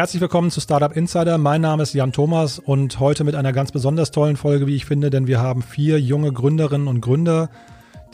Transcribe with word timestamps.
Herzlich 0.00 0.22
willkommen 0.22 0.50
zu 0.50 0.62
Startup 0.62 0.96
Insider. 0.96 1.36
Mein 1.36 1.60
Name 1.60 1.82
ist 1.82 1.92
Jan 1.92 2.10
Thomas 2.10 2.58
und 2.58 3.00
heute 3.00 3.22
mit 3.22 3.34
einer 3.34 3.52
ganz 3.52 3.70
besonders 3.70 4.10
tollen 4.10 4.38
Folge, 4.38 4.66
wie 4.66 4.74
ich 4.74 4.86
finde, 4.86 5.10
denn 5.10 5.26
wir 5.26 5.40
haben 5.42 5.60
vier 5.60 6.00
junge 6.00 6.32
Gründerinnen 6.32 6.88
und 6.88 7.02
Gründer, 7.02 7.50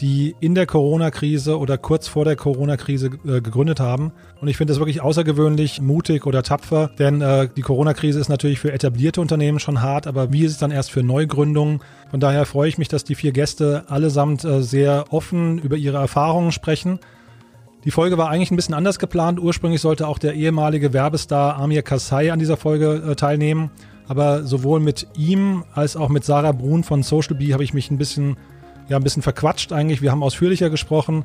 die 0.00 0.34
in 0.40 0.56
der 0.56 0.66
Corona-Krise 0.66 1.56
oder 1.60 1.78
kurz 1.78 2.08
vor 2.08 2.24
der 2.24 2.34
Corona-Krise 2.34 3.10
äh, 3.24 3.40
gegründet 3.40 3.78
haben. 3.78 4.10
Und 4.40 4.48
ich 4.48 4.56
finde 4.56 4.72
das 4.72 4.80
wirklich 4.80 5.00
außergewöhnlich 5.00 5.80
mutig 5.80 6.26
oder 6.26 6.42
tapfer, 6.42 6.90
denn 6.98 7.20
äh, 7.20 7.48
die 7.56 7.62
Corona-Krise 7.62 8.18
ist 8.18 8.28
natürlich 8.28 8.58
für 8.58 8.72
etablierte 8.72 9.20
Unternehmen 9.20 9.60
schon 9.60 9.80
hart, 9.80 10.08
aber 10.08 10.32
wie 10.32 10.44
ist 10.44 10.50
es 10.50 10.58
dann 10.58 10.72
erst 10.72 10.90
für 10.90 11.04
Neugründungen? 11.04 11.82
Von 12.10 12.18
daher 12.18 12.46
freue 12.46 12.68
ich 12.68 12.78
mich, 12.78 12.88
dass 12.88 13.04
die 13.04 13.14
vier 13.14 13.30
Gäste 13.30 13.84
allesamt 13.86 14.42
äh, 14.42 14.60
sehr 14.60 15.04
offen 15.10 15.58
über 15.60 15.76
ihre 15.76 15.98
Erfahrungen 15.98 16.50
sprechen. 16.50 16.98
Die 17.86 17.92
Folge 17.92 18.18
war 18.18 18.30
eigentlich 18.30 18.50
ein 18.50 18.56
bisschen 18.56 18.74
anders 18.74 18.98
geplant. 18.98 19.38
Ursprünglich 19.38 19.80
sollte 19.80 20.08
auch 20.08 20.18
der 20.18 20.34
ehemalige 20.34 20.92
Werbestar 20.92 21.56
Amir 21.56 21.82
Kassai 21.82 22.32
an 22.32 22.40
dieser 22.40 22.56
Folge 22.56 23.00
äh, 23.10 23.14
teilnehmen. 23.14 23.70
Aber 24.08 24.42
sowohl 24.42 24.80
mit 24.80 25.06
ihm 25.16 25.62
als 25.72 25.96
auch 25.96 26.08
mit 26.08 26.24
Sarah 26.24 26.50
Brun 26.50 26.82
von 26.82 27.04
Social 27.04 27.36
Bee 27.36 27.52
habe 27.52 27.62
ich 27.62 27.74
mich 27.74 27.92
ein 27.92 27.96
bisschen, 27.96 28.38
ja, 28.88 28.96
ein 28.96 29.04
bisschen 29.04 29.22
verquatscht 29.22 29.72
eigentlich. 29.72 30.02
Wir 30.02 30.10
haben 30.10 30.24
ausführlicher 30.24 30.68
gesprochen. 30.68 31.24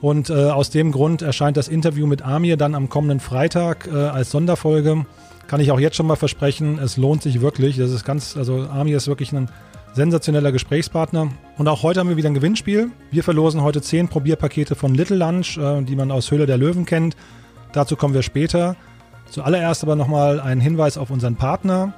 Und 0.00 0.30
äh, 0.30 0.34
aus 0.34 0.70
dem 0.70 0.92
Grund 0.92 1.22
erscheint 1.22 1.56
das 1.56 1.66
Interview 1.66 2.06
mit 2.06 2.22
Amir 2.22 2.56
dann 2.56 2.76
am 2.76 2.88
kommenden 2.88 3.18
Freitag 3.18 3.88
äh, 3.92 3.96
als 3.96 4.30
Sonderfolge. 4.30 5.06
Kann 5.48 5.58
ich 5.58 5.72
auch 5.72 5.80
jetzt 5.80 5.96
schon 5.96 6.06
mal 6.06 6.14
versprechen. 6.14 6.78
Es 6.78 6.96
lohnt 6.96 7.22
sich 7.22 7.40
wirklich. 7.40 7.78
Das 7.78 7.90
ist 7.90 8.04
ganz, 8.04 8.36
also 8.36 8.68
Amir 8.68 8.96
ist 8.96 9.08
wirklich 9.08 9.32
ein 9.32 9.48
sensationeller 9.96 10.52
Gesprächspartner. 10.52 11.32
Und 11.56 11.66
auch 11.66 11.82
heute 11.82 11.98
haben 11.98 12.08
wir 12.08 12.16
wieder 12.16 12.28
ein 12.28 12.34
Gewinnspiel. 12.34 12.90
Wir 13.10 13.24
verlosen 13.24 13.62
heute 13.62 13.82
zehn 13.82 14.08
Probierpakete 14.08 14.76
von 14.76 14.94
Little 14.94 15.16
Lunch, 15.16 15.58
äh, 15.58 15.82
die 15.82 15.96
man 15.96 16.12
aus 16.12 16.30
Höhle 16.30 16.46
der 16.46 16.58
Löwen 16.58 16.84
kennt. 16.84 17.16
Dazu 17.72 17.96
kommen 17.96 18.14
wir 18.14 18.22
später. 18.22 18.76
Zuallererst 19.30 19.82
aber 19.82 19.96
nochmal 19.96 20.38
ein 20.38 20.60
Hinweis 20.60 20.98
auf 20.98 21.10
unseren 21.10 21.34
Partner. 21.34 21.94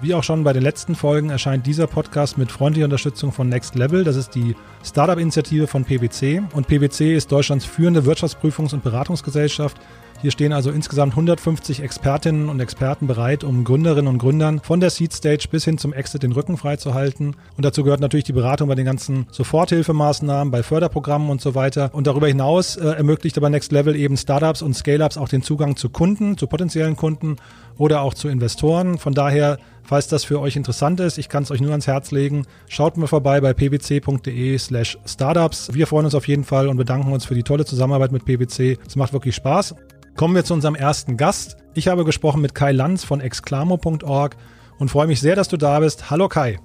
Wie 0.00 0.14
auch 0.14 0.24
schon 0.24 0.42
bei 0.42 0.52
den 0.52 0.62
letzten 0.62 0.94
Folgen 0.94 1.30
erscheint 1.30 1.66
dieser 1.66 1.86
Podcast 1.86 2.38
mit 2.38 2.50
freundlicher 2.50 2.86
Unterstützung 2.86 3.30
von 3.30 3.48
Next 3.48 3.74
Level. 3.74 4.02
Das 4.04 4.16
ist 4.16 4.34
die 4.34 4.56
Startup-Initiative 4.84 5.66
von 5.66 5.84
PwC. 5.84 6.42
Und 6.54 6.66
PwC 6.66 7.14
ist 7.14 7.30
Deutschlands 7.30 7.64
führende 7.64 8.00
Wirtschaftsprüfungs- 8.00 8.72
und 8.72 8.82
Beratungsgesellschaft 8.82 9.76
hier 10.22 10.30
stehen 10.30 10.52
also 10.52 10.70
insgesamt 10.70 11.14
150 11.14 11.82
Expertinnen 11.82 12.48
und 12.48 12.60
Experten 12.60 13.08
bereit, 13.08 13.42
um 13.42 13.64
Gründerinnen 13.64 14.06
und 14.06 14.18
Gründern 14.18 14.60
von 14.60 14.78
der 14.78 14.90
Seed 14.90 15.12
Stage 15.12 15.48
bis 15.50 15.64
hin 15.64 15.78
zum 15.78 15.92
Exit 15.92 16.22
den 16.22 16.30
Rücken 16.30 16.56
freizuhalten. 16.56 17.34
Und 17.56 17.64
dazu 17.64 17.82
gehört 17.82 17.98
natürlich 17.98 18.26
die 18.26 18.32
Beratung 18.32 18.68
bei 18.68 18.76
den 18.76 18.84
ganzen 18.84 19.26
Soforthilfemaßnahmen, 19.32 20.52
bei 20.52 20.62
Förderprogrammen 20.62 21.28
und 21.28 21.40
so 21.40 21.56
weiter. 21.56 21.90
Und 21.92 22.06
darüber 22.06 22.28
hinaus 22.28 22.76
äh, 22.76 22.86
ermöglicht 22.86 23.36
aber 23.36 23.50
Next 23.50 23.72
Level 23.72 23.96
eben 23.96 24.16
Startups 24.16 24.62
und 24.62 24.74
Scale-Ups 24.74 25.16
auch 25.16 25.28
den 25.28 25.42
Zugang 25.42 25.74
zu 25.74 25.90
Kunden, 25.90 26.38
zu 26.38 26.46
potenziellen 26.46 26.94
Kunden 26.94 27.34
oder 27.76 28.02
auch 28.02 28.14
zu 28.14 28.28
Investoren. 28.28 28.98
Von 28.98 29.14
daher, 29.14 29.58
falls 29.82 30.06
das 30.06 30.22
für 30.22 30.40
euch 30.40 30.54
interessant 30.54 31.00
ist, 31.00 31.18
ich 31.18 31.28
kann 31.28 31.42
es 31.42 31.50
euch 31.50 31.60
nur 31.60 31.72
ans 31.72 31.88
Herz 31.88 32.12
legen, 32.12 32.46
schaut 32.68 32.96
mal 32.96 33.08
vorbei 33.08 33.40
bei 33.40 33.54
pwc.de 33.54 34.56
slash 34.56 34.98
startups. 35.04 35.70
Wir 35.74 35.88
freuen 35.88 36.04
uns 36.04 36.14
auf 36.14 36.28
jeden 36.28 36.44
Fall 36.44 36.68
und 36.68 36.76
bedanken 36.76 37.12
uns 37.12 37.24
für 37.24 37.34
die 37.34 37.42
tolle 37.42 37.64
Zusammenarbeit 37.64 38.12
mit 38.12 38.24
PwC. 38.24 38.78
Es 38.86 38.94
macht 38.94 39.12
wirklich 39.12 39.34
Spaß. 39.34 39.74
Kommen 40.16 40.34
wir 40.34 40.44
zu 40.44 40.54
unserem 40.54 40.74
ersten 40.74 41.16
Gast. 41.16 41.56
Ich 41.74 41.88
habe 41.88 42.04
gesprochen 42.04 42.42
mit 42.42 42.54
Kai 42.54 42.72
Lanz 42.72 43.02
von 43.02 43.20
exclamo.org 43.20 44.36
und 44.78 44.90
freue 44.90 45.06
mich 45.06 45.20
sehr, 45.20 45.36
dass 45.36 45.48
du 45.48 45.56
da 45.56 45.80
bist. 45.80 46.10
Hallo 46.10 46.28
Kai. 46.28 46.58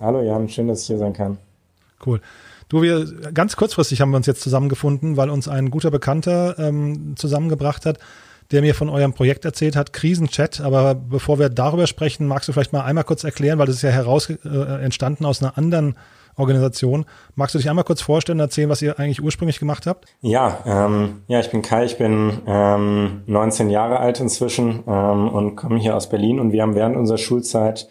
Hallo 0.00 0.22
Jan, 0.22 0.48
schön, 0.48 0.68
dass 0.68 0.82
ich 0.82 0.86
hier 0.88 0.98
sein 0.98 1.14
kann. 1.14 1.38
Cool. 2.04 2.20
Du, 2.68 2.82
wir 2.82 3.32
ganz 3.32 3.56
kurzfristig 3.56 4.00
haben 4.00 4.10
wir 4.10 4.18
uns 4.18 4.26
jetzt 4.26 4.42
zusammengefunden, 4.42 5.16
weil 5.16 5.30
uns 5.30 5.48
ein 5.48 5.70
guter 5.70 5.90
Bekannter 5.90 6.58
ähm, 6.58 7.14
zusammengebracht 7.16 7.84
hat, 7.86 7.98
der 8.52 8.60
mir 8.60 8.74
von 8.74 8.88
eurem 8.88 9.12
Projekt 9.12 9.44
erzählt 9.44 9.76
hat, 9.76 9.92
Krisenchat. 9.92 10.60
Aber 10.60 10.94
bevor 10.94 11.38
wir 11.38 11.48
darüber 11.48 11.86
sprechen, 11.86 12.26
magst 12.26 12.48
du 12.48 12.52
vielleicht 12.52 12.72
mal 12.72 12.84
einmal 12.84 13.04
kurz 13.04 13.24
erklären, 13.24 13.58
weil 13.58 13.66
das 13.66 13.76
ist 13.76 13.82
ja 13.82 13.90
heraus 13.90 14.28
äh, 14.30 14.84
entstanden 14.84 15.24
aus 15.24 15.42
einer 15.42 15.56
anderen 15.58 15.96
Organisation. 16.40 17.06
Magst 17.34 17.54
du 17.54 17.58
dich 17.58 17.68
einmal 17.68 17.84
kurz 17.84 18.02
vorstellen 18.02 18.38
und 18.38 18.44
erzählen, 18.44 18.68
was 18.68 18.82
ihr 18.82 18.98
eigentlich 18.98 19.22
ursprünglich 19.22 19.58
gemacht 19.58 19.86
habt? 19.86 20.06
Ja, 20.20 20.58
ähm, 20.66 21.22
ja, 21.28 21.40
ich 21.40 21.50
bin 21.50 21.62
Kai, 21.62 21.84
ich 21.84 21.98
bin 21.98 22.38
ähm, 22.46 23.22
19 23.26 23.70
Jahre 23.70 24.00
alt 24.00 24.20
inzwischen 24.20 24.82
ähm, 24.86 25.28
und 25.28 25.56
komme 25.56 25.78
hier 25.78 25.96
aus 25.96 26.08
Berlin 26.08 26.40
und 26.40 26.52
wir 26.52 26.62
haben 26.62 26.74
während 26.74 26.96
unserer 26.96 27.18
Schulzeit, 27.18 27.88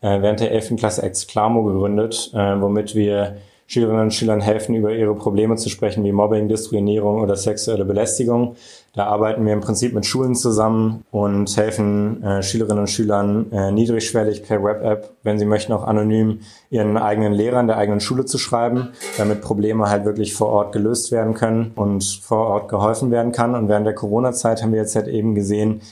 äh, 0.00 0.20
während 0.22 0.40
der 0.40 0.52
11. 0.52 0.76
Klasse 0.76 1.02
Exclamo 1.02 1.62
gegründet, 1.62 2.30
äh, 2.34 2.60
womit 2.60 2.94
wir 2.94 3.36
Schülerinnen 3.70 4.02
und 4.02 4.14
Schülern 4.14 4.40
helfen, 4.40 4.74
über 4.74 4.92
ihre 4.92 5.14
Probleme 5.14 5.54
zu 5.54 5.68
sprechen, 5.68 6.02
wie 6.02 6.10
Mobbing, 6.10 6.48
Diskriminierung 6.48 7.20
oder 7.20 7.36
sexuelle 7.36 7.84
Belästigung. 7.84 8.56
Da 8.92 9.06
arbeiten 9.06 9.46
wir 9.46 9.52
im 9.52 9.60
Prinzip 9.60 9.94
mit 9.94 10.04
Schulen 10.04 10.34
zusammen 10.34 11.04
und 11.12 11.56
helfen 11.56 12.22
äh, 12.24 12.42
Schülerinnen 12.42 12.80
und 12.80 12.90
Schülern 12.90 13.52
äh, 13.52 13.70
niedrigschwellig 13.70 14.42
per 14.42 14.64
Web-App, 14.64 15.12
wenn 15.22 15.38
sie 15.38 15.44
möchten, 15.44 15.72
auch 15.72 15.84
anonym 15.84 16.40
ihren 16.70 16.96
eigenen 16.96 17.32
Lehrern 17.32 17.68
der 17.68 17.76
eigenen 17.76 18.00
Schule 18.00 18.24
zu 18.24 18.36
schreiben, 18.36 18.88
damit 19.16 19.42
Probleme 19.42 19.88
halt 19.88 20.04
wirklich 20.04 20.34
vor 20.34 20.48
Ort 20.48 20.72
gelöst 20.72 21.12
werden 21.12 21.34
können 21.34 21.70
und 21.76 22.02
vor 22.02 22.48
Ort 22.48 22.68
geholfen 22.68 23.12
werden 23.12 23.30
kann. 23.30 23.54
Und 23.54 23.68
während 23.68 23.86
der 23.86 23.94
Corona-Zeit 23.94 24.60
haben 24.62 24.72
wir 24.72 24.80
jetzt 24.80 24.96
halt 24.96 25.06
eben 25.06 25.36
gesehen, 25.36 25.82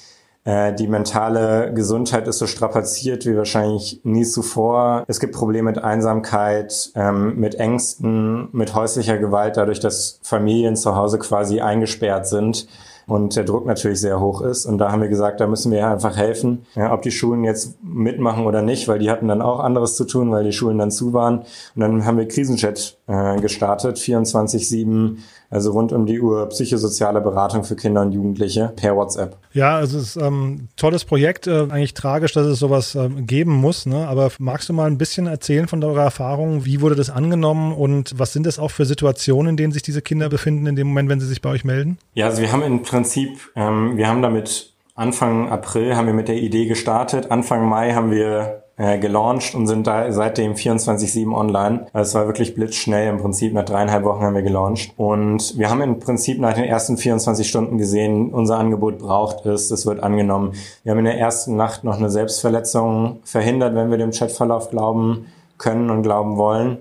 die 0.49 0.87
mentale 0.87 1.75
Gesundheit 1.75 2.27
ist 2.27 2.39
so 2.39 2.47
strapaziert 2.47 3.27
wie 3.27 3.37
wahrscheinlich 3.37 4.01
nie 4.05 4.25
zuvor. 4.25 5.05
Es 5.07 5.21
gibt 5.21 5.35
Probleme 5.35 5.71
mit 5.71 5.85
Einsamkeit, 5.85 6.91
ähm, 6.95 7.39
mit 7.39 7.57
Ängsten, 7.57 8.49
mit 8.53 8.75
häuslicher 8.75 9.19
Gewalt, 9.19 9.59
dadurch, 9.59 9.81
dass 9.81 10.21
Familien 10.23 10.75
zu 10.77 10.97
Hause 10.97 11.19
quasi 11.19 11.61
eingesperrt 11.61 12.27
sind 12.27 12.67
und 13.09 13.37
der 13.37 13.45
Druck 13.45 13.67
natürlich 13.67 14.01
sehr 14.01 14.21
hoch 14.21 14.43
ist. 14.43 14.67
Und 14.67 14.79
da 14.79 14.93
haben 14.93 15.01
wir 15.01 15.09
gesagt, 15.09 15.41
da 15.41 15.47
müssen 15.47 15.73
wir 15.73 15.89
einfach 15.89 16.17
helfen, 16.17 16.67
ja, 16.75 16.93
ob 16.93 17.01
die 17.03 17.11
Schulen 17.11 17.43
jetzt 17.43 17.83
mitmachen 17.83 18.47
oder 18.47 18.61
nicht, 18.61 18.87
weil 18.87 18.99
die 18.99 19.11
hatten 19.11 19.29
dann 19.29 19.41
auch 19.41 19.61
anderes 19.61 19.97
zu 19.97 20.05
tun, 20.05 20.31
weil 20.31 20.45
die 20.45 20.53
Schulen 20.53 20.79
dann 20.79 20.91
zu 20.91 21.15
waren. 21.15 21.39
Und 21.75 21.81
dann 21.81 22.05
haben 22.05 22.19
wir 22.19 22.29
Krisenchat 22.29 22.99
äh, 23.07 23.41
gestartet, 23.41 23.97
24-7 23.97 25.17
also 25.51 25.73
rund 25.73 25.93
um 25.93 26.05
die 26.05 26.21
Uhr 26.21 26.47
psychosoziale 26.51 27.21
Beratung 27.21 27.65
für 27.65 27.75
Kinder 27.75 28.03
und 28.03 28.13
Jugendliche 28.13 28.73
per 28.77 28.97
WhatsApp. 28.97 29.37
Ja, 29.53 29.77
also 29.77 29.99
es 29.99 30.17
ist 30.17 30.23
ähm, 30.23 30.43
ein 30.45 30.69
tolles 30.77 31.05
Projekt. 31.05 31.47
Äh, 31.47 31.69
eigentlich 31.71 31.95
tragisch, 31.95 32.33
dass 32.33 32.47
es 32.47 32.59
sowas 32.59 32.95
ähm, 32.95 33.27
geben 33.27 33.53
muss. 33.53 33.87
Ne? 33.87 34.07
Aber 34.07 34.31
magst 34.39 34.69
du 34.69 34.73
mal 34.75 34.87
ein 34.87 34.99
bisschen 34.99 35.27
erzählen 35.27 35.67
von 35.67 35.83
eurer 35.83 36.03
Erfahrung? 36.03 36.65
Wie 36.67 36.81
wurde 36.81 36.97
das 36.97 37.09
angenommen 37.09 37.73
und 37.73 38.19
was 38.19 38.33
sind 38.33 38.45
das 38.45 38.59
auch 38.59 38.71
für 38.71 38.85
Situationen, 38.85 39.51
in 39.51 39.57
denen 39.57 39.73
sich 39.73 39.83
diese 39.83 40.03
Kinder 40.03 40.29
befinden 40.29 40.67
in 40.67 40.77
dem 40.77 40.89
Moment, 40.89 41.09
wenn 41.09 41.21
sie 41.21 41.27
sich 41.27 41.41
bei 41.41 41.51
euch 41.51 41.65
melden? 41.65 41.99
Ja, 42.15 42.27
also 42.27 42.43
wir 42.43 42.53
haben 42.53 42.63
im 42.63 42.83
Prinzip, 42.83 43.39
ähm, 43.57 43.97
wir 43.97 44.07
haben 44.07 44.21
damit 44.21 44.75
Anfang 44.95 45.49
April 45.49 45.95
haben 45.95 46.07
wir 46.07 46.15
mit 46.15 46.27
der 46.27 46.37
Idee 46.37 46.67
gestartet. 46.67 47.31
Anfang 47.31 47.69
Mai 47.69 47.93
haben 47.95 48.11
wir 48.11 48.65
äh, 48.78 48.99
gelauncht 48.99 49.55
und 49.55 49.66
sind 49.66 49.87
da 49.87 50.11
seitdem 50.12 50.55
24-7 50.55 51.34
online. 51.34 51.87
Also 51.93 52.09
es 52.09 52.15
war 52.15 52.27
wirklich 52.27 52.55
blitzschnell. 52.55 53.09
Im 53.09 53.19
Prinzip 53.19 53.53
nach 53.53 53.65
dreieinhalb 53.65 54.05
Wochen 54.05 54.22
haben 54.22 54.34
wir 54.34 54.43
gelauncht. 54.43 54.93
Und 54.97 55.59
wir 55.59 55.69
haben 55.69 55.83
im 55.83 55.99
Prinzip 55.99 56.41
nach 56.41 56.55
den 56.55 56.65
ersten 56.65 56.97
24 56.97 57.49
Stunden 57.49 57.77
gesehen, 57.77 58.33
unser 58.33 58.59
Angebot 58.59 58.99
braucht 58.99 59.44
es, 59.47 59.71
es 59.71 59.84
wird 59.84 60.03
angenommen. 60.03 60.53
Wir 60.84 60.93
haben 60.93 61.00
in 61.00 61.06
der 61.06 61.19
ersten 61.19 61.56
Nacht 61.56 61.84
noch 61.84 61.99
eine 61.99 62.09
Selbstverletzung 62.09 63.19
verhindert, 63.25 63.75
wenn 63.75 63.91
wir 63.91 63.99
dem 63.99 64.12
Chatverlauf 64.12 64.71
glauben 64.71 65.27
können 65.59 65.91
und 65.91 66.03
glauben 66.03 66.37
wollen 66.37 66.78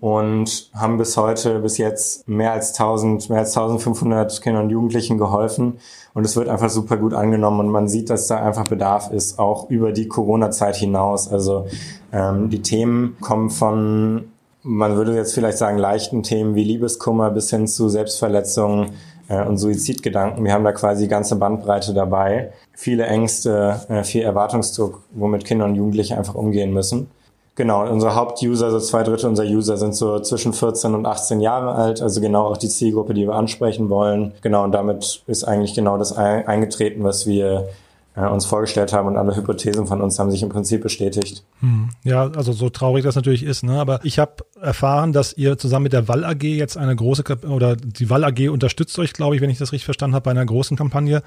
und 0.00 0.70
haben 0.74 0.96
bis 0.96 1.16
heute, 1.16 1.58
bis 1.58 1.76
jetzt 1.78 2.28
mehr 2.28 2.52
als 2.52 2.78
1000, 2.78 3.30
mehr 3.30 3.40
als 3.40 3.56
1500 3.56 4.40
Kindern 4.42 4.64
und 4.64 4.70
Jugendlichen 4.70 5.18
geholfen. 5.18 5.78
Und 6.14 6.24
es 6.24 6.36
wird 6.36 6.48
einfach 6.48 6.70
super 6.70 6.96
gut 6.96 7.14
angenommen 7.14 7.60
und 7.60 7.68
man 7.68 7.88
sieht, 7.88 8.10
dass 8.10 8.28
da 8.28 8.36
einfach 8.36 8.68
Bedarf 8.68 9.10
ist, 9.10 9.38
auch 9.38 9.70
über 9.70 9.92
die 9.92 10.08
Corona-Zeit 10.08 10.76
hinaus. 10.76 11.30
Also 11.30 11.66
ähm, 12.12 12.48
die 12.48 12.62
Themen 12.62 13.16
kommen 13.20 13.50
von, 13.50 14.28
man 14.62 14.96
würde 14.96 15.14
jetzt 15.14 15.34
vielleicht 15.34 15.58
sagen, 15.58 15.78
leichten 15.78 16.22
Themen 16.22 16.54
wie 16.54 16.64
Liebeskummer 16.64 17.30
bis 17.30 17.50
hin 17.50 17.66
zu 17.66 17.88
Selbstverletzungen 17.88 18.90
äh, 19.28 19.44
und 19.44 19.58
Suizidgedanken. 19.58 20.44
Wir 20.44 20.52
haben 20.52 20.64
da 20.64 20.72
quasi 20.72 21.04
die 21.04 21.08
ganze 21.08 21.36
Bandbreite 21.36 21.92
dabei. 21.92 22.52
Viele 22.72 23.06
Ängste, 23.06 23.80
äh, 23.88 24.04
viel 24.04 24.22
Erwartungsdruck, 24.22 25.02
womit 25.12 25.44
Kinder 25.44 25.64
und 25.64 25.74
Jugendliche 25.74 26.16
einfach 26.16 26.36
umgehen 26.36 26.72
müssen. 26.72 27.10
Genau, 27.58 27.90
unsere 27.90 28.14
Hauptuser, 28.14 28.66
also 28.66 28.78
zwei 28.78 29.02
Drittel 29.02 29.28
unserer 29.28 29.48
User 29.48 29.76
sind 29.76 29.92
so 29.92 30.20
zwischen 30.20 30.52
14 30.52 30.94
und 30.94 31.04
18 31.04 31.40
Jahre 31.40 31.74
alt, 31.74 32.00
also 32.00 32.20
genau 32.20 32.46
auch 32.46 32.56
die 32.56 32.68
Zielgruppe, 32.68 33.14
die 33.14 33.26
wir 33.26 33.34
ansprechen 33.34 33.90
wollen. 33.90 34.32
Genau, 34.42 34.62
und 34.62 34.70
damit 34.70 35.24
ist 35.26 35.42
eigentlich 35.42 35.74
genau 35.74 35.98
das 35.98 36.12
eingetreten, 36.12 37.02
was 37.02 37.26
wir 37.26 37.68
äh, 38.14 38.28
uns 38.28 38.46
vorgestellt 38.46 38.92
haben 38.92 39.08
und 39.08 39.16
alle 39.16 39.34
Hypothesen 39.34 39.88
von 39.88 40.00
uns 40.00 40.20
haben 40.20 40.30
sich 40.30 40.44
im 40.44 40.50
Prinzip 40.50 40.84
bestätigt. 40.84 41.42
Hm. 41.58 41.90
Ja, 42.04 42.30
also 42.30 42.52
so 42.52 42.70
traurig 42.70 43.02
das 43.02 43.16
natürlich 43.16 43.42
ist, 43.42 43.64
ne? 43.64 43.80
aber 43.80 43.98
ich 44.04 44.20
habe 44.20 44.34
erfahren, 44.60 45.12
dass 45.12 45.32
ihr 45.32 45.58
zusammen 45.58 45.82
mit 45.82 45.92
der 45.92 46.06
Wall 46.06 46.24
AG 46.24 46.44
jetzt 46.44 46.76
eine 46.76 46.94
große, 46.94 47.24
oder 47.50 47.74
die 47.74 48.08
Wall 48.08 48.22
AG 48.22 48.50
unterstützt 48.50 48.96
euch, 49.00 49.12
glaube 49.14 49.34
ich, 49.34 49.42
wenn 49.42 49.50
ich 49.50 49.58
das 49.58 49.72
richtig 49.72 49.84
verstanden 49.84 50.14
habe, 50.14 50.22
bei 50.22 50.30
einer 50.30 50.46
großen 50.46 50.76
Kampagne. 50.76 51.24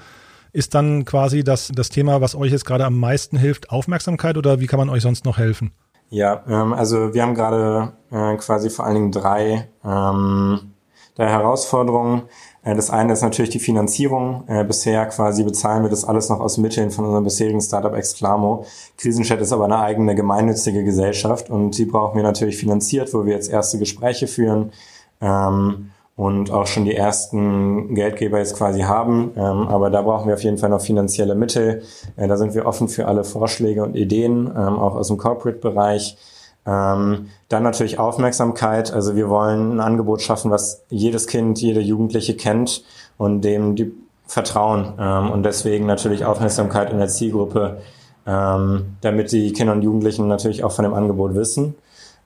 Ist 0.54 0.74
dann 0.74 1.04
quasi 1.04 1.44
das, 1.44 1.70
das 1.74 1.90
Thema, 1.90 2.22
was 2.22 2.34
euch 2.34 2.52
jetzt 2.52 2.64
gerade 2.64 2.86
am 2.86 2.98
meisten 2.98 3.36
hilft, 3.36 3.68
Aufmerksamkeit 3.68 4.38
oder 4.38 4.60
wie 4.60 4.66
kann 4.66 4.78
man 4.78 4.88
euch 4.88 5.02
sonst 5.02 5.26
noch 5.26 5.36
helfen? 5.36 5.72
Ja, 6.12 6.44
ähm, 6.46 6.74
also 6.74 7.14
wir 7.14 7.22
haben 7.22 7.34
gerade 7.34 7.94
äh, 8.10 8.36
quasi 8.36 8.68
vor 8.68 8.84
allen 8.84 8.96
Dingen 8.96 9.12
drei, 9.12 9.70
ähm, 9.82 10.74
der 11.16 11.30
Herausforderungen. 11.30 12.24
Äh, 12.62 12.74
das 12.74 12.90
eine 12.90 13.14
ist 13.14 13.22
natürlich 13.22 13.48
die 13.48 13.58
Finanzierung. 13.58 14.44
Äh, 14.46 14.62
bisher 14.62 15.06
quasi 15.06 15.42
bezahlen 15.42 15.82
wir 15.84 15.88
das 15.88 16.04
alles 16.04 16.28
noch 16.28 16.40
aus 16.40 16.58
Mitteln 16.58 16.90
von 16.90 17.06
unserem 17.06 17.24
bisherigen 17.24 17.62
Startup 17.62 17.94
Exclamo. 17.94 18.66
Krisenchat 18.98 19.40
ist 19.40 19.54
aber 19.54 19.64
eine 19.64 19.78
eigene 19.78 20.14
gemeinnützige 20.14 20.84
Gesellschaft 20.84 21.48
und 21.48 21.78
die 21.78 21.86
brauchen 21.86 22.16
wir 22.16 22.22
natürlich 22.22 22.58
finanziert, 22.58 23.14
wo 23.14 23.24
wir 23.24 23.32
jetzt 23.32 23.50
erste 23.50 23.78
Gespräche 23.78 24.26
führen. 24.26 24.70
Ähm, 25.22 25.92
und 26.16 26.50
auch 26.50 26.66
schon 26.66 26.84
die 26.84 26.94
ersten 26.94 27.94
Geldgeber 27.94 28.38
jetzt 28.38 28.56
quasi 28.56 28.82
haben. 28.82 29.32
Ähm, 29.36 29.68
aber 29.68 29.90
da 29.90 30.02
brauchen 30.02 30.28
wir 30.28 30.34
auf 30.34 30.44
jeden 30.44 30.58
Fall 30.58 30.70
noch 30.70 30.82
finanzielle 30.82 31.34
Mittel. 31.34 31.82
Äh, 32.16 32.28
da 32.28 32.36
sind 32.36 32.54
wir 32.54 32.66
offen 32.66 32.88
für 32.88 33.06
alle 33.06 33.24
Vorschläge 33.24 33.82
und 33.82 33.96
Ideen, 33.96 34.46
ähm, 34.46 34.78
auch 34.78 34.94
aus 34.94 35.08
dem 35.08 35.16
Corporate-Bereich. 35.16 36.16
Ähm, 36.64 37.28
dann 37.48 37.62
natürlich 37.62 37.98
Aufmerksamkeit. 37.98 38.92
Also 38.92 39.16
wir 39.16 39.28
wollen 39.28 39.72
ein 39.72 39.80
Angebot 39.80 40.22
schaffen, 40.22 40.50
was 40.50 40.84
jedes 40.90 41.26
Kind, 41.26 41.60
jede 41.60 41.80
Jugendliche 41.80 42.36
kennt 42.36 42.84
und 43.16 43.40
dem 43.42 43.74
die 43.74 43.92
vertrauen. 44.26 44.94
Ähm, 44.98 45.30
und 45.30 45.42
deswegen 45.44 45.86
natürlich 45.86 46.24
Aufmerksamkeit 46.24 46.90
in 46.90 46.98
der 46.98 47.08
Zielgruppe, 47.08 47.80
ähm, 48.26 48.96
damit 49.00 49.32
die 49.32 49.52
Kinder 49.52 49.72
und 49.72 49.82
Jugendlichen 49.82 50.28
natürlich 50.28 50.62
auch 50.62 50.72
von 50.72 50.84
dem 50.84 50.94
Angebot 50.94 51.34
wissen. 51.34 51.74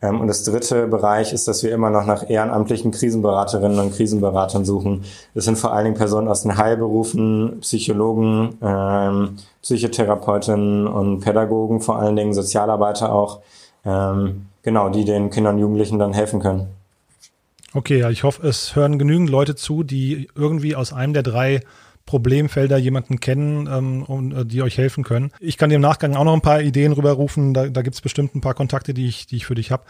Ähm, 0.03 0.21
und 0.21 0.29
das 0.29 0.45
dritte 0.45 0.87
Bereich 0.87 1.33
ist, 1.33 1.49
dass 1.49 1.63
wir 1.63 1.73
immer 1.73 1.91
noch 1.91 2.05
nach 2.05 2.29
ehrenamtlichen 2.29 2.91
Krisenberaterinnen 2.91 3.79
und 3.79 3.95
Krisenberatern 3.95 4.65
suchen. 4.65 5.05
Das 5.35 5.45
sind 5.45 5.57
vor 5.57 5.73
allen 5.73 5.85
Dingen 5.85 5.97
Personen 5.97 6.29
aus 6.29 6.43
den 6.43 6.57
Heilberufen, 6.57 7.59
Psychologen, 7.61 8.59
ähm, 8.63 9.37
Psychotherapeutinnen 9.63 10.87
und 10.87 11.21
Pädagogen, 11.21 11.81
vor 11.81 11.99
allen 11.99 12.17
Dingen 12.17 12.35
Sozialarbeiter 12.35 13.13
auch, 13.13 13.41
ähm, 13.85 14.47
genau, 14.63 14.91
die 14.91 15.05
den 15.05 15.31
Kindern 15.31 15.55
und 15.55 15.61
Jugendlichen 15.61 15.99
dann 15.99 16.13
helfen 16.13 16.41
können. 16.41 16.69
Okay, 17.75 17.99
ja, 17.99 18.11
ich 18.11 18.23
hoffe, 18.25 18.47
es 18.47 18.75
hören 18.75 18.99
genügend 18.99 19.29
Leute 19.29 19.55
zu, 19.55 19.83
die 19.83 20.29
irgendwie 20.35 20.77
aus 20.77 20.93
einem 20.93 21.13
der 21.13 21.23
drei 21.23 21.61
Problemfelder 22.07 22.79
jemanden 22.79 23.21
kennen 23.21 23.69
ähm, 23.71 24.03
und 24.05 24.33
äh, 24.33 24.47
die 24.47 24.63
euch 24.63 24.79
helfen 24.79 25.05
können. 25.05 25.33
Ich 25.41 25.59
kann 25.59 25.69
dir 25.71 25.77
im 25.77 25.83
Nachgang 25.83 26.15
auch 26.15 26.25
noch 26.25 26.35
ein 26.35 26.41
paar 26.41 26.63
Ideen 26.63 26.93
rüberrufen. 26.93 27.53
Da, 27.53 27.67
da 27.67 27.83
gibt 27.83 27.95
es 27.95 28.01
bestimmt 28.01 28.35
ein 28.35 28.41
paar 28.41 28.55
Kontakte, 28.55 28.95
die 28.95 29.09
ich, 29.09 29.27
die 29.27 29.37
ich 29.37 29.47
für 29.47 29.55
dich 29.55 29.71
habe. 29.71 29.85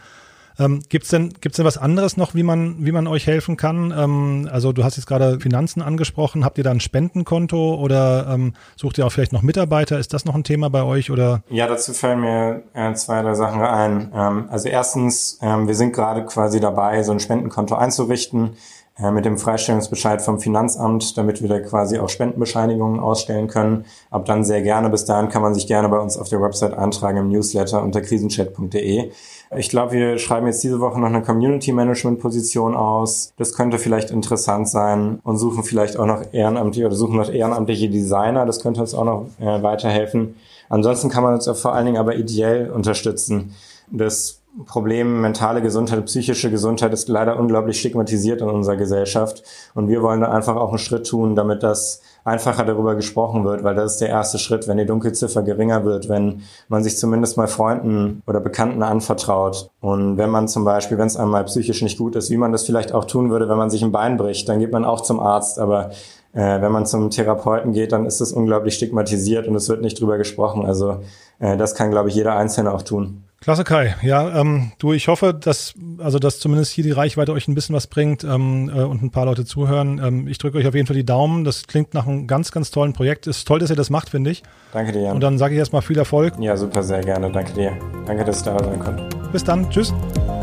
Ähm, 0.59 0.81
gibt's 0.89 1.09
denn, 1.09 1.33
gibt's 1.39 1.57
denn 1.57 1.65
was 1.65 1.77
anderes 1.77 2.17
noch, 2.17 2.33
wie 2.33 2.43
man, 2.43 2.83
wie 2.83 2.91
man 2.91 3.07
euch 3.07 3.27
helfen 3.27 3.57
kann? 3.57 3.93
Ähm, 3.95 4.49
also 4.51 4.73
du 4.73 4.83
hast 4.83 4.97
jetzt 4.97 5.05
gerade 5.05 5.39
Finanzen 5.39 5.81
angesprochen. 5.81 6.43
Habt 6.43 6.57
ihr 6.57 6.63
da 6.63 6.71
ein 6.71 6.79
Spendenkonto 6.79 7.75
oder 7.75 8.27
ähm, 8.29 8.53
sucht 8.75 8.97
ihr 8.97 9.05
auch 9.05 9.11
vielleicht 9.11 9.33
noch 9.33 9.43
Mitarbeiter? 9.43 9.99
Ist 9.99 10.13
das 10.13 10.25
noch 10.25 10.35
ein 10.35 10.43
Thema 10.43 10.69
bei 10.69 10.83
euch 10.83 11.11
oder? 11.11 11.43
Ja, 11.49 11.67
dazu 11.67 11.93
fallen 11.93 12.21
mir 12.21 12.63
äh, 12.73 12.93
zwei, 12.95 13.21
drei 13.21 13.35
Sachen 13.35 13.61
ein. 13.61 14.11
Ähm, 14.15 14.45
also 14.49 14.67
erstens, 14.67 15.37
ähm, 15.41 15.67
wir 15.67 15.75
sind 15.75 15.93
gerade 15.93 16.25
quasi 16.25 16.59
dabei, 16.59 17.03
so 17.03 17.11
ein 17.11 17.19
Spendenkonto 17.19 17.75
einzurichten 17.75 18.57
äh, 18.99 19.11
mit 19.11 19.25
dem 19.25 19.37
Freistellungsbescheid 19.37 20.21
vom 20.21 20.39
Finanzamt, 20.39 21.17
damit 21.17 21.41
wir 21.41 21.49
da 21.49 21.59
quasi 21.59 21.99
auch 21.99 22.09
Spendenbescheinigungen 22.09 22.99
ausstellen 22.99 23.47
können. 23.47 23.85
Ab 24.09 24.25
dann 24.25 24.43
sehr 24.43 24.61
gerne. 24.61 24.89
Bis 24.89 25.05
dahin 25.05 25.29
kann 25.29 25.41
man 25.41 25.53
sich 25.53 25.67
gerne 25.67 25.87
bei 25.89 25.99
uns 25.99 26.17
auf 26.17 26.29
der 26.29 26.41
Website 26.41 26.73
eintragen 26.73 27.17
im 27.17 27.29
Newsletter 27.29 27.83
unter 27.83 28.01
krisenchat.de. 28.01 29.11
Ich 29.55 29.69
glaube, 29.69 29.93
wir 29.93 30.17
schreiben 30.17 30.47
jetzt 30.47 30.63
diese 30.63 30.79
Woche 30.79 30.99
noch 30.99 31.07
eine 31.07 31.21
Community 31.21 31.71
Management 31.71 32.19
Position 32.19 32.75
aus. 32.75 33.33
Das 33.37 33.53
könnte 33.53 33.79
vielleicht 33.79 34.11
interessant 34.11 34.67
sein 34.67 35.19
und 35.23 35.37
suchen 35.37 35.63
vielleicht 35.63 35.97
auch 35.97 36.05
noch 36.05 36.21
ehrenamtliche 36.33 36.87
oder 36.87 36.95
suchen 36.95 37.15
noch 37.17 37.31
ehrenamtliche 37.31 37.89
Designer. 37.89 38.45
Das 38.45 38.61
könnte 38.61 38.81
uns 38.81 38.93
auch 38.93 39.05
noch 39.05 39.27
äh, 39.39 39.63
weiterhelfen. 39.63 40.35
Ansonsten 40.69 41.09
kann 41.09 41.23
man 41.23 41.35
uns 41.35 41.47
vor 41.47 41.73
allen 41.73 41.85
Dingen 41.85 41.97
aber 41.97 42.15
ideell 42.15 42.71
unterstützen. 42.71 43.53
Das 43.89 44.41
Problem 44.65 45.21
mentale 45.21 45.61
Gesundheit, 45.61 46.05
psychische 46.05 46.49
Gesundheit 46.49 46.91
ist 46.91 47.09
leider 47.09 47.37
unglaublich 47.37 47.79
stigmatisiert 47.79 48.41
in 48.41 48.49
unserer 48.49 48.75
Gesellschaft. 48.75 49.43
Und 49.75 49.87
wir 49.87 50.01
wollen 50.01 50.21
da 50.21 50.31
einfach 50.31 50.55
auch 50.55 50.69
einen 50.69 50.79
Schritt 50.79 51.07
tun, 51.07 51.35
damit 51.35 51.61
das 51.63 52.01
einfacher 52.23 52.65
darüber 52.65 52.95
gesprochen 52.95 53.45
wird, 53.45 53.63
weil 53.63 53.75
das 53.75 53.93
ist 53.93 54.01
der 54.01 54.09
erste 54.09 54.37
Schritt, 54.37 54.67
wenn 54.67 54.77
die 54.77 54.85
Dunkelziffer 54.85 55.43
geringer 55.43 55.85
wird, 55.85 56.09
wenn 56.09 56.41
man 56.67 56.83
sich 56.83 56.97
zumindest 56.97 57.37
mal 57.37 57.47
Freunden 57.47 58.21
oder 58.27 58.39
Bekannten 58.39 58.83
anvertraut. 58.83 59.69
Und 59.79 60.17
wenn 60.17 60.29
man 60.29 60.47
zum 60.47 60.65
Beispiel, 60.65 60.97
wenn 60.97 61.07
es 61.07 61.15
einmal 61.15 61.45
psychisch 61.45 61.81
nicht 61.81 61.97
gut 61.97 62.15
ist, 62.15 62.29
wie 62.29 62.37
man 62.37 62.51
das 62.51 62.65
vielleicht 62.65 62.93
auch 62.93 63.05
tun 63.05 63.29
würde, 63.29 63.47
wenn 63.47 63.57
man 63.57 63.69
sich 63.69 63.83
ein 63.83 63.91
Bein 63.91 64.17
bricht, 64.17 64.49
dann 64.49 64.59
geht 64.59 64.73
man 64.73 64.83
auch 64.83 65.01
zum 65.01 65.19
Arzt. 65.19 65.59
Aber 65.59 65.91
äh, 66.33 66.61
wenn 66.61 66.71
man 66.71 66.85
zum 66.85 67.09
Therapeuten 67.09 67.71
geht, 67.71 67.91
dann 67.91 68.05
ist 68.05 68.19
das 68.19 68.33
unglaublich 68.33 68.73
stigmatisiert 68.73 69.47
und 69.47 69.55
es 69.55 69.69
wird 69.69 69.81
nicht 69.81 69.99
drüber 69.99 70.17
gesprochen. 70.17 70.65
Also 70.65 70.97
äh, 71.39 71.55
das 71.55 71.75
kann, 71.75 71.91
glaube 71.91 72.09
ich, 72.09 72.15
jeder 72.15 72.35
Einzelne 72.35 72.73
auch 72.73 72.81
tun. 72.81 73.23
Klasse 73.47 73.63
Kai, 73.63 73.95
ja, 74.01 74.41
ähm, 74.41 74.73
du, 74.77 74.91
ich 74.91 75.07
hoffe, 75.07 75.33
dass 75.33 75.73
also 75.99 76.19
dass 76.19 76.37
zumindest 76.37 76.73
hier 76.73 76.83
die 76.83 76.91
Reichweite 76.91 77.31
euch 77.31 77.47
ein 77.47 77.55
bisschen 77.55 77.73
was 77.73 77.87
bringt 77.87 78.25
ähm, 78.25 78.69
äh, 78.75 78.81
und 78.81 79.01
ein 79.01 79.09
paar 79.09 79.23
Leute 79.23 79.45
zuhören. 79.45 80.01
Ähm, 80.03 80.27
ich 80.27 80.37
drücke 80.37 80.57
euch 80.57 80.67
auf 80.67 80.75
jeden 80.75 80.85
Fall 80.85 80.97
die 80.97 81.05
Daumen. 81.05 81.45
Das 81.45 81.65
klingt 81.65 81.93
nach 81.93 82.05
einem 82.05 82.27
ganz, 82.27 82.51
ganz 82.51 82.71
tollen 82.71 82.91
Projekt. 82.91 83.25
Ist 83.25 83.47
toll, 83.47 83.59
dass 83.59 83.69
ihr 83.69 83.77
das 83.77 83.89
macht, 83.89 84.09
finde 84.09 84.31
ich. 84.31 84.43
Danke 84.73 84.91
dir. 84.91 85.03
Jan. 85.03 85.15
Und 85.15 85.21
dann 85.21 85.37
sage 85.37 85.53
ich 85.53 85.59
erstmal 85.59 85.81
viel 85.81 85.97
Erfolg. 85.97 86.33
Ja, 86.41 86.57
super, 86.57 86.83
sehr 86.83 86.99
gerne. 86.99 87.31
Danke 87.31 87.53
dir. 87.53 87.71
Danke, 88.05 88.25
dass 88.25 88.39
ich 88.39 88.43
da 88.43 88.61
sein 88.61 88.79
konnte. 88.79 89.07
Bis 89.31 89.45
dann. 89.45 89.69
Tschüss. 89.69 89.93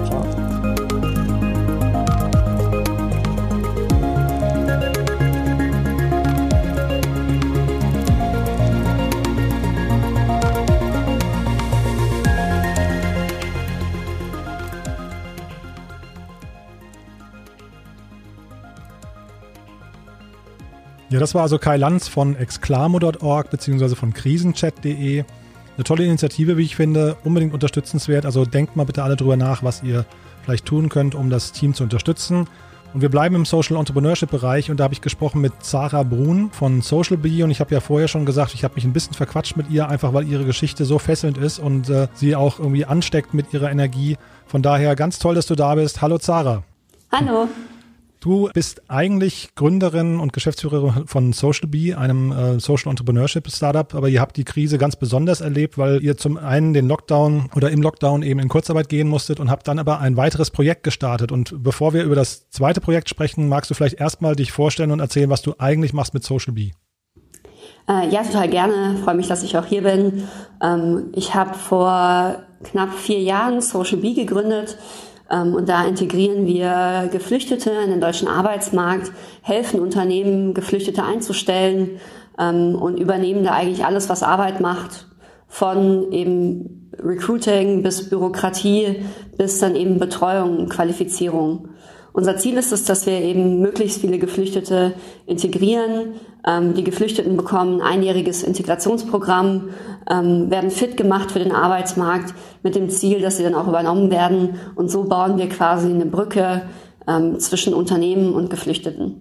Ciao. 0.06 0.44
Ja, 21.15 21.21
das 21.21 21.33
war 21.33 21.43
also 21.43 21.59
Kai 21.59 21.77
Lanz 21.77 22.09
von 22.09 22.35
exclamo.org 22.35 23.49
bzw. 23.49 23.95
von 23.95 24.13
krisenchat.de. 24.13 25.23
Eine 25.77 25.85
tolle 25.85 26.05
Initiative, 26.07 26.57
wie 26.57 26.65
ich 26.65 26.75
finde, 26.75 27.17
unbedingt 27.23 27.55
unterstützenswert. 27.55 28.27
Also 28.27 28.45
denkt 28.45 28.75
mal 28.75 28.83
bitte 28.83 29.05
alle 29.05 29.15
drüber 29.15 29.37
nach, 29.37 29.63
was 29.63 29.85
ihr 29.85 30.07
vielleicht 30.43 30.67
tun 30.67 30.89
könnt, 30.89 31.15
um 31.15 31.31
das 31.31 31.53
Team 31.53 31.73
zu 31.73 31.85
unterstützen. 31.85 32.49
Und 32.95 33.01
wir 33.01 33.11
bleiben 33.11 33.37
im 33.37 33.44
Social 33.44 33.77
Entrepreneurship 33.77 34.29
Bereich 34.29 34.73
und 34.73 34.81
da 34.81 34.85
habe 34.85 34.94
ich 34.94 35.03
gesprochen 35.03 35.41
mit 35.41 35.53
Sarah 35.61 36.03
Brun 36.03 36.51
von 36.51 36.83
Social 36.83 37.17
Bee 37.17 37.44
und 37.44 37.53
ich 37.53 37.61
habe 37.61 37.73
ja 37.73 37.79
vorher 37.79 38.09
schon 38.09 38.27
gesagt, 38.27 38.53
ich 38.53 38.65
habe 38.65 38.75
mich 38.75 38.85
ein 38.85 38.93
bisschen 38.93 39.15
verquatscht 39.15 39.56
mit 39.56 39.71
ihr, 39.71 39.89
einfach 39.89 40.15
weil 40.15 40.27
ihre 40.27 40.44
Geschichte 40.44 40.85
so 40.85 40.99
fesselnd 40.99 41.39
ist 41.39 41.61
und 41.61 41.91
äh, 41.91 42.09
sie 42.15 42.35
auch 42.35 42.59
irgendwie 42.59 42.87
ansteckt 42.87 43.35
mit 43.35 43.55
ihrer 43.55 43.71
Energie. 43.71 44.17
Von 44.49 44.63
daher 44.63 44.97
ganz 44.97 45.21
toll, 45.21 45.37
dass 45.37 45.47
du 45.47 45.55
da 45.55 45.77
bist. 45.77 46.03
Hallo 46.03 46.19
Sarah. 46.21 46.65
Hallo. 47.13 47.47
Du 48.25 48.49
bist 48.55 48.81
eigentlich 48.89 49.55
Gründerin 49.55 50.19
und 50.19 50.33
Geschäftsführerin 50.33 51.07
von 51.07 51.35
Social 51.35 51.69
Bee, 51.69 51.93
einem 51.93 52.33
äh, 52.33 52.59
Social 52.59 52.89
Entrepreneurship 52.89 53.51
Startup, 53.51 53.95
aber 53.95 54.09
ihr 54.09 54.23
habt 54.23 54.39
die 54.39 54.45
Krise 54.45 54.79
ganz 54.79 54.97
besonders 54.97 55.43
erlebt, 55.43 55.77
weil 55.77 56.03
ihr 56.03 56.17
zum 56.17 56.39
einen 56.39 56.73
den 56.73 56.89
Lockdown 56.89 57.51
oder 57.55 57.71
im 57.71 57.83
Lockdown 57.83 58.23
eben 58.23 58.41
in 58.41 58.49
Kurzarbeit 58.49 58.89
gehen 58.89 59.09
musstet 59.09 59.41
und 59.41 59.51
habt 59.51 59.69
dann 59.69 59.79
aber 59.79 60.01
ein 60.01 60.17
weiteres 60.17 60.51
Projekt 60.51 60.85
gestartet. 60.85 61.33
Und 61.33 61.63
bevor 61.63 61.93
wir 61.93 62.03
über 62.03 62.15
das 62.15 62.49
zweite 62.49 62.81
Projekt 62.81 63.11
sprechen, 63.11 63.47
magst 63.47 63.71
du 63.71 63.75
vielleicht 63.75 64.01
erstmal 64.01 64.35
dich 64.35 64.53
vorstellen 64.53 64.91
und 64.91 65.01
erzählen, 65.01 65.29
was 65.29 65.43
du 65.43 65.57
eigentlich 65.59 65.93
machst 65.93 66.15
mit 66.15 66.25
Social 66.25 66.55
Bee? 66.55 66.73
Äh, 67.87 68.09
ja, 68.09 68.23
total 68.23 68.49
gerne. 68.49 69.01
Freue 69.05 69.17
mich, 69.17 69.29
dass 69.29 69.43
ich 69.43 69.59
auch 69.59 69.67
hier 69.67 69.83
bin. 69.83 70.27
Ähm, 70.63 71.11
ich 71.13 71.35
habe 71.35 71.53
vor 71.53 72.37
knapp 72.63 72.95
vier 72.95 73.21
Jahren 73.21 73.61
Social 73.61 73.99
Bee 73.99 74.15
gegründet 74.15 74.79
und 75.55 75.69
da 75.69 75.85
integrieren 75.85 76.47
wir 76.47 77.09
Geflüchtete 77.11 77.71
in 77.71 77.91
den 77.91 78.01
deutschen 78.01 78.29
Arbeitsmarkt, 78.29 79.13
helfen 79.43 79.81
Unternehmen, 79.81 80.55
Geflüchtete 80.55 81.03
einzustellen 81.03 82.01
ähm, 82.39 82.75
und 82.75 82.99
übernehmen 82.99 83.45
da 83.45 83.53
eigentlich 83.53 83.85
alles, 83.85 84.09
was 84.09 84.23
Arbeit 84.23 84.61
macht, 84.61 85.07
von 85.49 86.13
eben 86.13 86.91
Recruiting 87.03 87.83
bis 87.83 88.09
Bürokratie 88.09 89.05
bis 89.37 89.59
dann 89.59 89.75
eben 89.77 89.99
Betreuung 89.99 90.69
Qualifizierung. 90.69 91.69
Unser 92.13 92.37
Ziel 92.37 92.57
ist 92.57 92.73
es, 92.73 92.85
dass 92.85 93.07
wir 93.07 93.21
eben 93.21 93.61
möglichst 93.61 94.01
viele 94.01 94.19
Geflüchtete 94.19 94.95
integrieren. 95.27 96.15
Ähm, 96.47 96.75
die 96.75 96.85
Geflüchteten 96.85 97.37
bekommen 97.37 97.81
ein 97.81 97.95
einjähriges 97.99 98.45
Integrationsprogramm, 98.45 99.71
ähm, 100.11 100.51
werden 100.51 100.70
fit 100.70 100.96
gemacht 100.96 101.32
für 101.32 101.39
den 101.39 101.53
Arbeitsmarkt 101.53 102.34
mit 102.63 102.75
dem 102.75 102.91
Ziel, 102.91 103.20
dass 103.20 103.37
sie 103.37 103.43
dann 103.43 103.55
auch 103.55 103.69
übernommen 103.69 104.11
werden. 104.11 104.56
Und 104.75 104.91
so 104.91 105.05
bauen 105.05 105.39
wir 105.39 105.49
quasi 105.49 105.89
eine 105.89 106.06
Brücke 106.06 106.63
ähm, 107.06 107.39
zwischen 107.39 107.75
Unternehmen 107.75 108.32
und 108.32 108.51
Geflüchteten. 108.51 109.20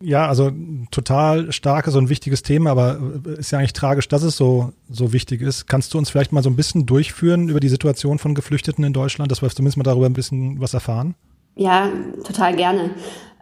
Ja, 0.00 0.26
also 0.28 0.50
total 0.90 1.50
starkes 1.50 1.94
und 1.94 2.10
wichtiges 2.10 2.42
Thema, 2.42 2.72
aber 2.72 2.98
ist 3.38 3.52
ja 3.52 3.58
eigentlich 3.58 3.72
tragisch, 3.72 4.06
dass 4.08 4.22
es 4.22 4.36
so, 4.36 4.72
so 4.90 5.14
wichtig 5.14 5.40
ist. 5.40 5.66
Kannst 5.66 5.94
du 5.94 5.98
uns 5.98 6.10
vielleicht 6.10 6.30
mal 6.30 6.42
so 6.42 6.50
ein 6.50 6.56
bisschen 6.56 6.84
durchführen 6.84 7.48
über 7.48 7.60
die 7.60 7.70
Situation 7.70 8.18
von 8.18 8.34
Geflüchteten 8.34 8.84
in 8.84 8.92
Deutschland, 8.92 9.30
dass 9.30 9.40
wir 9.40 9.48
zumindest 9.48 9.78
mal 9.78 9.84
darüber 9.84 10.06
ein 10.06 10.12
bisschen 10.12 10.60
was 10.60 10.74
erfahren? 10.74 11.14
Ja, 11.56 11.88
total 12.24 12.54
gerne. 12.54 12.90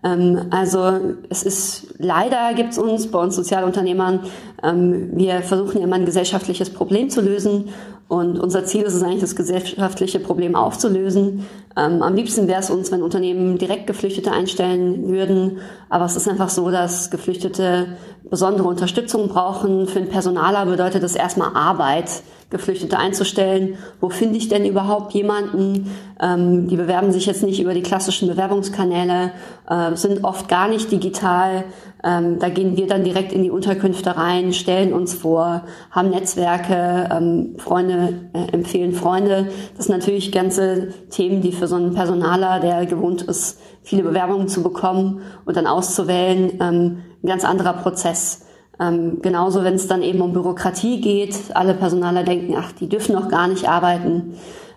Ähm, 0.04 0.46
also 0.50 1.00
es 1.28 1.42
ist 1.42 1.94
leider 1.98 2.54
gibt 2.54 2.72
es 2.72 2.78
uns 2.78 3.10
bei 3.10 3.18
uns 3.18 3.36
Sozialunternehmern, 3.36 4.20
ähm, 4.62 5.10
wir 5.14 5.42
versuchen 5.42 5.80
immer 5.82 5.96
ein 5.96 6.06
gesellschaftliches 6.06 6.70
Problem 6.70 7.10
zu 7.10 7.20
lösen 7.20 7.70
Und 8.12 8.38
unser 8.38 8.66
Ziel 8.66 8.82
ist 8.82 8.92
es 8.92 9.02
eigentlich, 9.02 9.22
das 9.22 9.36
gesellschaftliche 9.36 10.20
Problem 10.20 10.54
aufzulösen. 10.54 11.46
Ähm, 11.78 12.02
am 12.02 12.14
liebsten 12.14 12.46
wäre 12.46 12.60
es 12.60 12.68
uns, 12.68 12.92
wenn 12.92 13.02
Unternehmen 13.02 13.56
direkt 13.56 13.86
Geflüchtete 13.86 14.30
einstellen 14.30 15.08
würden. 15.08 15.60
Aber 15.88 16.04
es 16.04 16.14
ist 16.14 16.28
einfach 16.28 16.50
so, 16.50 16.70
dass 16.70 17.10
Geflüchtete 17.10 17.96
besondere 18.28 18.68
Unterstützung 18.68 19.28
brauchen. 19.28 19.86
Für 19.86 20.00
einen 20.00 20.10
Personaler 20.10 20.66
bedeutet 20.66 21.02
das 21.02 21.16
erstmal 21.16 21.54
Arbeit, 21.54 22.22
Geflüchtete 22.52 22.98
einzustellen. 22.98 23.78
Wo 24.00 24.10
finde 24.10 24.36
ich 24.36 24.48
denn 24.48 24.64
überhaupt 24.64 25.12
jemanden? 25.14 25.90
Ähm, 26.20 26.68
die 26.68 26.76
bewerben 26.76 27.10
sich 27.10 27.26
jetzt 27.26 27.42
nicht 27.42 27.60
über 27.60 27.74
die 27.74 27.82
klassischen 27.82 28.28
Bewerbungskanäle, 28.28 29.32
äh, 29.68 29.96
sind 29.96 30.22
oft 30.22 30.48
gar 30.48 30.68
nicht 30.68 30.92
digital. 30.92 31.64
Ähm, 32.04 32.38
da 32.38 32.48
gehen 32.48 32.76
wir 32.76 32.86
dann 32.86 33.04
direkt 33.04 33.32
in 33.32 33.42
die 33.42 33.50
Unterkünfte 33.50 34.16
rein, 34.16 34.52
stellen 34.52 34.92
uns 34.92 35.14
vor, 35.14 35.62
haben 35.90 36.10
Netzwerke, 36.10 37.08
ähm, 37.10 37.54
Freunde 37.58 38.30
äh, 38.34 38.52
empfehlen 38.52 38.92
Freunde. 38.92 39.48
Das 39.76 39.86
sind 39.86 39.98
natürlich 39.98 40.30
ganze 40.30 40.88
Themen, 41.10 41.40
die 41.40 41.52
für 41.52 41.66
so 41.66 41.76
einen 41.76 41.94
Personaler, 41.94 42.60
der 42.60 42.86
gewohnt 42.86 43.22
ist, 43.22 43.60
viele 43.82 44.02
Bewerbungen 44.02 44.48
zu 44.48 44.62
bekommen 44.62 45.22
und 45.44 45.56
dann 45.56 45.66
auszuwählen, 45.66 46.52
ähm, 46.60 46.98
ein 47.22 47.26
ganz 47.26 47.44
anderer 47.44 47.72
Prozess. 47.72 48.44
Ähm, 48.80 49.20
genauso, 49.22 49.64
wenn 49.64 49.74
es 49.74 49.86
dann 49.86 50.02
eben 50.02 50.20
um 50.20 50.32
Bürokratie 50.32 51.00
geht, 51.00 51.36
alle 51.54 51.74
Personaler 51.74 52.24
denken, 52.24 52.54
ach, 52.56 52.72
die 52.72 52.88
dürfen 52.88 53.14
noch 53.14 53.28
gar 53.28 53.48
nicht 53.48 53.68
arbeiten. 53.68 54.34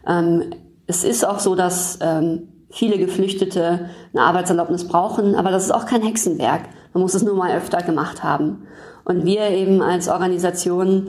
Ähm, 0.07 0.43
es 0.87 1.03
ist 1.03 1.25
auch 1.25 1.39
so, 1.39 1.55
dass 1.55 1.99
ähm, 2.01 2.49
viele 2.69 2.97
Geflüchtete 2.97 3.89
eine 4.13 4.23
Arbeitserlaubnis 4.23 4.87
brauchen, 4.87 5.35
aber 5.35 5.51
das 5.51 5.63
ist 5.63 5.71
auch 5.71 5.85
kein 5.85 6.01
Hexenwerk. 6.01 6.63
Man 6.93 7.01
muss 7.01 7.13
es 7.13 7.23
nur 7.23 7.35
mal 7.35 7.55
öfter 7.55 7.81
gemacht 7.81 8.23
haben. 8.23 8.67
Und 9.05 9.25
wir 9.25 9.49
eben 9.51 9.81
als 9.81 10.09
Organisation 10.09 11.07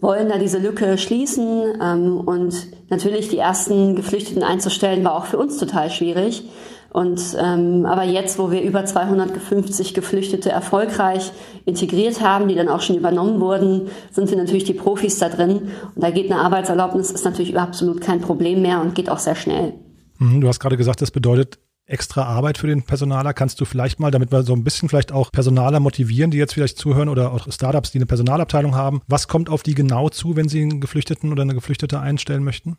wollen 0.00 0.28
da 0.28 0.36
diese 0.36 0.58
Lücke 0.58 0.98
schließen. 0.98 1.80
Ähm, 1.80 2.20
und 2.20 2.54
natürlich 2.90 3.28
die 3.28 3.38
ersten 3.38 3.96
Geflüchteten 3.96 4.42
einzustellen, 4.42 5.04
war 5.04 5.14
auch 5.14 5.24
für 5.24 5.38
uns 5.38 5.56
total 5.56 5.90
schwierig. 5.90 6.44
Und 6.92 7.20
ähm, 7.40 7.86
aber 7.86 8.04
jetzt, 8.04 8.38
wo 8.38 8.50
wir 8.50 8.60
über 8.60 8.84
250 8.84 9.94
Geflüchtete 9.94 10.50
erfolgreich 10.50 11.32
integriert 11.64 12.20
haben, 12.20 12.48
die 12.48 12.54
dann 12.54 12.68
auch 12.68 12.82
schon 12.82 12.96
übernommen 12.96 13.40
wurden, 13.40 13.88
sind 14.10 14.28
wir 14.30 14.36
natürlich 14.36 14.64
die 14.64 14.74
Profis 14.74 15.18
da 15.18 15.30
drin. 15.30 15.70
Und 15.94 16.02
da 16.02 16.10
geht 16.10 16.30
eine 16.30 16.40
Arbeitserlaubnis, 16.40 17.10
ist 17.10 17.24
natürlich 17.24 17.58
absolut 17.58 18.02
kein 18.02 18.20
Problem 18.20 18.60
mehr 18.60 18.82
und 18.82 18.94
geht 18.94 19.08
auch 19.08 19.18
sehr 19.18 19.36
schnell. 19.36 19.72
Mhm, 20.18 20.42
du 20.42 20.48
hast 20.48 20.60
gerade 20.60 20.76
gesagt, 20.76 21.00
das 21.00 21.10
bedeutet 21.10 21.58
extra 21.86 22.24
Arbeit 22.24 22.58
für 22.58 22.66
den 22.66 22.82
Personaler. 22.82 23.32
Kannst 23.32 23.60
du 23.60 23.64
vielleicht 23.64 23.98
mal, 23.98 24.10
damit 24.10 24.30
wir 24.30 24.42
so 24.42 24.52
ein 24.52 24.62
bisschen 24.62 24.90
vielleicht 24.90 25.12
auch 25.12 25.32
Personaler 25.32 25.80
motivieren, 25.80 26.30
die 26.30 26.38
jetzt 26.38 26.52
vielleicht 26.52 26.78
zuhören 26.78 27.08
oder 27.08 27.32
auch 27.32 27.50
Startups, 27.50 27.90
die 27.90 27.98
eine 27.98 28.06
Personalabteilung 28.06 28.74
haben, 28.74 29.00
was 29.08 29.28
kommt 29.28 29.48
auf 29.48 29.62
die 29.62 29.74
genau 29.74 30.10
zu, 30.10 30.36
wenn 30.36 30.48
sie 30.48 30.60
einen 30.60 30.80
Geflüchteten 30.80 31.32
oder 31.32 31.42
eine 31.42 31.54
Geflüchtete 31.54 32.00
einstellen 32.00 32.44
möchten? 32.44 32.76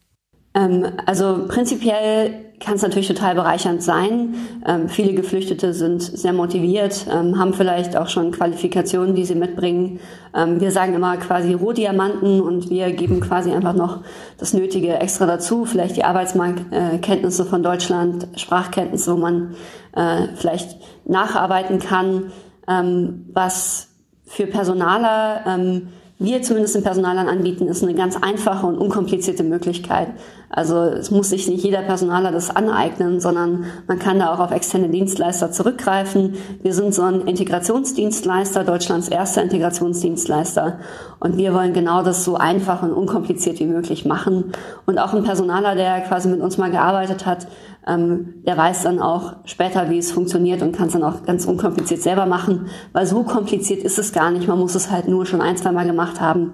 Ähm, 0.55 0.85
also 1.05 1.45
prinzipiell 1.47 2.43
kann 2.59 2.75
es 2.75 2.81
natürlich 2.81 3.07
total 3.07 3.35
bereichernd 3.35 3.83
sein. 3.83 4.35
Ähm, 4.65 4.87
viele 4.87 5.13
Geflüchtete 5.13 5.73
sind 5.73 6.01
sehr 6.01 6.33
motiviert, 6.33 7.05
ähm, 7.11 7.37
haben 7.37 7.53
vielleicht 7.53 7.97
auch 7.97 8.07
schon 8.07 8.31
Qualifikationen, 8.31 9.15
die 9.15 9.25
sie 9.25 9.35
mitbringen. 9.35 9.99
Ähm, 10.33 10.61
wir 10.61 10.71
sagen 10.71 10.93
immer 10.93 11.17
quasi 11.17 11.53
Rohdiamanten 11.53 12.41
und 12.41 12.69
wir 12.69 12.91
geben 12.91 13.19
quasi 13.19 13.51
einfach 13.51 13.73
noch 13.73 14.01
das 14.37 14.53
Nötige 14.53 14.93
extra 14.99 15.25
dazu. 15.25 15.65
Vielleicht 15.65 15.97
die 15.97 16.05
Arbeitsmarktkenntnisse 16.05 17.45
von 17.45 17.63
Deutschland, 17.63 18.27
Sprachkenntnisse, 18.35 19.13
wo 19.13 19.17
man 19.17 19.55
äh, 19.95 20.27
vielleicht 20.35 20.77
nacharbeiten 21.05 21.79
kann, 21.79 22.31
ähm, 22.67 23.25
was 23.33 23.89
für 24.25 24.47
Personaler 24.47 25.41
ähm, 25.45 25.89
wir 26.23 26.41
zumindest 26.41 26.75
im 26.77 26.83
Personalern 26.83 27.27
anbieten, 27.27 27.67
ist 27.67 27.83
eine 27.83 27.95
ganz 27.95 28.15
einfache 28.15 28.65
und 28.65 28.77
unkomplizierte 28.77 29.43
Möglichkeit. 29.43 30.07
Also 30.55 30.83
es 30.83 31.09
muss 31.09 31.31
sich 31.31 31.47
nicht 31.47 31.63
jeder 31.63 31.81
Personaler 31.81 32.31
das 32.31 32.55
aneignen, 32.55 33.19
sondern 33.19 33.65
man 33.87 33.97
kann 33.97 34.19
da 34.19 34.31
auch 34.31 34.39
auf 34.39 34.51
externe 34.51 34.87
Dienstleister 34.87 35.51
zurückgreifen. 35.51 36.35
Wir 36.61 36.73
sind 36.73 36.93
so 36.93 37.01
ein 37.01 37.21
Integrationsdienstleister, 37.21 38.63
Deutschlands 38.63 39.07
erster 39.07 39.41
Integrationsdienstleister. 39.41 40.77
Und 41.19 41.37
wir 41.37 41.55
wollen 41.55 41.73
genau 41.73 42.03
das 42.03 42.23
so 42.23 42.35
einfach 42.35 42.83
und 42.83 42.93
unkompliziert 42.93 43.59
wie 43.59 43.65
möglich 43.65 44.05
machen. 44.05 44.51
Und 44.85 44.99
auch 44.99 45.13
ein 45.15 45.23
Personaler, 45.23 45.73
der 45.73 46.01
quasi 46.01 46.29
mit 46.29 46.39
uns 46.39 46.59
mal 46.59 46.69
gearbeitet 46.69 47.25
hat, 47.25 47.47
ähm, 47.87 48.35
der 48.45 48.55
weiß 48.55 48.83
dann 48.83 48.99
auch 48.99 49.33
später, 49.45 49.89
wie 49.89 49.97
es 49.97 50.11
funktioniert 50.11 50.61
und 50.61 50.75
kann 50.75 50.87
es 50.87 50.93
dann 50.93 51.03
auch 51.03 51.23
ganz 51.23 51.45
unkompliziert 51.45 52.01
selber 52.01 52.27
machen, 52.27 52.67
weil 52.93 53.05
so 53.05 53.23
kompliziert 53.23 53.83
ist 53.83 53.97
es 53.97 54.13
gar 54.13 54.29
nicht. 54.29 54.47
Man 54.47 54.59
muss 54.59 54.75
es 54.75 54.91
halt 54.91 55.07
nur 55.07 55.25
schon 55.25 55.41
ein, 55.41 55.57
zwei 55.57 55.71
Mal 55.71 55.85
gemacht 55.85 56.21
haben. 56.21 56.53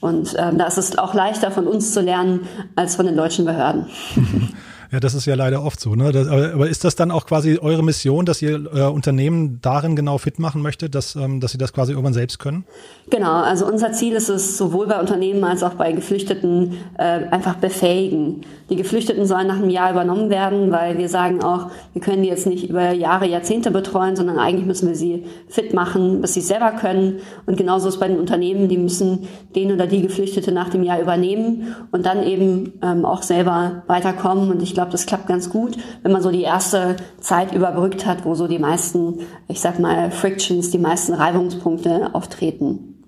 Und 0.00 0.34
ähm, 0.38 0.56
da 0.56 0.66
ist 0.66 0.78
es 0.78 0.96
auch 0.98 1.14
leichter 1.14 1.50
von 1.50 1.66
uns 1.66 1.92
zu 1.92 2.00
lernen 2.00 2.48
als 2.74 2.96
von 2.96 3.06
den 3.06 3.16
deutschen 3.16 3.44
Behörden. 3.44 3.86
Ja, 4.92 4.98
das 4.98 5.14
ist 5.14 5.24
ja 5.24 5.36
leider 5.36 5.62
oft 5.64 5.78
so. 5.78 5.94
Ne? 5.94 6.10
Das, 6.10 6.26
aber 6.26 6.68
ist 6.68 6.82
das 6.82 6.96
dann 6.96 7.12
auch 7.12 7.24
quasi 7.24 7.58
eure 7.58 7.84
Mission, 7.84 8.26
dass 8.26 8.42
ihr 8.42 8.66
äh, 8.74 8.82
Unternehmen 8.88 9.60
darin 9.62 9.94
genau 9.94 10.18
fit 10.18 10.40
machen 10.40 10.62
möchtet, 10.62 10.96
dass, 10.96 11.14
ähm, 11.14 11.38
dass 11.38 11.52
sie 11.52 11.58
das 11.58 11.72
quasi 11.72 11.92
irgendwann 11.92 12.12
selbst 12.12 12.40
können? 12.40 12.64
Genau, 13.08 13.40
also 13.40 13.66
unser 13.66 13.92
Ziel 13.92 14.14
ist 14.14 14.28
es, 14.28 14.58
sowohl 14.58 14.88
bei 14.88 14.98
Unternehmen 14.98 15.44
als 15.44 15.62
auch 15.62 15.74
bei 15.74 15.92
Geflüchteten 15.92 16.76
äh, 16.98 17.02
einfach 17.02 17.56
befähigen. 17.56 18.40
Die 18.68 18.76
Geflüchteten 18.76 19.26
sollen 19.26 19.46
nach 19.46 19.56
einem 19.56 19.70
Jahr 19.70 19.90
übernommen 19.92 20.28
werden, 20.28 20.72
weil 20.72 20.98
wir 20.98 21.08
sagen 21.08 21.42
auch, 21.42 21.70
wir 21.92 22.02
können 22.02 22.22
die 22.22 22.28
jetzt 22.28 22.46
nicht 22.46 22.68
über 22.68 22.92
Jahre, 22.92 23.28
Jahrzehnte 23.28 23.70
betreuen, 23.70 24.16
sondern 24.16 24.38
eigentlich 24.38 24.66
müssen 24.66 24.88
wir 24.88 24.96
sie 24.96 25.24
fit 25.48 25.72
machen, 25.72 26.20
bis 26.20 26.34
sie 26.34 26.40
selber 26.40 26.72
können. 26.72 27.18
Und 27.46 27.56
genauso 27.56 27.88
ist 27.88 27.98
bei 27.98 28.08
den 28.08 28.18
Unternehmen, 28.18 28.68
die 28.68 28.78
müssen 28.78 29.28
den 29.54 29.72
oder 29.72 29.86
die 29.86 30.02
Geflüchtete 30.02 30.52
nach 30.52 30.68
dem 30.68 30.82
Jahr 30.82 31.00
übernehmen 31.00 31.76
und 31.90 32.06
dann 32.06 32.24
eben 32.24 32.72
ähm, 32.82 33.04
auch 33.04 33.22
selber 33.22 33.82
weiterkommen. 33.86 34.50
Und 34.50 34.62
ich 34.62 34.72
glaube, 34.72 34.79
das 34.88 35.04
klappt 35.04 35.26
ganz 35.26 35.50
gut, 35.50 35.76
wenn 36.02 36.12
man 36.12 36.22
so 36.22 36.30
die 36.30 36.42
erste 36.42 36.96
Zeit 37.20 37.54
überbrückt 37.54 38.06
hat, 38.06 38.24
wo 38.24 38.34
so 38.34 38.48
die 38.48 38.58
meisten, 38.58 39.20
ich 39.48 39.60
sag 39.60 39.78
mal, 39.78 40.10
Frictions, 40.10 40.70
die 40.70 40.78
meisten 40.78 41.12
Reibungspunkte 41.12 42.14
auftreten. 42.14 42.99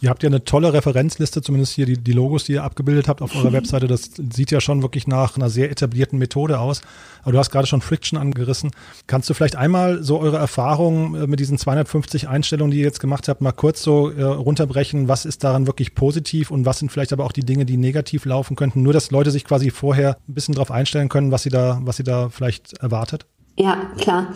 Ihr 0.00 0.10
habt 0.10 0.22
ja 0.22 0.28
eine 0.28 0.44
tolle 0.44 0.72
Referenzliste, 0.72 1.40
zumindest 1.40 1.72
hier 1.72 1.86
die, 1.86 1.96
die 1.96 2.12
Logos, 2.12 2.44
die 2.44 2.52
ihr 2.52 2.64
abgebildet 2.64 3.08
habt 3.08 3.22
auf 3.22 3.34
eurer 3.34 3.52
Webseite. 3.54 3.86
Das 3.86 4.10
sieht 4.32 4.50
ja 4.50 4.60
schon 4.60 4.82
wirklich 4.82 5.06
nach 5.06 5.36
einer 5.36 5.48
sehr 5.48 5.70
etablierten 5.70 6.18
Methode 6.18 6.58
aus. 6.58 6.82
Aber 7.22 7.32
du 7.32 7.38
hast 7.38 7.50
gerade 7.50 7.66
schon 7.66 7.80
Friction 7.80 8.18
angerissen. 8.18 8.72
Kannst 9.06 9.30
du 9.30 9.34
vielleicht 9.34 9.56
einmal 9.56 10.02
so 10.02 10.20
eure 10.20 10.36
Erfahrungen 10.36 11.14
äh, 11.14 11.26
mit 11.26 11.40
diesen 11.40 11.56
250 11.56 12.28
Einstellungen, 12.28 12.70
die 12.72 12.78
ihr 12.78 12.84
jetzt 12.84 13.00
gemacht 13.00 13.28
habt, 13.28 13.40
mal 13.40 13.52
kurz 13.52 13.82
so 13.82 14.10
äh, 14.10 14.22
runterbrechen? 14.22 15.08
Was 15.08 15.24
ist 15.24 15.44
daran 15.44 15.66
wirklich 15.66 15.94
positiv 15.94 16.50
und 16.50 16.66
was 16.66 16.78
sind 16.78 16.92
vielleicht 16.92 17.12
aber 17.14 17.24
auch 17.24 17.32
die 17.32 17.44
Dinge, 17.44 17.64
die 17.64 17.78
negativ 17.78 18.26
laufen 18.26 18.54
könnten? 18.54 18.82
Nur, 18.82 18.92
dass 18.92 19.10
Leute 19.10 19.30
sich 19.30 19.44
quasi 19.44 19.70
vorher 19.70 20.18
ein 20.28 20.34
bisschen 20.34 20.54
darauf 20.54 20.70
einstellen 20.70 21.08
können, 21.08 21.32
was 21.32 21.42
sie 21.42 21.50
da, 21.50 21.80
was 21.82 21.96
sie 21.96 22.04
da 22.04 22.28
vielleicht 22.28 22.74
erwartet? 22.74 23.26
Ja, 23.58 23.78
klar. 23.98 24.28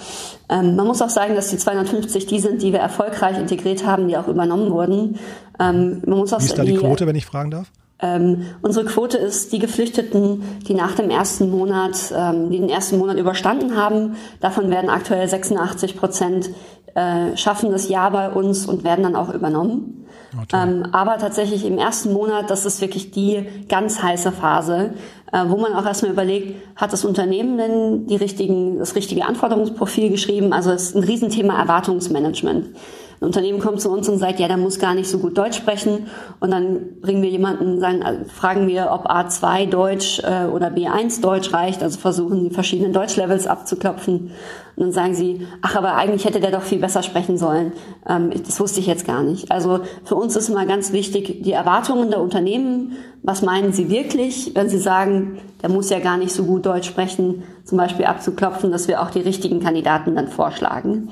Ähm, 0.48 0.76
man 0.76 0.86
muss 0.86 1.02
auch 1.02 1.10
sagen, 1.10 1.34
dass 1.34 1.48
die 1.50 1.58
250 1.58 2.26
die 2.26 2.40
sind, 2.40 2.62
die 2.62 2.72
wir 2.72 2.80
erfolgreich 2.80 3.38
integriert 3.38 3.84
haben, 3.84 4.08
die 4.08 4.16
auch 4.16 4.28
übernommen 4.28 4.70
wurden. 4.70 5.18
Ähm, 5.58 6.02
man 6.06 6.18
muss 6.18 6.32
auch 6.32 6.40
Wie 6.40 6.46
ist 6.46 6.58
da 6.58 6.62
die, 6.62 6.72
die 6.72 6.78
Quote, 6.78 7.06
wenn 7.06 7.16
ich 7.16 7.26
fragen 7.26 7.50
darf? 7.50 7.70
Ähm, 8.02 8.46
unsere 8.62 8.86
Quote 8.86 9.18
ist 9.18 9.52
die 9.52 9.58
Geflüchteten, 9.58 10.42
die 10.66 10.72
nach 10.72 10.94
dem 10.94 11.10
ersten 11.10 11.50
Monat, 11.50 12.14
ähm, 12.16 12.50
die 12.50 12.58
den 12.58 12.70
ersten 12.70 12.96
Monat 12.96 13.18
überstanden 13.18 13.76
haben. 13.76 14.16
Davon 14.40 14.70
werden 14.70 14.88
aktuell 14.88 15.28
86 15.28 15.98
Prozent 15.98 16.50
äh, 16.94 17.36
schaffen 17.36 17.70
das 17.70 17.88
Jahr 17.88 18.10
bei 18.10 18.30
uns 18.30 18.66
und 18.66 18.84
werden 18.84 19.02
dann 19.02 19.16
auch 19.16 19.32
übernommen. 19.32 20.06
Ähm, 20.52 20.86
aber 20.92 21.18
tatsächlich 21.18 21.64
im 21.64 21.76
ersten 21.76 22.12
Monat, 22.12 22.50
das 22.50 22.64
ist 22.64 22.80
wirklich 22.80 23.10
die 23.10 23.46
ganz 23.68 24.02
heiße 24.02 24.30
Phase, 24.32 24.94
wo 25.32 25.56
man 25.56 25.74
auch 25.74 25.86
erstmal 25.86 26.12
überlegt, 26.12 26.60
hat 26.76 26.92
das 26.92 27.04
Unternehmen 27.04 27.56
denn 27.56 28.06
die 28.06 28.16
richtigen, 28.16 28.78
das 28.78 28.94
richtige 28.94 29.24
Anforderungsprofil 29.24 30.10
geschrieben? 30.10 30.52
Also 30.52 30.70
es 30.70 30.90
ist 30.90 30.96
ein 30.96 31.04
Riesenthema 31.04 31.58
Erwartungsmanagement. 31.58 32.66
Ein 33.20 33.26
Unternehmen 33.26 33.60
kommt 33.60 33.82
zu 33.82 33.90
uns 33.90 34.08
und 34.08 34.18
sagt, 34.18 34.40
ja, 34.40 34.48
der 34.48 34.56
muss 34.56 34.78
gar 34.78 34.94
nicht 34.94 35.10
so 35.10 35.18
gut 35.18 35.36
Deutsch 35.36 35.58
sprechen. 35.58 36.06
Und 36.40 36.50
dann 36.50 37.00
bringen 37.02 37.20
wir 37.20 37.28
jemanden, 37.28 37.78
sagen, 37.78 38.00
äh, 38.00 38.24
fragen 38.24 38.66
wir, 38.66 38.90
ob 38.92 39.10
A2 39.10 39.68
Deutsch 39.68 40.20
äh, 40.20 40.46
oder 40.46 40.68
B1 40.68 41.20
Deutsch 41.20 41.52
reicht. 41.52 41.82
Also 41.82 41.98
versuchen 41.98 42.48
die 42.48 42.54
verschiedenen 42.54 42.94
Deutschlevels 42.94 43.46
abzuklopfen. 43.46 44.30
Und 44.76 44.86
dann 44.86 44.92
sagen 44.92 45.14
sie, 45.14 45.46
ach, 45.60 45.76
aber 45.76 45.96
eigentlich 45.96 46.24
hätte 46.24 46.40
der 46.40 46.50
doch 46.50 46.62
viel 46.62 46.78
besser 46.78 47.02
sprechen 47.02 47.36
sollen. 47.36 47.72
Ähm, 48.08 48.30
das 48.46 48.58
wusste 48.58 48.80
ich 48.80 48.86
jetzt 48.86 49.06
gar 49.06 49.22
nicht. 49.22 49.52
Also 49.52 49.80
für 50.04 50.14
uns 50.14 50.34
ist 50.34 50.48
immer 50.48 50.64
ganz 50.64 50.94
wichtig, 50.94 51.42
die 51.42 51.52
Erwartungen 51.52 52.08
der 52.08 52.22
Unternehmen. 52.22 52.96
Was 53.22 53.42
meinen 53.42 53.74
sie 53.74 53.90
wirklich, 53.90 54.52
wenn 54.54 54.70
sie 54.70 54.78
sagen, 54.78 55.40
der 55.60 55.68
muss 55.68 55.90
ja 55.90 55.98
gar 55.98 56.16
nicht 56.16 56.32
so 56.32 56.44
gut 56.44 56.64
Deutsch 56.64 56.88
sprechen, 56.88 57.42
zum 57.64 57.76
Beispiel 57.76 58.06
abzuklopfen, 58.06 58.70
dass 58.70 58.88
wir 58.88 59.02
auch 59.02 59.10
die 59.10 59.20
richtigen 59.20 59.60
Kandidaten 59.60 60.16
dann 60.16 60.28
vorschlagen. 60.28 61.10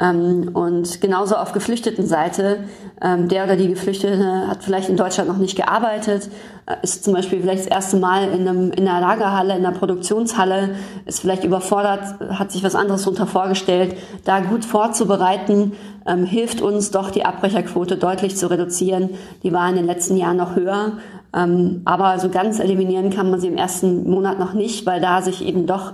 Ähm, 0.00 0.50
und 0.54 1.00
genauso 1.00 1.36
auf 1.36 1.52
Geflüchtetenseite, 1.52 2.64
ähm, 3.00 3.28
der 3.28 3.44
oder 3.44 3.56
die 3.56 3.68
Geflüchtete 3.68 4.48
hat 4.48 4.64
vielleicht 4.64 4.88
in 4.88 4.96
Deutschland 4.96 5.28
noch 5.28 5.38
nicht 5.38 5.56
gearbeitet, 5.56 6.30
äh, 6.66 6.76
ist 6.82 7.04
zum 7.04 7.14
Beispiel 7.14 7.40
vielleicht 7.40 7.60
das 7.60 7.68
erste 7.68 7.98
Mal 7.98 8.28
in, 8.30 8.48
einem, 8.48 8.72
in 8.72 8.88
einer 8.88 9.00
Lagerhalle, 9.00 9.56
in 9.56 9.64
einer 9.64 9.76
Produktionshalle, 9.76 10.70
ist 11.06 11.20
vielleicht 11.20 11.44
überfordert, 11.44 12.18
hat 12.30 12.50
sich 12.50 12.64
was 12.64 12.74
anderes 12.74 13.02
darunter 13.02 13.26
vorgestellt. 13.26 13.96
Da 14.24 14.40
gut 14.40 14.64
vorzubereiten, 14.64 15.72
ähm, 16.06 16.24
hilft 16.24 16.60
uns 16.60 16.90
doch 16.90 17.10
die 17.10 17.24
Abbrecherquote 17.24 17.96
deutlich 17.96 18.36
zu 18.36 18.50
reduzieren. 18.50 19.10
Die 19.42 19.52
war 19.52 19.68
in 19.68 19.76
den 19.76 19.86
letzten 19.86 20.16
Jahren 20.16 20.36
noch 20.36 20.56
höher. 20.56 20.92
Ähm, 21.34 21.82
aber 21.84 22.18
so 22.18 22.28
ganz 22.28 22.58
eliminieren 22.58 23.10
kann 23.10 23.30
man 23.30 23.40
sie 23.40 23.48
im 23.48 23.56
ersten 23.56 24.08
Monat 24.08 24.38
noch 24.38 24.54
nicht, 24.54 24.86
weil 24.86 25.00
da 25.00 25.22
sich 25.22 25.44
eben 25.44 25.66
doch 25.66 25.92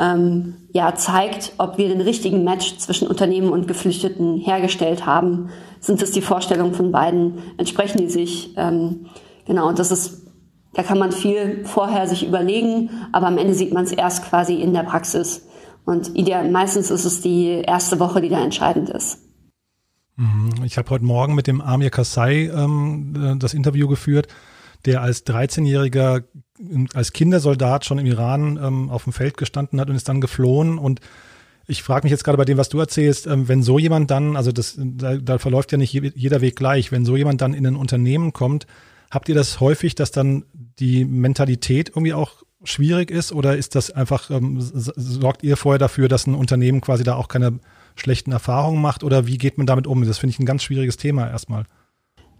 ähm, 0.00 0.54
ja 0.72 0.94
zeigt, 0.94 1.52
ob 1.58 1.76
wir 1.76 1.88
den 1.88 2.00
richtigen 2.00 2.42
Match 2.42 2.78
zwischen 2.78 3.06
Unternehmen 3.06 3.50
und 3.50 3.68
Geflüchteten 3.68 4.38
hergestellt 4.38 5.04
haben. 5.04 5.50
Sind 5.80 6.00
es 6.02 6.10
die 6.10 6.22
Vorstellungen 6.22 6.74
von 6.74 6.90
beiden? 6.90 7.38
Entsprechen 7.58 7.98
die 7.98 8.08
sich? 8.08 8.54
Ähm, 8.56 9.06
genau, 9.46 9.68
und 9.68 9.78
das 9.78 9.90
ist, 9.90 10.26
da 10.72 10.82
kann 10.82 10.98
man 10.98 11.12
viel 11.12 11.64
vorher 11.64 12.08
sich 12.08 12.26
überlegen, 12.26 12.90
aber 13.12 13.26
am 13.26 13.38
Ende 13.38 13.54
sieht 13.54 13.74
man 13.74 13.84
es 13.84 13.92
erst 13.92 14.24
quasi 14.24 14.54
in 14.54 14.72
der 14.72 14.84
Praxis. 14.84 15.46
Und 15.84 16.16
ideal, 16.16 16.50
meistens 16.50 16.90
ist 16.90 17.04
es 17.04 17.20
die 17.20 17.62
erste 17.66 18.00
Woche, 18.00 18.20
die 18.20 18.28
da 18.28 18.42
entscheidend 18.42 18.88
ist. 18.90 19.18
Mhm. 20.16 20.64
Ich 20.64 20.78
habe 20.78 20.88
heute 20.90 21.04
Morgen 21.04 21.34
mit 21.34 21.46
dem 21.46 21.60
Amir 21.60 21.90
Kassai 21.90 22.50
ähm, 22.54 23.14
äh, 23.16 23.38
das 23.38 23.54
Interview 23.54 23.88
geführt, 23.88 24.28
der 24.86 25.02
als 25.02 25.26
13-Jähriger 25.26 26.22
als 26.94 27.12
Kindersoldat 27.12 27.84
schon 27.84 27.98
im 27.98 28.06
Iran 28.06 28.58
ähm, 28.62 28.90
auf 28.90 29.04
dem 29.04 29.12
Feld 29.12 29.36
gestanden 29.36 29.80
hat 29.80 29.88
und 29.88 29.96
ist 29.96 30.08
dann 30.08 30.20
geflohen. 30.20 30.78
Und 30.78 31.00
ich 31.66 31.82
frage 31.82 32.04
mich 32.04 32.10
jetzt 32.10 32.24
gerade 32.24 32.38
bei 32.38 32.44
dem, 32.44 32.58
was 32.58 32.68
du 32.68 32.78
erzählst, 32.78 33.26
ähm, 33.26 33.48
wenn 33.48 33.62
so 33.62 33.78
jemand 33.78 34.10
dann, 34.10 34.36
also 34.36 34.52
das, 34.52 34.76
da, 34.78 35.16
da 35.16 35.38
verläuft 35.38 35.72
ja 35.72 35.78
nicht 35.78 35.92
jeder 35.92 36.40
Weg 36.40 36.56
gleich, 36.56 36.92
wenn 36.92 37.04
so 37.04 37.16
jemand 37.16 37.40
dann 37.40 37.54
in 37.54 37.66
ein 37.66 37.76
Unternehmen 37.76 38.32
kommt, 38.32 38.66
habt 39.10 39.28
ihr 39.28 39.34
das 39.34 39.60
häufig, 39.60 39.94
dass 39.94 40.10
dann 40.10 40.44
die 40.78 41.04
Mentalität 41.04 41.90
irgendwie 41.90 42.14
auch 42.14 42.42
schwierig 42.62 43.10
ist 43.10 43.32
oder 43.32 43.56
ist 43.56 43.74
das 43.74 43.90
einfach, 43.90 44.30
ähm, 44.30 44.56
sorgt 44.60 45.42
ihr 45.42 45.56
vorher 45.56 45.78
dafür, 45.78 46.08
dass 46.08 46.26
ein 46.26 46.34
Unternehmen 46.34 46.80
quasi 46.80 47.04
da 47.04 47.14
auch 47.14 47.28
keine 47.28 47.58
schlechten 47.96 48.32
Erfahrungen 48.32 48.80
macht 48.80 49.02
oder 49.02 49.26
wie 49.26 49.38
geht 49.38 49.58
man 49.58 49.66
damit 49.66 49.86
um? 49.86 50.04
Das 50.04 50.18
finde 50.18 50.32
ich 50.32 50.40
ein 50.40 50.46
ganz 50.46 50.62
schwieriges 50.62 50.96
Thema 50.96 51.28
erstmal. 51.28 51.64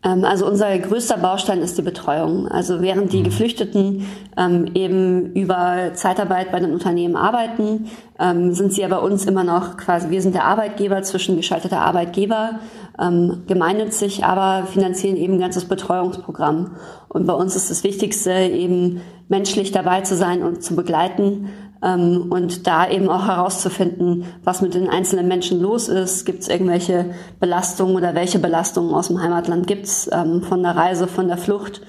Ähm, 0.03 0.25
also 0.25 0.47
unser 0.47 0.77
größter 0.79 1.19
Baustein 1.19 1.61
ist 1.61 1.77
die 1.79 1.83
Betreuung. 1.83 2.49
Also 2.49 2.81
während 2.81 3.13
die 3.13 3.21
mhm. 3.21 3.25
Geflüchteten 3.25 4.07
ähm, 4.37 4.67
eben 4.75 5.33
über 5.35 5.93
Zeitarbeit 5.95 6.51
bei 6.53 6.61
den 6.61 6.73
Unternehmen 6.73 7.17
arbeiten, 7.17 7.91
ähm, 8.19 8.53
sind 8.53 8.73
sie 8.73 8.83
ja 8.83 8.89
bei 8.89 8.99
uns 8.99 9.27
immer 9.27 9.45
noch 9.45 9.77
quasi, 9.77 10.11
wir 10.11 10.23
sind 10.23 10.35
der 10.35 10.45
Arbeitgeber 10.45 11.03
zwischen 11.03 11.37
geschalteter 11.37 11.81
Arbeitgeber, 11.81 12.61
ähm, 12.99 13.43
gemeinnützig, 13.47 14.25
aber 14.25 14.67
finanzieren 14.67 15.17
eben 15.17 15.35
ein 15.35 15.41
ganzes 15.41 15.67
Betreuungsprogramm. 15.67 16.77
Und 17.09 17.27
bei 17.27 17.35
uns 17.35 17.57
ist 17.57 17.71
das 17.71 17.85
Wichtigste 17.85 18.33
eben 18.33 19.01
menschlich 19.29 19.73
dabei 19.73 20.01
zu 20.01 20.17
sein 20.17 20.43
und 20.43 20.63
zu 20.63 20.77
begleiten, 20.77 21.49
und 21.83 22.67
da 22.67 22.89
eben 22.89 23.09
auch 23.09 23.27
herauszufinden, 23.27 24.27
was 24.45 24.61
mit 24.61 24.75
den 24.75 24.91
einzelnen 24.91 25.29
Menschen 25.29 25.61
los 25.61 25.89
ist. 25.89 26.27
Gibt 26.27 26.43
es 26.43 26.49
irgendwelche 26.49 27.07
Belastungen 27.39 27.97
oder 27.97 28.15
welche 28.15 28.39
Belastungen 28.39 28.95
aus 28.95 29.09
dem 29.09 29.23
Heimatland 29.23 29.67
gibt 29.67 29.87
es 29.87 30.11
ähm, 30.13 30.43
von 30.43 30.63
der 30.63 30.77
Reise, 30.77 31.07
von 31.07 31.29
der 31.29 31.39
Flucht? 31.39 31.81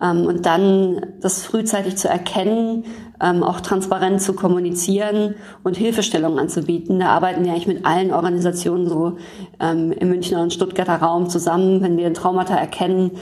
Ähm, 0.00 0.26
und 0.26 0.44
dann 0.44 1.06
das 1.20 1.44
frühzeitig 1.44 1.96
zu 1.96 2.08
erkennen, 2.08 2.84
ähm, 3.22 3.42
auch 3.42 3.60
transparent 3.60 4.20
zu 4.20 4.34
kommunizieren 4.34 5.36
und 5.64 5.76
Hilfestellungen 5.76 6.38
anzubieten. 6.38 7.00
Da 7.00 7.08
arbeiten 7.08 7.44
wir 7.44 7.52
eigentlich 7.52 7.66
mit 7.66 7.86
allen 7.86 8.12
Organisationen 8.12 8.88
so 8.88 9.16
ähm, 9.58 9.92
im 9.92 10.10
Münchner 10.10 10.42
und 10.42 10.52
Stuttgarter 10.52 10.96
Raum 10.96 11.30
zusammen. 11.30 11.80
Wenn 11.80 11.96
wir 11.96 12.12
Traumata 12.12 12.54
erkennen, 12.54 13.12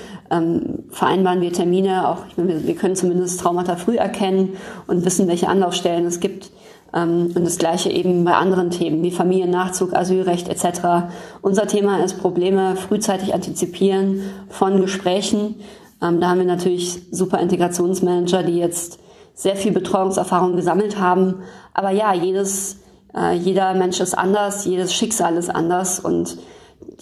vereinbaren 0.91 1.41
wir 1.41 1.53
Termine. 1.53 2.09
Auch 2.09 2.25
meine, 2.37 2.67
wir 2.67 2.75
können 2.75 2.97
zumindest 2.97 3.41
Traumata 3.41 3.77
früh 3.77 3.97
erkennen 3.97 4.57
und 4.87 5.05
wissen, 5.05 5.29
welche 5.29 5.49
Anlaufstellen 5.49 6.07
es 6.07 6.21
gibt. 6.21 6.51
Und 6.93 7.35
das 7.35 7.59
Gleiche 7.59 7.91
eben 7.91 8.25
bei 8.25 8.35
anderen 8.35 8.71
Themen 8.71 9.03
wie 9.03 9.11
Familiennachzug, 9.11 9.95
Asylrecht 9.95 10.49
etc. 10.49 11.09
Unser 11.43 11.67
Thema 11.67 12.03
ist 12.03 12.21
Probleme 12.21 12.77
frühzeitig 12.77 13.35
antizipieren 13.35 14.23
von 14.49 14.81
Gesprächen 14.81 15.57
ähm, 16.05 16.21
da 16.21 16.31
haben 16.31 16.39
wir 16.39 16.47
natürlich 16.47 17.03
super 17.11 17.39
Integrationsmanager, 17.39 18.43
die 18.43 18.59
jetzt 18.59 18.99
sehr 19.35 19.57
viel 19.57 19.73
Betreuungserfahrung 19.73 20.57
gesammelt 20.57 20.99
haben. 20.99 21.43
Aber 21.73 21.91
ja, 21.91 22.13
jedes, 22.15 22.81
äh, 23.17 23.35
jeder 23.35 23.75
Mensch 23.75 24.01
ist 24.01 24.17
anders, 24.17 24.65
jedes 24.65 24.95
Schicksal 24.95 25.37
ist 25.37 25.55
anders 25.55 26.01
und 26.01 26.39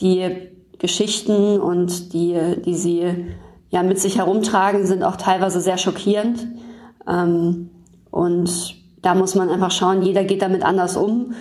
die 0.01 0.49
Geschichten 0.79 1.61
und 1.61 2.13
die, 2.13 2.39
die 2.65 2.75
sie 2.75 3.27
ja 3.71 3.83
mit 3.83 3.99
sich 3.99 4.19
herumtragen, 4.19 4.87
sind 4.87 5.03
auch 5.03 5.17
teilweise 5.17 5.61
sehr 5.61 5.79
schockierend. 5.79 6.47
Ähm, 7.07 7.71
und 8.11 8.77
da 9.03 9.15
muss 9.15 9.35
man 9.35 9.49
einfach 9.49 9.71
schauen, 9.71 10.03
jeder 10.03 10.25
geht 10.25 10.43
damit 10.43 10.63
anders 10.63 10.97
um. 10.97 11.35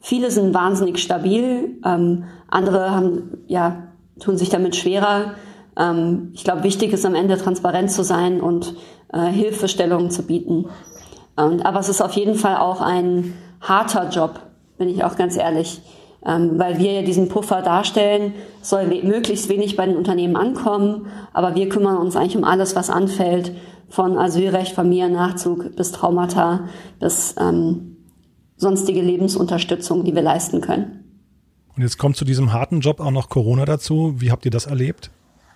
Viele 0.00 0.30
sind 0.30 0.54
wahnsinnig 0.54 0.98
stabil, 0.98 1.78
ähm, 1.84 2.24
andere 2.48 2.90
haben, 2.90 3.38
ja, 3.46 3.88
tun 4.20 4.36
sich 4.36 4.48
damit 4.48 4.74
schwerer. 4.76 5.34
Ähm, 5.78 6.32
ich 6.34 6.44
glaube, 6.44 6.64
wichtig 6.64 6.92
ist 6.92 7.06
am 7.06 7.14
Ende 7.14 7.38
transparent 7.38 7.90
zu 7.90 8.02
sein 8.02 8.40
und 8.40 8.74
äh, 9.12 9.26
Hilfestellungen 9.26 10.10
zu 10.10 10.24
bieten. 10.24 10.66
Und, 11.36 11.64
aber 11.64 11.78
es 11.78 11.88
ist 11.88 12.02
auf 12.02 12.12
jeden 12.12 12.34
Fall 12.34 12.56
auch 12.56 12.80
ein 12.80 13.34
harter 13.60 14.08
Job, 14.10 14.40
bin 14.76 14.88
ich 14.88 15.04
auch 15.04 15.16
ganz 15.16 15.36
ehrlich. 15.36 15.80
Ähm, 16.26 16.58
weil 16.58 16.78
wir 16.78 16.92
ja 16.92 17.02
diesen 17.02 17.28
Puffer 17.28 17.62
darstellen, 17.62 18.34
soll 18.60 18.86
möglichst 18.86 19.48
wenig 19.48 19.76
bei 19.76 19.86
den 19.86 19.96
Unternehmen 19.96 20.34
ankommen, 20.34 21.06
aber 21.32 21.54
wir 21.54 21.68
kümmern 21.68 21.96
uns 21.96 22.16
eigentlich 22.16 22.36
um 22.36 22.42
alles, 22.42 22.74
was 22.74 22.90
anfällt, 22.90 23.52
von 23.88 24.18
Asylrecht, 24.18 24.74
Familiennachzug 24.74 25.76
bis 25.76 25.92
Traumata, 25.92 26.68
bis 26.98 27.36
ähm, 27.38 27.98
sonstige 28.56 29.00
Lebensunterstützung, 29.00 30.04
die 30.04 30.14
wir 30.14 30.22
leisten 30.22 30.60
können. 30.60 31.04
Und 31.76 31.82
jetzt 31.82 31.98
kommt 31.98 32.16
zu 32.16 32.24
diesem 32.24 32.52
harten 32.52 32.80
Job 32.80 32.98
auch 32.98 33.12
noch 33.12 33.28
Corona 33.28 33.64
dazu. 33.64 34.14
Wie 34.16 34.32
habt 34.32 34.44
ihr 34.44 34.50
das 34.50 34.66
erlebt? 34.66 35.10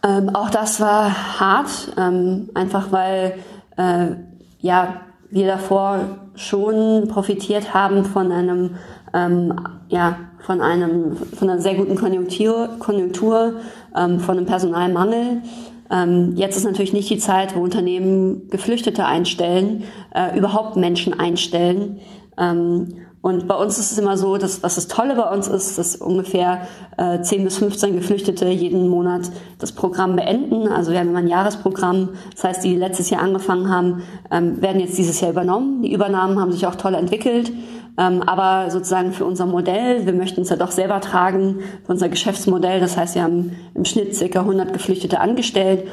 Ähm, 0.04 0.34
auch 0.34 0.50
das 0.50 0.80
war 0.80 1.40
hart, 1.40 1.92
ähm, 1.96 2.50
einfach 2.54 2.90
weil 2.90 3.38
äh, 3.76 4.16
ja 4.60 5.02
wir 5.30 5.46
davor 5.46 6.00
schon 6.34 7.08
profitiert 7.08 7.72
haben 7.72 8.04
von 8.04 8.32
einem 8.32 8.76
ähm, 9.14 9.54
ja 9.88 10.16
von 10.40 10.60
einem 10.60 11.16
von 11.16 11.48
einer 11.48 11.60
sehr 11.60 11.74
guten 11.74 11.94
Konjunktur, 11.94 12.70
Konjunktur 12.78 13.54
ähm, 13.96 14.18
von 14.18 14.36
einem 14.36 14.46
Personalmangel. 14.46 15.42
Ähm, 15.90 16.32
jetzt 16.36 16.56
ist 16.56 16.64
natürlich 16.64 16.92
nicht 16.92 17.10
die 17.10 17.18
Zeit, 17.18 17.54
wo 17.54 17.60
Unternehmen 17.60 18.48
Geflüchtete 18.48 19.04
einstellen, 19.04 19.84
äh, 20.14 20.36
überhaupt 20.36 20.76
Menschen 20.76 21.18
einstellen. 21.18 22.00
Ähm, 22.38 22.94
und 23.22 23.46
bei 23.46 23.54
uns 23.54 23.78
ist 23.78 23.92
es 23.92 23.98
immer 23.98 24.16
so, 24.16 24.36
dass 24.36 24.64
was 24.64 24.74
das 24.74 24.88
Tolle 24.88 25.14
bei 25.14 25.30
uns 25.30 25.46
ist, 25.46 25.78
dass 25.78 25.94
ungefähr 25.94 26.62
äh, 26.96 27.22
10 27.22 27.44
bis 27.44 27.56
15 27.58 27.94
Geflüchtete 27.94 28.48
jeden 28.48 28.88
Monat 28.88 29.30
das 29.60 29.70
Programm 29.70 30.16
beenden. 30.16 30.66
Also 30.66 30.90
wir 30.90 30.98
haben 30.98 31.08
immer 31.08 31.20
ein 31.20 31.28
Jahresprogramm. 31.28 32.10
Das 32.34 32.42
heißt, 32.42 32.64
die, 32.64 32.74
letztes 32.74 33.10
Jahr 33.10 33.22
angefangen 33.22 33.70
haben, 33.70 34.02
ähm, 34.32 34.60
werden 34.60 34.80
jetzt 34.80 34.98
dieses 34.98 35.20
Jahr 35.20 35.30
übernommen. 35.30 35.82
Die 35.82 35.92
Übernahmen 35.92 36.40
haben 36.40 36.50
sich 36.50 36.66
auch 36.66 36.74
toll 36.74 36.94
entwickelt. 36.94 37.52
Ähm, 37.96 38.22
aber 38.22 38.72
sozusagen 38.72 39.12
für 39.12 39.24
unser 39.24 39.46
Modell, 39.46 40.04
wir 40.04 40.14
möchten 40.14 40.40
es 40.40 40.48
ja 40.48 40.56
doch 40.56 40.72
selber 40.72 41.00
tragen, 41.00 41.60
für 41.86 41.92
unser 41.92 42.08
Geschäftsmodell. 42.08 42.80
Das 42.80 42.96
heißt, 42.96 43.14
wir 43.14 43.22
haben 43.22 43.52
im 43.74 43.84
Schnitt 43.84 44.16
circa 44.16 44.40
100 44.40 44.72
Geflüchtete 44.72 45.20
angestellt 45.20 45.84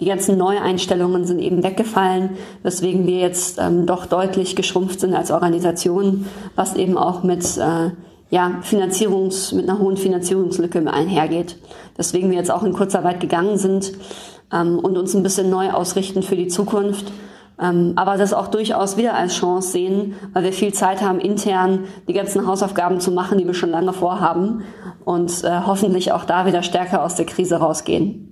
die 0.00 0.06
ganzen 0.06 0.38
Neueinstellungen 0.38 1.24
sind 1.24 1.40
eben 1.40 1.64
weggefallen, 1.64 2.30
weswegen 2.62 3.06
wir 3.06 3.18
jetzt 3.18 3.58
ähm, 3.58 3.84
doch 3.86 4.06
deutlich 4.06 4.54
geschrumpft 4.54 5.00
sind 5.00 5.14
als 5.14 5.32
Organisation, 5.32 6.26
was 6.54 6.76
eben 6.76 6.96
auch 6.96 7.24
mit 7.24 7.56
äh, 7.56 7.90
ja, 8.30 8.58
Finanzierungs, 8.62 9.52
mit 9.52 9.68
einer 9.68 9.80
hohen 9.80 9.96
Finanzierungslücke 9.96 10.78
einhergeht. 10.92 11.56
Deswegen 11.96 12.30
wir 12.30 12.38
jetzt 12.38 12.50
auch 12.50 12.62
in 12.62 12.74
Kurzarbeit 12.74 13.18
gegangen 13.18 13.58
sind 13.58 13.92
ähm, 14.52 14.78
und 14.78 14.96
uns 14.96 15.14
ein 15.14 15.24
bisschen 15.24 15.50
neu 15.50 15.70
ausrichten 15.70 16.22
für 16.22 16.36
die 16.36 16.48
Zukunft. 16.48 17.10
Ähm, 17.60 17.94
aber 17.96 18.16
das 18.16 18.32
auch 18.32 18.46
durchaus 18.46 18.96
wieder 18.96 19.14
als 19.14 19.34
Chance 19.34 19.72
sehen, 19.72 20.14
weil 20.32 20.44
wir 20.44 20.52
viel 20.52 20.72
Zeit 20.72 21.02
haben, 21.02 21.18
intern 21.18 21.86
die 22.06 22.12
ganzen 22.12 22.46
Hausaufgaben 22.46 23.00
zu 23.00 23.10
machen, 23.10 23.38
die 23.38 23.46
wir 23.46 23.54
schon 23.54 23.70
lange 23.70 23.92
vorhaben 23.92 24.62
und 25.04 25.42
äh, 25.42 25.62
hoffentlich 25.66 26.12
auch 26.12 26.24
da 26.24 26.46
wieder 26.46 26.62
stärker 26.62 27.02
aus 27.02 27.16
der 27.16 27.26
Krise 27.26 27.56
rausgehen. 27.56 28.27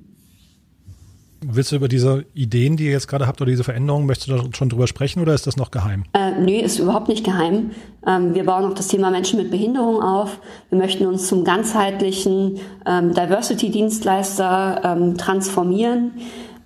Willst 1.40 1.72
du 1.72 1.76
über 1.76 1.88
diese 1.88 2.24
Ideen, 2.34 2.76
die 2.76 2.86
ihr 2.86 2.92
jetzt 2.92 3.08
gerade 3.08 3.26
habt, 3.26 3.40
oder 3.40 3.50
diese 3.50 3.64
Veränderungen, 3.64 4.06
möchtest 4.06 4.30
du 4.30 4.36
da 4.36 4.44
schon 4.56 4.68
drüber 4.68 4.86
sprechen 4.86 5.20
oder 5.20 5.34
ist 5.34 5.46
das 5.46 5.56
noch 5.56 5.70
geheim? 5.70 6.04
Äh, 6.12 6.32
nö, 6.40 6.52
ist 6.52 6.78
überhaupt 6.78 7.08
nicht 7.08 7.24
geheim. 7.24 7.72
Ähm, 8.06 8.34
wir 8.34 8.44
bauen 8.44 8.64
auch 8.64 8.74
das 8.74 8.88
Thema 8.88 9.10
Menschen 9.10 9.38
mit 9.38 9.50
Behinderung 9.50 10.02
auf. 10.02 10.40
Wir 10.70 10.78
möchten 10.78 11.06
uns 11.06 11.28
zum 11.28 11.44
ganzheitlichen 11.44 12.58
ähm, 12.86 13.12
Diversity-Dienstleister 13.12 14.80
ähm, 14.84 15.16
transformieren 15.16 16.12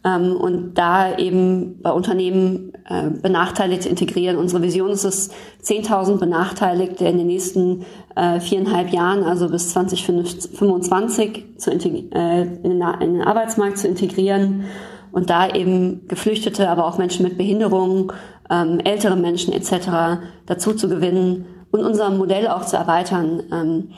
ähm, 0.05 0.37
und 0.37 0.75
da 0.75 1.17
eben 1.19 1.81
bei 1.83 1.93
Unternehmen 1.93 2.73
äh, 2.89 3.11
Benachteiligte 3.11 3.89
integrieren. 3.89 4.37
Unsere 4.37 4.63
Vision 4.63 4.91
ist 4.91 5.05
es, 5.05 5.31
10.000 5.63 6.19
Benachteiligte 6.19 7.05
in 7.05 7.19
den 7.19 7.27
nächsten 7.27 7.85
äh, 8.17 8.41
viereinhalb 8.41 8.91
Jahren, 8.91 9.25
also 9.25 9.49
bis 9.49 9.71
2025, 9.73 11.59
zu 11.59 11.71
äh, 11.71 12.43
in, 12.43 12.83
in 12.83 13.15
den 13.15 13.23
Arbeitsmarkt 13.23 13.79
zu 13.79 13.89
integrieren 13.89 14.65
und 15.13 15.29
da 15.29 15.49
eben 15.49 16.07
Geflüchtete, 16.09 16.69
aber 16.69 16.87
auch 16.87 16.99
Menschen 16.99 17.25
mit 17.25 17.37
Behinderungen, 17.37 18.13
ähm, 18.51 18.81
ältere 18.81 19.17
Menschen 19.17 19.53
etc. 19.53 20.23
dazu 20.47 20.73
zu 20.73 20.89
gewinnen 20.89 21.47
und 21.71 21.81
unser 21.81 22.11
Modell 22.11 22.49
auch 22.49 22.65
zu 22.65 22.77
erweitern. 22.77 23.43
Ähm, 23.53 23.89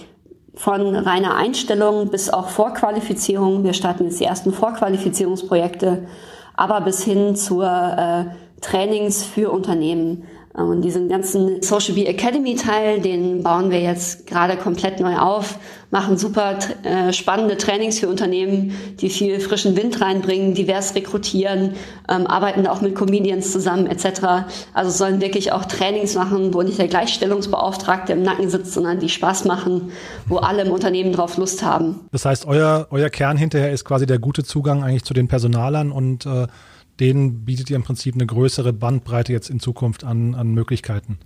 von 0.55 0.95
reiner 0.95 1.37
Einstellung 1.37 2.09
bis 2.09 2.31
auch 2.31 2.49
Vorqualifizierung. 2.49 3.65
Wir 3.65 3.73
starten 3.73 4.05
jetzt 4.05 4.21
die 4.21 4.25
ersten 4.25 4.53
Vorqualifizierungsprojekte, 4.53 6.07
aber 6.55 6.81
bis 6.83 7.03
hin 7.03 7.37
zur 7.37 7.65
äh, 7.65 8.25
Trainings 8.61 9.25
für 9.25 9.51
Unternehmen. 9.51 10.25
Und 10.55 10.83
diesen 10.83 11.09
ganzen 11.09 11.62
Social 11.62 11.95
Bee 11.95 12.05
Academy 12.05 12.57
Teil, 12.57 13.01
den 13.01 13.43
bauen 13.43 13.71
wir 13.71 13.81
jetzt 13.81 14.27
gerade 14.27 14.59
komplett 14.59 15.01
neu 15.01 15.17
auf, 15.17 15.59
machen 15.91 16.19
super 16.19 16.59
äh, 16.83 17.11
spannende 17.15 17.57
Trainings 17.57 17.99
für 17.99 18.09
Unternehmen, 18.09 18.75
die 19.01 19.09
viel 19.09 19.41
frischen 19.41 19.77
Wind 19.79 20.03
reinbringen, 20.03 20.53
divers 20.53 20.95
rekrutieren, 20.95 21.73
ähm, 22.07 22.27
arbeiten 22.27 22.67
auch 22.67 22.83
mit 22.83 22.95
Comedians 22.95 23.51
zusammen 23.51 23.87
etc. 23.87 24.51
Also 24.75 24.91
sollen 24.91 25.23
wirklich 25.23 25.53
auch 25.53 25.65
Trainings 25.65 26.15
machen, 26.17 26.53
wo 26.53 26.61
nicht 26.61 26.79
der 26.79 26.88
Gleichstellungsbeauftragte 26.88 28.12
im 28.12 28.23
Nacken 28.23 28.51
sitzt, 28.51 28.75
sondern 28.75 29.01
die 29.01 29.09
Spaß 29.09 29.47
machen, 29.47 29.91
wo 30.27 30.37
alle 30.37 30.65
im 30.65 30.71
Unternehmen 30.71 31.12
drauf 31.12 31.38
Lust 31.38 31.62
haben. 31.62 32.01
Das 32.11 32.27
heißt, 32.27 32.45
euer, 32.47 32.88
euer 32.91 33.09
Kern 33.09 33.38
hinterher 33.38 33.73
ist 33.73 33.87
quasi 33.87 34.05
der 34.05 34.19
gute 34.19 34.45
Zugang 34.45 34.85
eigentlich 34.85 35.05
zu 35.05 35.15
den 35.15 35.29
Personalern 35.29 35.93
und 35.93 36.27
äh, 36.27 36.47
denen 37.01 37.45
bietet 37.45 37.71
ihr 37.71 37.77
im 37.77 37.83
Prinzip 37.83 38.15
eine 38.15 38.27
größere 38.27 38.73
Bandbreite 38.73 39.33
jetzt 39.33 39.51
in 39.51 39.61
Zukunft 39.61 40.05
an, 40.05 40.35
an 40.35 40.53
Möglichkeiten. 40.53 41.19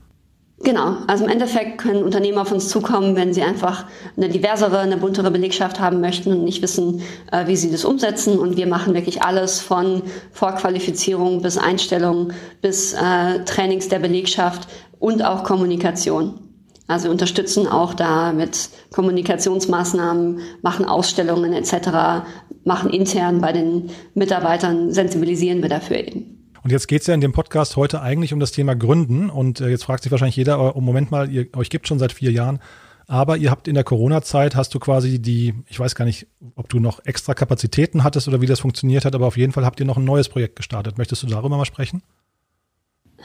Genau, 0.63 0.97
also 1.07 1.25
im 1.25 1.31
Endeffekt 1.31 1.77
können 1.77 2.03
Unternehmen 2.03 2.39
auf 2.39 2.51
uns 2.51 2.71
zukommen, 2.71 3.15
wenn 3.15 3.35
sie 3.35 3.43
einfach 3.43 3.85
eine 4.17 4.31
diversere, 4.31 4.79
eine 4.79 4.97
buntere 4.97 5.31
Belegschaft 5.31 5.81
haben 5.81 6.01
möchten 6.01 6.33
und 6.33 6.45
nicht 6.45 6.63
wissen, 6.63 7.03
äh, 7.31 7.47
wie 7.47 7.57
sie 7.57 7.71
das 7.71 7.85
umsetzen. 7.85 8.39
Und 8.39 8.57
wir 8.57 8.67
machen 8.67 8.95
wirklich 8.95 9.23
alles 9.23 9.61
von 9.61 10.03
Vorqualifizierung 10.33 11.43
bis 11.43 11.59
Einstellung 11.59 12.33
bis 12.63 12.95
äh, 12.95 13.45
Trainings 13.45 13.89
der 13.89 13.99
Belegschaft 13.99 14.67
und 14.99 15.23
auch 15.23 15.45
Kommunikation. 15.45 16.46
Also 16.87 17.05
wir 17.05 17.11
unterstützen 17.11 17.67
auch 17.67 17.95
da 17.95 18.33
mit 18.33 18.71
Kommunikationsmaßnahmen, 18.93 20.41
machen 20.63 20.85
Ausstellungen 20.85 21.53
etc., 21.53 22.25
machen 22.65 22.91
intern 22.91 23.41
bei 23.41 23.53
den 23.53 23.91
Mitarbeitern, 24.15 24.93
sensibilisieren 24.93 25.63
wir 25.63 25.69
dafür 25.69 25.99
eben. 25.99 26.37
Und 26.63 26.73
jetzt 26.73 26.89
geht 26.89 27.03
es 27.03 27.07
ja 27.07 27.15
in 27.15 27.21
dem 27.21 27.33
Podcast 27.33 27.77
heute 27.77 28.03
eigentlich 28.03 28.33
um 28.33 28.41
das 28.41 28.51
Thema 28.51 28.75
Gründen. 28.75 29.31
Und 29.31 29.61
äh, 29.61 29.69
jetzt 29.69 29.85
fragt 29.85 30.03
sich 30.03 30.11
wahrscheinlich 30.11 30.35
jeder, 30.35 30.77
oh, 30.77 30.81
Moment 30.81 31.13
mal, 31.13 31.31
ihr, 31.31 31.47
euch 31.57 31.71
gibt 31.71 31.87
schon 31.87 32.01
seit 32.01 32.13
vier 32.13 32.33
Jahren, 32.33 32.59
aber 33.07 33.37
ihr 33.37 33.53
habt 33.53 33.69
in 33.69 33.75
der 33.75 33.85
Corona-Zeit, 33.85 34.57
hast 34.57 34.75
du 34.75 34.81
quasi 34.81 35.21
die, 35.21 35.55
ich 35.69 35.79
weiß 35.79 35.95
gar 35.95 36.05
nicht, 36.05 36.27
ob 36.57 36.69
du 36.69 36.81
noch 36.81 37.05
extra 37.05 37.35
Kapazitäten 37.35 38.03
hattest 38.03 38.27
oder 38.27 38.41
wie 38.41 38.47
das 38.47 38.59
funktioniert 38.59 39.05
hat, 39.05 39.15
aber 39.15 39.27
auf 39.27 39.37
jeden 39.37 39.53
Fall 39.53 39.65
habt 39.65 39.79
ihr 39.79 39.87
noch 39.87 39.97
ein 39.97 40.05
neues 40.05 40.29
Projekt 40.29 40.57
gestartet. 40.57 40.99
Möchtest 40.99 41.23
du 41.23 41.29
darüber 41.29 41.57
mal 41.57 41.65
sprechen? 41.67 42.03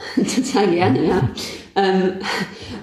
Total 0.16 0.68
gerne, 0.68 1.06
ja. 1.06 1.28
Ähm, 1.74 2.12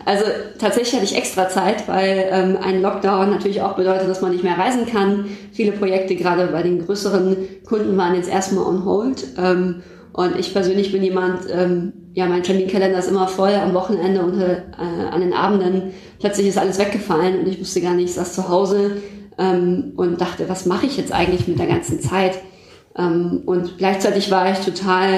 also 0.05 0.25
tatsächlich 0.57 0.95
hatte 0.95 1.05
ich 1.05 1.15
extra 1.15 1.47
Zeit, 1.49 1.87
weil 1.87 2.25
ähm, 2.31 2.57
ein 2.61 2.81
Lockdown 2.81 3.29
natürlich 3.29 3.61
auch 3.61 3.75
bedeutet, 3.75 4.09
dass 4.09 4.21
man 4.21 4.31
nicht 4.31 4.43
mehr 4.43 4.57
reisen 4.57 4.87
kann. 4.87 5.25
Viele 5.51 5.71
Projekte, 5.73 6.15
gerade 6.15 6.47
bei 6.47 6.63
den 6.63 6.85
größeren 6.85 7.37
Kunden, 7.67 7.97
waren 7.97 8.15
jetzt 8.15 8.29
erstmal 8.29 8.65
on 8.65 8.85
hold. 8.85 9.27
Ähm, 9.37 9.83
und 10.13 10.37
ich 10.37 10.53
persönlich 10.53 10.91
bin 10.91 11.03
jemand, 11.03 11.41
ähm, 11.51 11.93
ja, 12.13 12.25
mein 12.25 12.43
Terminkalender 12.43 12.97
ist 12.97 13.09
immer 13.09 13.27
voll 13.27 13.53
am 13.53 13.73
Wochenende 13.73 14.23
und 14.23 14.41
äh, 14.41 14.61
an 15.11 15.21
den 15.21 15.33
Abenden. 15.33 15.93
Plötzlich 16.19 16.47
ist 16.47 16.57
alles 16.57 16.79
weggefallen 16.79 17.39
und 17.39 17.47
ich 17.47 17.59
wusste 17.59 17.81
gar 17.81 17.93
nicht, 17.93 18.09
ich 18.09 18.15
saß 18.15 18.33
zu 18.33 18.49
Hause 18.49 18.97
ähm, 19.37 19.93
und 19.95 20.19
dachte, 20.19 20.49
was 20.49 20.65
mache 20.65 20.87
ich 20.87 20.97
jetzt 20.97 21.11
eigentlich 21.11 21.47
mit 21.47 21.59
der 21.59 21.67
ganzen 21.67 22.01
Zeit? 22.01 22.39
Ähm, 22.97 23.43
und 23.45 23.77
gleichzeitig 23.77 24.31
war 24.31 24.51
ich 24.51 24.59
total 24.59 25.09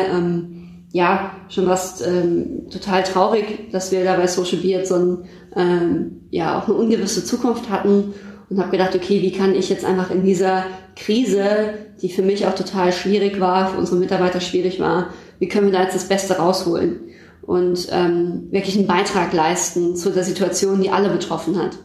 ja, 0.91 1.31
schon 1.49 1.67
was 1.67 2.01
ähm, 2.01 2.69
total 2.69 3.03
traurig, 3.03 3.71
dass 3.71 3.91
wir 3.91 4.03
da 4.03 4.17
bei 4.17 4.27
Social 4.27 4.57
Beard 4.59 4.87
so 4.87 4.95
ein, 4.95 5.17
ähm, 5.55 6.21
ja, 6.29 6.59
auch 6.59 6.67
eine 6.67 6.75
ungewisse 6.75 7.23
Zukunft 7.23 7.69
hatten 7.69 8.13
und 8.49 8.59
habe 8.59 8.71
gedacht, 8.71 8.95
okay, 8.95 9.21
wie 9.21 9.31
kann 9.31 9.55
ich 9.55 9.69
jetzt 9.69 9.85
einfach 9.85 10.11
in 10.11 10.23
dieser 10.23 10.65
Krise, 10.95 11.73
die 12.01 12.09
für 12.09 12.21
mich 12.21 12.45
auch 12.45 12.55
total 12.55 12.91
schwierig 12.91 13.39
war, 13.39 13.69
für 13.69 13.77
unsere 13.77 13.97
Mitarbeiter 13.97 14.41
schwierig 14.41 14.79
war, 14.79 15.13
wie 15.39 15.47
können 15.47 15.67
wir 15.67 15.73
da 15.73 15.83
jetzt 15.83 15.95
das 15.95 16.09
Beste 16.09 16.37
rausholen 16.37 16.99
und 17.41 17.87
ähm, 17.91 18.47
wirklich 18.51 18.77
einen 18.77 18.87
Beitrag 18.87 19.31
leisten 19.33 19.95
zu 19.95 20.09
der 20.11 20.23
Situation, 20.23 20.81
die 20.81 20.89
alle 20.89 21.09
betroffen 21.09 21.57
hat. 21.57 21.77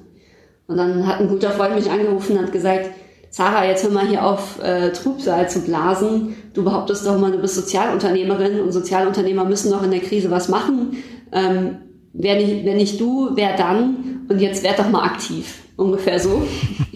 Und 0.67 0.79
dann 0.79 1.07
hat 1.07 1.21
ein 1.21 1.29
guter 1.29 1.53
Freund 1.53 1.77
mich 1.77 1.91
angerufen 1.91 2.37
und 2.37 2.43
hat 2.43 2.53
gesagt, 2.53 2.91
Sarah, 3.37 3.67
jetzt 3.67 3.85
hör 3.85 3.91
mal 3.91 4.09
hier 4.09 4.25
auf, 4.25 4.63
äh, 4.63 4.93
Trübsal 4.93 5.47
zu 5.51 5.61
blasen. 5.61 6.37
Du 6.55 6.65
behauptest 6.65 7.07
doch 7.07 7.19
mal, 7.19 7.31
du 7.31 7.37
bist 7.37 7.55
Sozialunternehmerin 7.55 8.61
und 8.61 8.73
Sozialunternehmer 8.73 9.45
müssen 9.45 9.71
doch 9.71 9.83
in 9.83 9.91
der 9.91 10.01
Krise 10.01 10.31
was 10.31 10.49
machen. 10.49 10.97
Ähm, 11.33 11.77
wer 12.15 12.37
nicht, 12.37 12.65
wenn 12.65 12.79
nicht 12.79 12.99
du, 12.99 13.33
wer 13.35 13.55
dann? 13.55 14.25
Und 14.31 14.41
jetzt 14.41 14.63
werd 14.63 14.79
doch 14.79 14.89
mal 14.89 15.05
aktiv. 15.05 15.59
Ungefähr 15.77 16.19
so. 16.19 16.45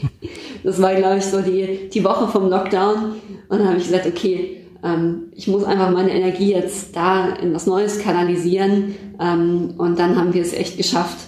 das 0.64 0.81
war, 0.81 0.94
glaube 0.94 1.18
ich, 1.18 1.26
so 1.26 1.42
die, 1.42 1.90
die 1.92 2.05
Woche 2.05 2.26
vom 2.26 2.48
Lockdown. 2.48 3.16
Und 3.50 3.59
dann 3.59 3.68
habe 3.68 3.76
ich 3.76 3.85
gesagt, 3.85 4.07
okay, 4.07 4.64
ähm, 4.83 5.24
ich 5.37 5.46
muss 5.46 5.64
einfach 5.64 5.90
meine 5.90 6.11
Energie 6.11 6.53
jetzt 6.53 6.96
da 6.96 7.35
in 7.35 7.53
was 7.53 7.66
Neues 7.66 7.98
kanalisieren. 7.98 8.94
Ähm, 9.20 9.74
und 9.76 9.98
dann 9.98 10.16
haben 10.16 10.33
wir 10.33 10.40
es 10.40 10.55
echt 10.55 10.79
geschafft, 10.79 11.18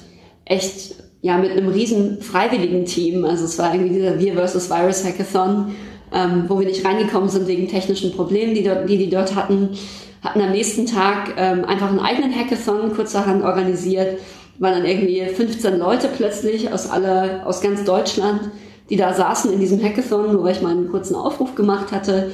echt 0.46 1.01
ja 1.22 1.38
mit 1.38 1.52
einem 1.52 1.68
riesen 1.68 2.20
freiwilligen 2.20 2.84
Team. 2.84 3.24
Also 3.24 3.44
es 3.44 3.58
war 3.58 3.72
irgendwie 3.72 3.94
dieser 3.94 4.18
Wir 4.18 4.34
versus 4.34 4.68
Virus 4.68 5.04
Hackathon, 5.04 5.74
ähm, 6.12 6.44
wo 6.48 6.58
wir 6.58 6.66
nicht 6.66 6.84
reingekommen 6.84 7.30
sind 7.30 7.46
wegen 7.46 7.68
technischen 7.68 8.12
Problemen, 8.12 8.54
die, 8.54 8.64
dort, 8.64 8.88
die 8.88 8.98
die 8.98 9.08
dort 9.08 9.34
hatten. 9.34 9.70
Hatten 10.20 10.40
am 10.40 10.50
nächsten 10.50 10.86
Tag 10.86 11.34
ähm, 11.36 11.64
einfach 11.64 11.88
einen 11.88 12.00
eigenen 12.00 12.34
Hackathon 12.34 12.94
kurzerhand 12.94 13.42
organisiert. 13.42 14.18
Waren 14.58 14.74
dann 14.74 14.84
irgendwie 14.84 15.24
15 15.24 15.78
Leute 15.78 16.08
plötzlich 16.14 16.72
aus 16.72 16.90
aller, 16.90 17.46
aus 17.46 17.60
ganz 17.60 17.84
Deutschland, 17.84 18.50
die 18.90 18.96
da 18.96 19.14
saßen 19.14 19.52
in 19.52 19.60
diesem 19.60 19.82
Hackathon, 19.82 20.38
wo 20.38 20.46
ich 20.46 20.60
mal 20.60 20.72
einen 20.72 20.90
kurzen 20.90 21.14
Aufruf 21.14 21.54
gemacht 21.54 21.92
hatte. 21.92 22.32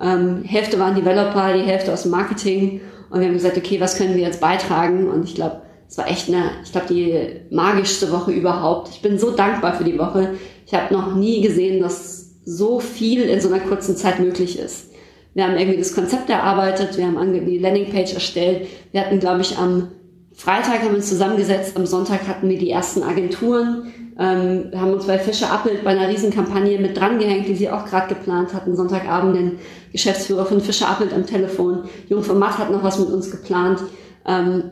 Ähm, 0.00 0.42
Hälfte 0.44 0.78
waren 0.78 0.94
Developer, 0.94 1.54
die 1.54 1.62
Hälfte 1.62 1.92
aus 1.92 2.02
dem 2.02 2.10
Marketing. 2.10 2.80
Und 3.10 3.20
wir 3.20 3.28
haben 3.28 3.34
gesagt, 3.34 3.56
okay, 3.56 3.80
was 3.80 3.96
können 3.96 4.16
wir 4.16 4.22
jetzt 4.22 4.40
beitragen? 4.40 5.08
Und 5.08 5.24
ich 5.24 5.36
glaube, 5.36 5.62
es 5.88 5.98
war 5.98 6.08
echt 6.08 6.28
eine, 6.28 6.50
ich 6.64 6.72
glaube, 6.72 6.86
die 6.88 7.54
magischste 7.54 8.10
Woche 8.10 8.32
überhaupt. 8.32 8.88
Ich 8.90 9.02
bin 9.02 9.18
so 9.18 9.30
dankbar 9.30 9.74
für 9.74 9.84
die 9.84 9.98
Woche. 9.98 10.34
Ich 10.66 10.74
habe 10.74 10.92
noch 10.92 11.14
nie 11.14 11.40
gesehen, 11.40 11.80
dass 11.80 12.32
so 12.44 12.80
viel 12.80 13.22
in 13.22 13.40
so 13.40 13.48
einer 13.48 13.60
kurzen 13.60 13.96
Zeit 13.96 14.20
möglich 14.20 14.58
ist. 14.58 14.90
Wir 15.34 15.44
haben 15.44 15.56
irgendwie 15.56 15.78
das 15.78 15.94
Konzept 15.94 16.30
erarbeitet, 16.30 16.96
wir 16.96 17.06
haben 17.06 17.46
die 17.46 17.58
Landingpage 17.58 18.14
erstellt. 18.14 18.68
Wir 18.92 19.00
hatten, 19.00 19.18
glaube 19.18 19.40
ich, 19.40 19.58
am 19.58 19.88
Freitag 20.32 20.80
haben 20.80 20.90
wir 20.90 20.96
uns 20.96 21.08
zusammengesetzt, 21.08 21.76
am 21.76 21.86
Sonntag 21.86 22.26
hatten 22.26 22.48
wir 22.48 22.58
die 22.58 22.70
ersten 22.70 23.02
Agenturen. 23.02 23.92
Ähm, 24.16 24.70
haben 24.76 24.92
uns 24.92 25.06
bei 25.06 25.18
Fischer 25.18 25.50
Appelt 25.50 25.82
bei 25.82 25.90
einer 25.90 26.08
Riesenkampagne 26.08 26.78
mit 26.78 26.96
drangehängt, 26.96 27.48
die 27.48 27.56
sie 27.56 27.68
auch 27.68 27.84
gerade 27.84 28.14
geplant 28.14 28.54
hatten. 28.54 28.76
Sonntagabend 28.76 29.34
den 29.34 29.58
Geschäftsführer 29.90 30.46
von 30.46 30.60
Fischer 30.60 30.88
Appelt 30.88 31.12
am 31.12 31.26
Telefon. 31.26 31.84
Jung 32.08 32.22
von 32.22 32.38
Matt 32.38 32.58
hat 32.58 32.70
noch 32.70 32.84
was 32.84 32.98
mit 33.00 33.08
uns 33.08 33.32
geplant. 33.32 33.80
Ähm, 34.24 34.70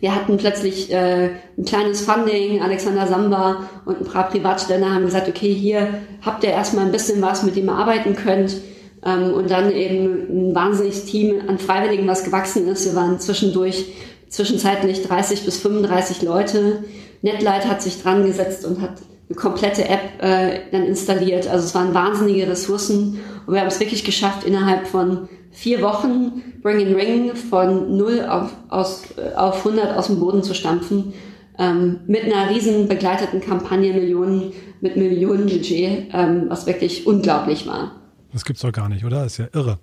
wir 0.00 0.14
hatten 0.14 0.36
plötzlich 0.36 0.92
äh, 0.92 1.30
ein 1.56 1.64
kleines 1.64 2.02
Funding, 2.02 2.60
Alexander 2.60 3.06
Samba 3.06 3.68
und 3.86 4.00
ein 4.00 4.06
paar 4.06 4.28
Privatständer 4.28 4.92
haben 4.92 5.06
gesagt, 5.06 5.28
okay, 5.28 5.52
hier 5.52 5.88
habt 6.22 6.44
ihr 6.44 6.50
erstmal 6.50 6.84
ein 6.84 6.92
bisschen 6.92 7.22
was, 7.22 7.42
mit 7.42 7.56
dem 7.56 7.66
ihr 7.66 7.74
arbeiten 7.74 8.14
könnt. 8.14 8.56
Ähm, 9.04 9.32
und 9.32 9.50
dann 9.50 9.72
eben 9.72 10.50
ein 10.50 10.54
wahnsinniges 10.54 11.06
Team 11.06 11.36
an 11.48 11.58
Freiwilligen, 11.58 12.06
was 12.06 12.24
gewachsen 12.24 12.68
ist. 12.68 12.84
Wir 12.84 12.94
waren 12.94 13.20
zwischendurch 13.20 13.86
zwischenzeitlich 14.28 15.02
30 15.02 15.44
bis 15.44 15.58
35 15.58 16.22
Leute. 16.22 16.84
Netlight 17.22 17.66
hat 17.66 17.80
sich 17.80 18.02
dran 18.02 18.26
gesetzt 18.26 18.66
und 18.66 18.82
hat 18.82 19.00
eine 19.28 19.36
komplette 19.36 19.88
App 19.88 20.22
äh, 20.22 20.60
dann 20.72 20.84
installiert. 20.84 21.48
Also 21.48 21.64
es 21.64 21.74
waren 21.74 21.94
wahnsinnige 21.94 22.48
Ressourcen 22.48 23.20
und 23.46 23.54
wir 23.54 23.60
haben 23.60 23.68
es 23.68 23.80
wirklich 23.80 24.04
geschafft, 24.04 24.44
innerhalb 24.44 24.86
von 24.86 25.28
vier 25.56 25.80
Wochen 25.80 26.42
Bring 26.62 26.80
in 26.80 26.94
Ring 26.94 27.34
von 27.34 27.96
0 27.96 28.26
auf, 28.28 28.52
aus, 28.68 29.04
auf 29.36 29.66
100 29.66 29.96
aus 29.96 30.08
dem 30.08 30.20
Boden 30.20 30.42
zu 30.42 30.54
stampfen. 30.54 31.14
Ähm, 31.58 32.00
mit 32.06 32.24
einer 32.24 32.50
riesen 32.50 32.86
begleiteten 32.86 33.40
Kampagne, 33.40 33.94
Millionen, 33.94 34.52
mit 34.82 34.96
Millionen 34.96 35.46
Budget, 35.46 36.08
ähm, 36.12 36.44
was 36.48 36.66
wirklich 36.66 37.06
unglaublich 37.06 37.66
war. 37.66 37.92
Das 38.32 38.44
gibt's 38.44 38.60
doch 38.60 38.72
gar 38.72 38.90
nicht, 38.90 39.06
oder? 39.06 39.22
Das 39.22 39.32
ist 39.32 39.38
ja 39.38 39.46
irre. 39.54 39.78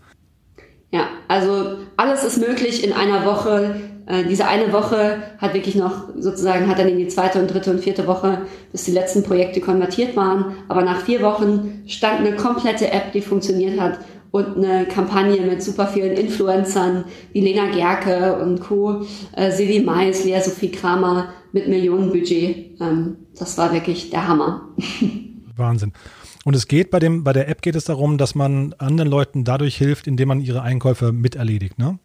Ja, 0.92 1.08
also 1.28 1.78
alles 1.98 2.24
ist 2.24 2.38
möglich 2.38 2.84
in 2.84 2.94
einer 2.94 3.26
Woche. 3.26 3.76
Äh, 4.06 4.26
diese 4.26 4.46
eine 4.46 4.72
Woche 4.72 5.24
hat 5.40 5.56
wirklich 5.56 5.74
noch 5.74 6.10
sozusagen, 6.16 6.68
hat 6.68 6.78
dann 6.78 6.90
in 6.90 7.00
die 7.00 7.08
zweite 7.08 7.40
und 7.40 7.52
dritte 7.52 7.72
und 7.72 7.80
vierte 7.80 8.06
Woche, 8.06 8.42
bis 8.72 8.84
die 8.84 8.92
letzten 8.92 9.24
Projekte 9.24 9.60
konvertiert 9.60 10.16
waren. 10.16 10.58
Aber 10.68 10.84
nach 10.84 11.02
vier 11.02 11.24
Wochen 11.24 11.82
stand 11.88 12.20
eine 12.20 12.36
komplette 12.36 12.92
App, 12.92 13.12
die 13.14 13.22
funktioniert 13.22 13.80
hat 13.80 13.98
und 14.34 14.58
eine 14.58 14.88
Kampagne 14.88 15.42
mit 15.42 15.62
super 15.62 15.86
vielen 15.86 16.18
Influencern 16.18 17.06
wie 17.34 17.42
Lena 17.42 17.70
Gerke 17.70 18.40
und 18.42 18.62
Co., 18.62 19.06
äh, 19.36 19.52
Silvi 19.52 19.82
Mais, 19.82 20.26
Lea 20.26 20.40
Sophie 20.42 20.72
Kramer 20.72 21.30
mit 21.52 21.68
Millionenbudget. 21.68 22.82
Ähm, 22.82 23.18
das 23.38 23.60
war 23.60 23.72
wirklich 23.72 24.10
der 24.10 24.28
Hammer. 24.28 24.70
Wahnsinn. 25.56 25.94
Und 26.46 26.56
es 26.56 26.68
geht 26.68 26.90
bei 26.90 26.98
dem, 26.98 27.24
bei 27.24 27.32
der 27.32 27.48
App 27.48 27.62
geht 27.62 27.76
es 27.76 27.86
darum, 27.86 28.18
dass 28.18 28.34
man 28.34 28.74
anderen 28.80 29.08
Leuten 29.08 29.44
dadurch 29.44 29.78
hilft, 29.78 30.08
indem 30.08 30.30
man 30.30 30.42
ihre 30.42 30.64
Einkäufe 30.64 31.12
miterledigt, 31.12 31.78
ne? 31.78 32.00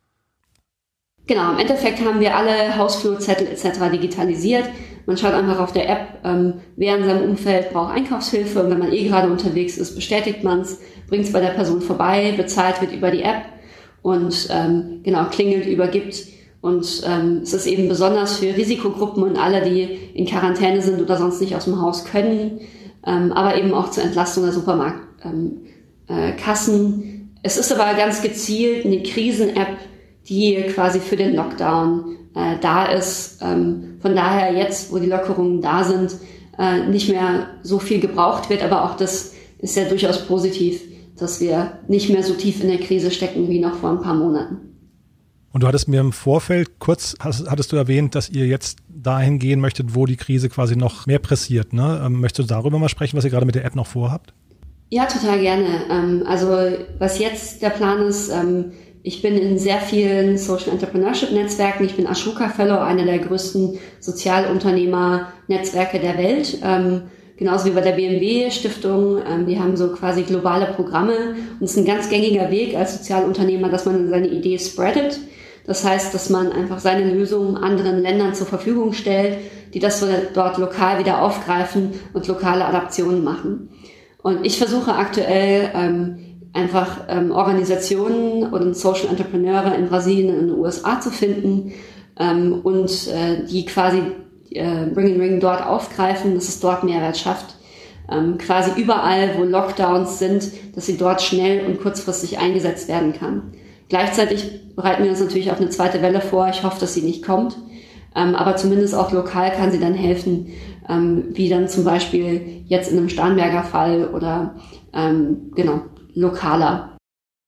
Genau, 1.27 1.53
im 1.53 1.59
Endeffekt 1.59 2.01
haben 2.01 2.21
wir 2.21 2.37
alle 2.37 2.77
Hausflurzettel 2.77 3.47
etc. 3.47 3.91
digitalisiert. 3.91 4.65
Man 5.07 5.17
schaut 5.17 5.33
einfach 5.33 5.61
auf 5.61 5.73
der 5.73 5.89
App, 5.89 6.21
ähm, 6.25 6.55
wer 6.77 6.99
in 6.99 7.05
seinem 7.05 7.31
Umfeld 7.31 7.71
braucht 7.73 7.95
Einkaufshilfe 7.95 8.63
und 8.63 8.71
wenn 8.71 8.79
man 8.79 8.93
eh 8.93 9.09
gerade 9.09 9.31
unterwegs 9.31 9.79
ist, 9.79 9.95
bestätigt 9.95 10.45
man 10.45 10.61
es 10.61 10.81
bringt 11.09 11.25
es 11.25 11.33
bei 11.33 11.41
der 11.41 11.49
Person 11.49 11.81
vorbei, 11.81 12.35
bezahlt 12.37 12.81
wird 12.81 12.93
über 12.93 13.11
die 13.11 13.23
App. 13.23 13.43
und 14.03 14.49
ähm, 14.51 15.01
genau 15.03 15.25
klingelt, 15.25 15.67
übergibt. 15.67 16.25
Und 16.61 17.03
ähm, 17.07 17.41
es 17.43 17.53
ist 17.53 17.67
eben 17.67 17.89
besonders 17.89 18.39
für 18.39 18.57
Risikogruppen 18.57 19.23
und 19.23 19.37
alle, 19.37 19.63
die 19.63 19.83
in 20.15 20.27
Quarantäne 20.27 20.83
sind 20.83 21.01
oder 21.01 21.17
sonst 21.17 21.41
nicht 21.41 21.55
aus 21.55 21.65
dem 21.65 21.81
Haus 21.81 22.05
können, 22.05 22.61
ähm, 23.07 23.33
aber 23.33 23.57
eben 23.57 23.73
auch 23.75 23.91
zur 23.91 24.05
Entlastung 24.05 24.45
der 24.45 24.53
Supermarktkassen. 24.53 26.75
Ähm, 26.75 27.03
äh, 27.03 27.09
es 27.43 27.57
ist 27.57 27.73
aber 27.73 27.97
ganz 27.97 28.23
gezielt 28.23 28.85
eine 28.85 29.03
Krisen-App, 29.03 29.77
die 30.29 30.57
quasi 30.75 31.01
für 31.01 31.17
den 31.17 31.37
Lockdown 31.37 32.17
äh, 32.35 32.57
da 32.61 32.87
ist. 32.87 33.39
Ähm, 33.41 33.99
von 34.01 34.17
daher 34.17 34.53
jetzt, 34.53 34.93
wo 34.93 34.99
die 34.99 35.07
Lockerungen 35.07 35.63
da 35.63 35.85
sind, 35.85 36.17
äh, 36.59 36.89
nicht 36.89 37.09
mehr 37.09 37.47
so 37.63 37.79
viel 37.79 38.01
gebraucht 38.01 38.51
wird, 38.51 38.65
aber 38.65 38.85
auch 38.85 38.97
das 38.97 39.33
ist 39.61 39.77
ja 39.77 39.85
durchaus 39.85 40.27
positiv, 40.27 40.83
dass 41.19 41.41
wir 41.41 41.79
nicht 41.89 42.11
mehr 42.11 42.23
so 42.23 42.35
tief 42.35 42.63
in 42.63 42.69
der 42.69 42.79
Krise 42.79 43.11
stecken 43.11 43.49
wie 43.49 43.61
noch 43.61 43.77
vor 43.77 43.91
ein 43.91 44.01
paar 44.01 44.15
Monaten. 44.15 44.69
Und 45.53 45.63
du 45.63 45.67
hattest 45.67 45.89
mir 45.89 46.01
im 46.01 46.13
Vorfeld 46.13 46.79
kurz, 46.79 47.17
hast, 47.21 47.51
hattest 47.51 47.73
du 47.73 47.77
erwähnt, 47.77 48.15
dass 48.15 48.29
ihr 48.29 48.47
jetzt 48.47 48.79
dahin 48.89 49.39
gehen 49.39 49.61
möchtet, 49.61 49.95
wo 49.95 50.07
die 50.07 50.17
Krise 50.17 50.49
quasi 50.49 50.77
noch 50.77 51.07
mehr 51.07 51.19
pressiert. 51.19 51.73
Ne? 51.73 52.03
Ähm, 52.05 52.21
möchtest 52.21 52.51
du 52.51 52.55
darüber 52.55 52.79
mal 52.79 52.89
sprechen, 52.89 53.17
was 53.17 53.25
ihr 53.25 53.31
gerade 53.31 53.47
mit 53.47 53.55
der 53.55 53.65
App 53.65 53.75
noch 53.75 53.87
vorhabt? 53.87 54.35
Ja, 54.91 55.07
total 55.07 55.41
gerne. 55.41 55.67
Ähm, 55.91 56.23
also 56.27 56.49
was 56.99 57.19
jetzt 57.19 57.63
der 57.63 57.71
Plan 57.71 58.03
ist, 58.03 58.29
ähm, 58.31 58.73
ich 59.03 59.23
bin 59.23 59.37
in 59.37 59.59
sehr 59.59 59.81
vielen 59.81 60.37
Social 60.37 60.71
Entrepreneurship 60.71 61.33
Netzwerken. 61.33 61.85
Ich 61.85 61.97
bin 61.97 62.07
Ashoka 62.07 62.49
Fellow, 62.51 62.79
einer 62.79 63.05
der 63.05 63.19
größten 63.19 63.79
Sozialunternehmer-Netzwerke 64.01 65.99
der 65.99 66.19
Welt. 66.19 66.59
Genauso 67.39 67.67
wie 67.67 67.71
bei 67.71 67.81
der 67.81 67.93
BMW 67.93 68.51
Stiftung. 68.51 69.19
Ähm, 69.19 69.47
die 69.47 69.59
haben 69.59 69.77
so 69.77 69.89
quasi 69.93 70.23
globale 70.23 70.67
Programme. 70.67 71.37
Und 71.61 71.65
es 71.65 71.73
ist 71.73 71.79
ein 71.79 71.85
ganz 71.85 72.09
gängiger 72.09 72.51
Weg 72.51 72.77
als 72.77 72.99
Sozialunternehmer, 72.99 73.69
dass 73.69 73.87
man 73.87 74.09
seine 74.09 74.29
Idee 74.29 74.59
spreadet. 74.59 75.21
Das 75.65 75.85
heißt, 75.85 76.13
dass 76.15 76.31
man 76.31 76.51
einfach 76.51 76.79
seine 76.79 77.13
Lösungen 77.13 77.57
anderen 77.57 78.01
Ländern 78.01 78.35
zur 78.35 78.47
Verfügung 78.47 78.93
stellt, 78.95 79.39
die 79.75 79.81
das 79.81 80.05
dort 80.33 80.59
lokal 80.59 80.99
wieder 80.99 81.23
aufgreifen 81.23 81.91
und 82.15 82.27
lokale 82.27 82.65
Adaptionen 82.65 83.23
machen. 83.23 83.69
Und 84.23 84.45
ich 84.47 84.59
versuche 84.59 84.95
aktuell 84.95 85.71
ähm, 85.75 86.19
einfach 86.55 87.03
ähm, 87.09 87.31
Organisationen 87.31 88.45
und 88.45 88.77
Social 88.77 89.09
Entrepreneure 89.11 89.75
in 89.75 89.89
Brasilien 89.89 90.35
und 90.35 90.41
in 90.41 90.47
den 90.49 90.59
USA 90.59 91.01
zu 91.01 91.11
finden 91.11 91.73
ähm, 92.19 92.61
und 92.63 92.91
äh, 93.09 93.45
die 93.47 93.65
quasi 93.67 94.03
äh, 94.51 94.87
Bring 94.87 95.13
and 95.13 95.21
Ring 95.21 95.41
dort 95.41 95.65
aufgreifen, 95.65 96.35
dass 96.35 96.49
es 96.49 96.61
dort 96.61 96.85
Mehrwert 96.85 97.17
schafft. 97.17 97.57
Ähm, 98.11 98.39
quasi 98.39 98.81
überall, 98.81 99.35
wo 99.37 99.45
Lockdowns 99.45 100.19
sind, 100.19 100.51
dass 100.75 100.87
sie 100.87 100.97
dort 100.97 101.21
schnell 101.21 101.67
und 101.67 101.81
kurzfristig 101.81 102.39
eingesetzt 102.39 102.89
werden 102.89 103.13
kann. 103.13 103.53
Gleichzeitig 103.89 104.75
bereiten 104.75 105.05
wir 105.05 105.11
uns 105.11 105.21
natürlich 105.21 105.51
auf 105.51 105.61
eine 105.61 105.71
zweite 105.71 106.03
Welle 106.03 106.21
vor. 106.21 106.49
Ich 106.49 106.63
hoffe, 106.63 106.81
dass 106.81 106.95
sie 106.95 107.03
nicht 107.03 107.25
kommt. 107.25 107.57
Ähm, 108.15 108.35
aber 108.35 108.57
zumindest 108.57 108.95
auch 108.95 109.13
lokal 109.13 109.53
kann 109.53 109.71
sie 109.71 109.81
dann 109.81 109.95
helfen, 109.95 110.49
ähm, 110.89 111.27
wie 111.33 111.49
dann 111.49 111.69
zum 111.69 111.85
Beispiel 111.85 112.65
jetzt 112.67 112.91
in 112.91 112.99
einem 112.99 113.09
Starnberger 113.09 113.63
Fall 113.63 114.09
oder 114.09 114.55
ähm, 114.95 115.53
genau 115.55 115.83
lokaler. 116.15 116.98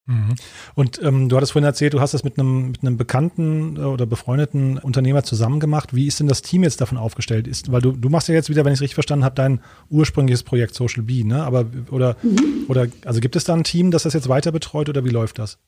Mhm. 0.07 0.35
Und 0.75 1.01
ähm, 1.03 1.29
du 1.29 1.37
hattest 1.37 1.53
vorhin 1.53 1.67
erzählt, 1.67 1.95
du 1.95 2.01
hast 2.01 2.15
das 2.15 2.25
mit 2.25 2.39
einem, 2.39 2.73
mit 2.73 2.83
einem 2.83 2.97
bekannten 2.97 3.77
äh, 3.77 3.81
oder 3.81 4.07
befreundeten 4.07 4.79
Unternehmer 4.79 5.23
zusammen 5.23 5.61
gemacht. 5.61 5.95
Wie 5.95 6.07
ist 6.07 6.21
denn 6.21 6.27
das 6.27 6.43
Team 6.43 6.63
jetzt 6.65 6.81
davon 6.81 6.99
aufgestellt? 6.99 7.47
Ist, 7.47 7.71
weil 7.71 7.81
du, 7.81 7.93
du 7.93 8.09
machst 8.09 8.29
ja 8.29 8.35
jetzt 8.35 8.49
wieder, 8.49 8.65
wenn 8.65 8.73
ich 8.73 8.79
es 8.79 8.83
richtig 8.83 8.95
verstanden 8.95 9.25
habe, 9.25 9.37
dein 9.37 9.61
ursprüngliches 9.89 10.43
Projekt 10.43 10.75
Social 10.75 11.03
Bee, 11.03 11.25
ne? 11.25 11.45
Aber 11.45 11.67
oder, 11.91 12.17
mhm. 12.23 12.65
oder 12.69 12.89
also 13.05 13.21
gibt 13.21 13.37
es 13.37 13.45
da 13.45 13.55
ein 13.55 13.65
Team, 13.65 13.91
das 13.91 14.03
das 14.03 14.15
jetzt 14.15 14.29
weiter 14.29 14.53
betreut 14.53 14.89
oder 14.89 15.05
wie 15.05 15.11
läuft 15.11 15.39
das? 15.39 15.59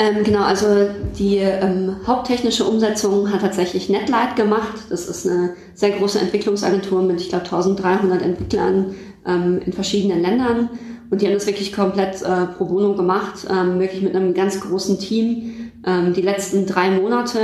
Ähm, 0.00 0.24
genau, 0.24 0.44
also 0.44 0.88
die 1.18 1.36
ähm, 1.36 1.96
haupttechnische 2.06 2.64
Umsetzung 2.64 3.30
hat 3.30 3.42
tatsächlich 3.42 3.90
Netlight 3.90 4.34
gemacht. 4.34 4.78
Das 4.88 5.06
ist 5.06 5.26
eine 5.26 5.54
sehr 5.74 5.90
große 5.90 6.18
Entwicklungsagentur 6.18 7.02
mit, 7.02 7.20
ich 7.20 7.28
glaube, 7.28 7.44
1300 7.44 8.22
Entwicklern 8.22 8.94
ähm, 9.26 9.60
in 9.64 9.74
verschiedenen 9.74 10.22
Ländern. 10.22 10.70
Und 11.10 11.20
die 11.20 11.26
haben 11.26 11.34
das 11.34 11.46
wirklich 11.46 11.72
komplett 11.72 12.22
äh, 12.22 12.46
pro 12.56 12.66
bono 12.66 12.94
gemacht, 12.94 13.46
ähm, 13.50 13.80
wirklich 13.80 14.02
mit 14.02 14.14
einem 14.14 14.32
ganz 14.32 14.60
großen 14.60 14.98
Team. 14.98 15.72
Ähm, 15.84 16.12
die 16.12 16.22
letzten 16.22 16.66
drei 16.66 16.90
Monate 16.90 17.38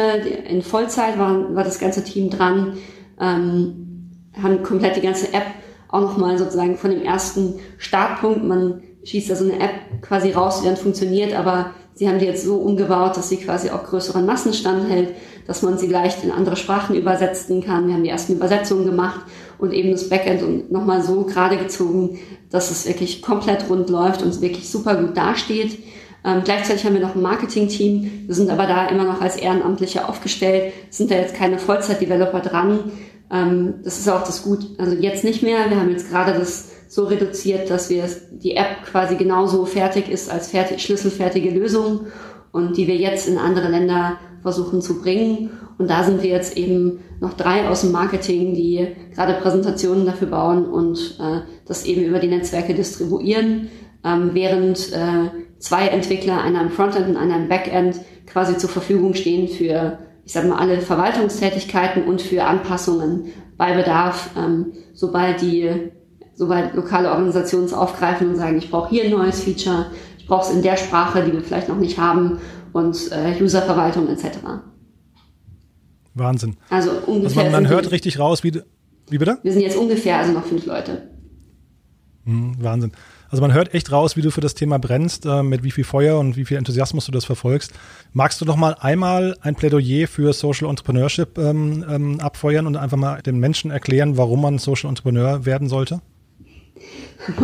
in 0.48 0.62
Vollzeit 0.62 1.18
war, 1.18 1.54
war 1.54 1.64
das 1.64 1.78
ganze 1.78 2.04
Team 2.04 2.30
dran, 2.30 2.74
ähm, 3.20 4.10
haben 4.40 4.62
komplett 4.62 4.96
die 4.96 5.00
ganze 5.00 5.32
App 5.32 5.46
auch 5.88 6.00
nochmal 6.00 6.38
sozusagen 6.38 6.76
von 6.76 6.90
dem 6.90 7.02
ersten 7.02 7.54
Startpunkt, 7.78 8.44
man 8.44 8.82
schießt 9.04 9.30
da 9.30 9.36
so 9.36 9.44
eine 9.44 9.60
App 9.60 10.02
quasi 10.02 10.32
raus, 10.32 10.60
die 10.60 10.66
dann 10.66 10.76
funktioniert, 10.76 11.34
aber 11.34 11.72
Sie 11.96 12.06
haben 12.06 12.18
die 12.18 12.26
jetzt 12.26 12.44
so 12.44 12.56
umgebaut, 12.56 13.16
dass 13.16 13.30
sie 13.30 13.38
quasi 13.38 13.70
auch 13.70 13.82
größeren 13.84 14.26
Massen 14.26 14.52
standhält, 14.52 15.14
dass 15.46 15.62
man 15.62 15.78
sie 15.78 15.86
leicht 15.86 16.24
in 16.24 16.30
andere 16.30 16.56
Sprachen 16.56 16.96
übersetzen 16.96 17.62
kann. 17.62 17.86
Wir 17.86 17.94
haben 17.94 18.04
die 18.04 18.10
ersten 18.10 18.34
Übersetzungen 18.34 18.84
gemacht 18.84 19.20
und 19.58 19.72
eben 19.72 19.90
das 19.90 20.08
Backend 20.08 20.70
nochmal 20.70 21.02
so 21.02 21.22
gerade 21.24 21.56
gezogen, 21.56 22.18
dass 22.50 22.70
es 22.70 22.86
wirklich 22.86 23.22
komplett 23.22 23.68
rund 23.68 23.90
läuft 23.90 24.22
und 24.22 24.40
wirklich 24.40 24.68
super 24.68 24.96
gut 24.96 25.16
dasteht. 25.16 25.78
Ähm, 26.24 26.42
gleichzeitig 26.44 26.84
haben 26.84 26.94
wir 26.94 27.00
noch 27.00 27.14
ein 27.14 27.22
Marketing-Team. 27.22 28.24
Wir 28.26 28.34
sind 28.34 28.50
aber 28.50 28.66
da 28.66 28.88
immer 28.88 29.04
noch 29.04 29.20
als 29.20 29.36
Ehrenamtliche 29.36 30.08
aufgestellt, 30.08 30.72
sind 30.90 31.10
da 31.10 31.14
jetzt 31.14 31.34
keine 31.34 31.58
Vollzeit-Developer 31.58 32.40
dran. 32.40 32.90
Ähm, 33.30 33.74
das 33.84 33.98
ist 33.98 34.08
auch 34.08 34.24
das 34.24 34.42
Gut. 34.42 34.66
Also 34.78 34.96
jetzt 34.96 35.24
nicht 35.24 35.42
mehr. 35.42 35.70
Wir 35.70 35.78
haben 35.78 35.90
jetzt 35.90 36.10
gerade 36.10 36.32
das 36.32 36.70
so 36.88 37.04
reduziert, 37.04 37.70
dass 37.70 37.90
wir 37.90 38.04
die 38.30 38.56
App 38.56 38.84
quasi 38.84 39.16
genauso 39.16 39.66
fertig 39.66 40.08
ist 40.08 40.30
als 40.30 40.48
fertig, 40.48 40.82
schlüsselfertige 40.82 41.50
Lösung 41.50 42.06
und 42.52 42.76
die 42.76 42.86
wir 42.86 42.96
jetzt 42.96 43.28
in 43.28 43.38
andere 43.38 43.68
Länder 43.68 44.18
versuchen 44.46 44.80
zu 44.80 45.00
bringen. 45.00 45.50
Und 45.76 45.90
da 45.90 46.04
sind 46.04 46.22
wir 46.22 46.30
jetzt 46.30 46.56
eben 46.56 47.00
noch 47.18 47.32
drei 47.32 47.68
aus 47.68 47.80
dem 47.80 47.90
Marketing, 47.90 48.54
die 48.54 48.86
gerade 49.12 49.32
Präsentationen 49.42 50.06
dafür 50.06 50.28
bauen 50.28 50.66
und 50.66 51.18
äh, 51.18 51.40
das 51.66 51.84
eben 51.84 52.04
über 52.04 52.20
die 52.20 52.28
Netzwerke 52.28 52.72
distribuieren, 52.72 53.70
ähm, 54.04 54.30
während 54.34 54.92
äh, 54.92 55.30
zwei 55.58 55.88
Entwickler, 55.88 56.40
einer 56.42 56.60
im 56.60 56.70
Frontend 56.70 57.08
und 57.08 57.16
einer 57.16 57.34
im 57.34 57.48
Backend, 57.48 57.96
quasi 58.28 58.56
zur 58.56 58.70
Verfügung 58.70 59.14
stehen 59.14 59.48
für, 59.48 59.98
ich 60.24 60.32
sage 60.32 60.46
mal, 60.46 60.58
alle 60.58 60.80
Verwaltungstätigkeiten 60.80 62.04
und 62.04 62.22
für 62.22 62.44
Anpassungen 62.44 63.32
bei 63.56 63.74
Bedarf, 63.74 64.30
ähm, 64.38 64.74
sobald 64.94 65.42
die 65.42 65.90
soweit 66.36 66.76
lokale 66.76 67.10
Organisationen 67.10 67.66
es 67.66 67.74
aufgreifen 67.74 68.28
und 68.28 68.36
sagen, 68.36 68.58
ich 68.58 68.70
brauche 68.70 68.90
hier 68.90 69.06
ein 69.06 69.10
neues 69.10 69.40
Feature, 69.40 69.86
ich 70.18 70.28
brauche 70.28 70.48
es 70.48 70.56
in 70.56 70.62
der 70.62 70.76
Sprache, 70.76 71.24
die 71.24 71.32
wir 71.32 71.40
vielleicht 71.40 71.68
noch 71.68 71.78
nicht 71.78 71.98
haben 71.98 72.38
und 72.76 73.10
äh, 73.10 73.42
Userverwaltung 73.42 74.06
etc. 74.08 74.38
Wahnsinn. 76.12 76.56
Also 76.68 76.90
ungefähr. 77.06 77.44
Also 77.44 77.52
man, 77.52 77.62
man 77.62 77.68
hört 77.68 77.90
richtig 77.90 78.18
raus, 78.18 78.44
wie, 78.44 78.60
wie 79.08 79.18
bitte? 79.18 79.38
Wir 79.42 79.52
sind 79.52 79.62
jetzt 79.62 79.76
ungefähr 79.76 80.18
also 80.18 80.32
noch 80.32 80.44
fünf 80.44 80.66
Leute. 80.66 81.10
Hm, 82.24 82.56
Wahnsinn. 82.60 82.92
Also 83.30 83.40
man 83.40 83.54
hört 83.54 83.72
echt 83.72 83.90
raus, 83.90 84.16
wie 84.16 84.20
du 84.20 84.30
für 84.30 84.42
das 84.42 84.54
Thema 84.54 84.78
brennst, 84.78 85.24
äh, 85.24 85.42
mit 85.42 85.64
wie 85.64 85.70
viel 85.70 85.84
Feuer 85.84 86.18
und 86.18 86.36
wie 86.36 86.44
viel 86.44 86.58
Enthusiasmus 86.58 87.06
du 87.06 87.12
das 87.12 87.24
verfolgst. 87.24 87.72
Magst 88.12 88.42
du 88.42 88.44
noch 88.44 88.56
mal 88.56 88.76
einmal 88.78 89.36
ein 89.40 89.54
Plädoyer 89.54 90.06
für 90.06 90.34
Social 90.34 90.68
Entrepreneurship 90.68 91.38
ähm, 91.38 91.82
ähm, 91.88 92.20
abfeuern 92.20 92.66
und 92.66 92.76
einfach 92.76 92.98
mal 92.98 93.22
den 93.22 93.38
Menschen 93.38 93.70
erklären, 93.70 94.18
warum 94.18 94.42
man 94.42 94.58
Social 94.58 94.90
Entrepreneur 94.90 95.46
werden 95.46 95.68
sollte? 95.68 96.02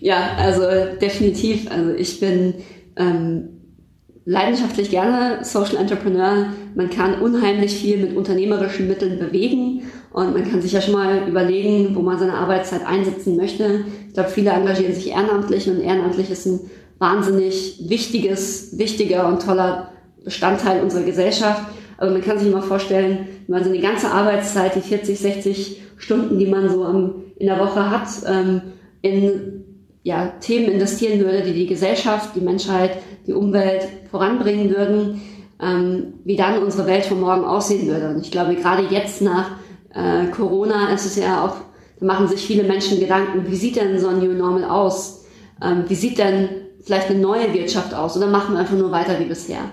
ja, 0.00 0.34
also 0.36 0.62
definitiv. 1.00 1.70
Also 1.70 1.92
ich 1.94 2.20
bin 2.20 2.54
ähm, 2.96 3.55
leidenschaftlich 4.26 4.90
gerne 4.90 5.38
Social 5.44 5.76
Entrepreneur. 5.76 6.48
Man 6.74 6.90
kann 6.90 7.22
unheimlich 7.22 7.76
viel 7.76 7.96
mit 7.98 8.16
unternehmerischen 8.16 8.88
Mitteln 8.88 9.18
bewegen 9.18 9.84
und 10.12 10.34
man 10.34 10.50
kann 10.50 10.60
sich 10.60 10.72
ja 10.72 10.80
schon 10.80 10.94
mal 10.94 11.28
überlegen, 11.28 11.94
wo 11.94 12.02
man 12.02 12.18
seine 12.18 12.34
Arbeitszeit 12.34 12.84
einsetzen 12.84 13.36
möchte. 13.36 13.84
Ich 14.08 14.14
glaube, 14.14 14.28
viele 14.28 14.50
engagieren 14.50 14.94
sich 14.94 15.10
ehrenamtlich 15.10 15.70
und 15.70 15.80
ehrenamtlich 15.80 16.28
ist 16.30 16.44
ein 16.46 16.60
wahnsinnig 16.98 17.84
wichtiges, 17.88 18.76
wichtiger 18.76 19.28
und 19.28 19.42
toller 19.42 19.92
Bestandteil 20.24 20.82
unserer 20.82 21.04
Gesellschaft. 21.04 21.62
Aber 21.96 22.10
man 22.10 22.20
kann 22.20 22.38
sich 22.38 22.52
mal 22.52 22.62
vorstellen, 22.62 23.28
wenn 23.46 23.58
man 23.58 23.64
seine 23.64 23.80
ganze 23.80 24.10
Arbeitszeit, 24.10 24.74
die 24.74 24.80
40, 24.80 25.18
60 25.18 25.82
Stunden, 25.98 26.38
die 26.38 26.46
man 26.46 26.68
so 26.68 26.84
in 27.36 27.46
der 27.46 27.60
Woche 27.60 27.90
hat, 27.90 28.08
ähm, 28.26 28.60
in 29.02 29.65
ja, 30.06 30.34
Themen 30.38 30.70
investieren 30.70 31.18
würde, 31.18 31.42
die 31.42 31.52
die 31.52 31.66
Gesellschaft, 31.66 32.36
die 32.36 32.40
Menschheit, 32.40 32.98
die 33.26 33.32
Umwelt 33.32 33.88
voranbringen 34.08 34.70
würden, 34.70 35.20
ähm, 35.60 36.14
wie 36.22 36.36
dann 36.36 36.62
unsere 36.62 36.86
Welt 36.86 37.06
von 37.06 37.20
morgen 37.20 37.44
aussehen 37.44 37.88
würde. 37.88 38.10
Und 38.10 38.20
ich 38.20 38.30
glaube, 38.30 38.54
gerade 38.54 38.84
jetzt 38.88 39.20
nach 39.20 39.50
äh, 39.92 40.26
Corona 40.26 40.94
ist 40.94 41.06
es 41.06 41.16
ja 41.16 41.44
auch, 41.44 41.56
da 41.98 42.06
machen 42.06 42.28
sich 42.28 42.46
viele 42.46 42.62
Menschen 42.62 43.00
Gedanken, 43.00 43.50
wie 43.50 43.56
sieht 43.56 43.74
denn 43.74 43.98
so 43.98 44.06
ein 44.06 44.20
New 44.20 44.32
Normal 44.32 44.62
aus? 44.62 45.24
Ähm, 45.60 45.82
wie 45.88 45.96
sieht 45.96 46.18
denn 46.18 46.50
vielleicht 46.84 47.10
eine 47.10 47.18
neue 47.18 47.52
Wirtschaft 47.52 47.92
aus? 47.92 48.16
Oder 48.16 48.28
machen 48.28 48.54
wir 48.54 48.60
einfach 48.60 48.76
nur 48.76 48.92
weiter 48.92 49.18
wie 49.18 49.24
bisher? 49.24 49.72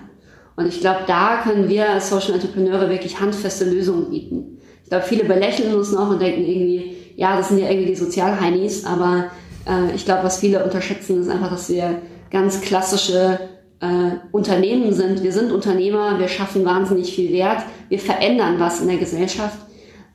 Und 0.56 0.66
ich 0.66 0.80
glaube, 0.80 1.02
da 1.06 1.42
können 1.44 1.68
wir 1.68 1.90
als 1.90 2.10
Social 2.10 2.34
Entrepreneure 2.34 2.90
wirklich 2.90 3.20
handfeste 3.20 3.66
Lösungen 3.66 4.10
bieten. 4.10 4.58
Ich 4.82 4.90
glaube, 4.90 5.04
viele 5.04 5.22
belächeln 5.22 5.76
uns 5.76 5.92
noch 5.92 6.10
und 6.10 6.20
denken 6.20 6.44
irgendwie, 6.44 6.96
ja, 7.14 7.36
das 7.36 7.50
sind 7.50 7.58
ja 7.58 7.70
irgendwie 7.70 7.90
die 7.90 7.94
Sozialheinis, 7.94 8.84
aber 8.84 9.30
äh, 9.66 9.94
ich 9.94 10.04
glaube, 10.04 10.24
was 10.24 10.38
viele 10.38 10.64
unterschätzen, 10.64 11.20
ist 11.20 11.28
einfach, 11.28 11.50
dass 11.50 11.68
wir 11.68 12.02
ganz 12.30 12.60
klassische 12.60 13.38
äh, 13.80 14.16
Unternehmen 14.32 14.92
sind. 14.92 15.22
Wir 15.22 15.32
sind 15.32 15.52
Unternehmer, 15.52 16.18
wir 16.18 16.28
schaffen 16.28 16.64
wahnsinnig 16.64 17.14
viel 17.14 17.32
Wert, 17.32 17.62
wir 17.88 17.98
verändern 17.98 18.56
was 18.58 18.80
in 18.80 18.88
der 18.88 18.98
Gesellschaft 18.98 19.58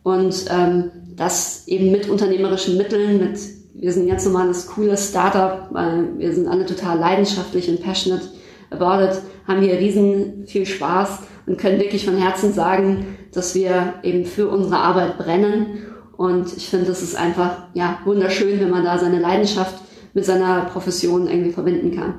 und 0.03 0.45
ähm, 0.49 0.91
das 1.15 1.67
eben 1.67 1.91
mit 1.91 2.09
unternehmerischen 2.09 2.77
Mitteln, 2.77 3.19
mit 3.19 3.39
wir 3.73 3.93
sind 3.93 4.07
jetzt 4.07 4.25
nochmal 4.25 4.47
das 4.47 4.67
coole 4.67 4.97
Startup, 4.97 5.67
weil 5.71 6.17
wir 6.17 6.33
sind 6.33 6.47
alle 6.47 6.65
total 6.65 6.97
leidenschaftlich 6.99 7.69
und 7.69 7.81
passionate 7.81 8.27
about 8.71 9.03
it, 9.03 9.21
haben 9.47 9.61
hier 9.61 9.79
riesen 9.79 10.45
viel 10.47 10.65
Spaß 10.65 11.19
und 11.45 11.57
können 11.57 11.79
wirklich 11.79 12.05
von 12.05 12.17
Herzen 12.17 12.51
sagen, 12.51 13.17
dass 13.31 13.55
wir 13.55 13.95
eben 14.03 14.25
für 14.25 14.49
unsere 14.49 14.77
Arbeit 14.77 15.17
brennen. 15.17 15.85
Und 16.19 16.57
ich 16.57 16.67
finde, 16.67 16.87
das 16.87 17.01
ist 17.01 17.15
einfach 17.15 17.59
ja 17.73 17.99
wunderschön, 18.03 18.59
wenn 18.59 18.69
man 18.69 18.83
da 18.83 18.99
seine 18.99 19.19
Leidenschaft 19.19 19.75
mit 20.13 20.25
seiner 20.25 20.65
Profession 20.65 21.29
irgendwie 21.29 21.53
verbinden 21.53 21.95
kann. 21.95 22.15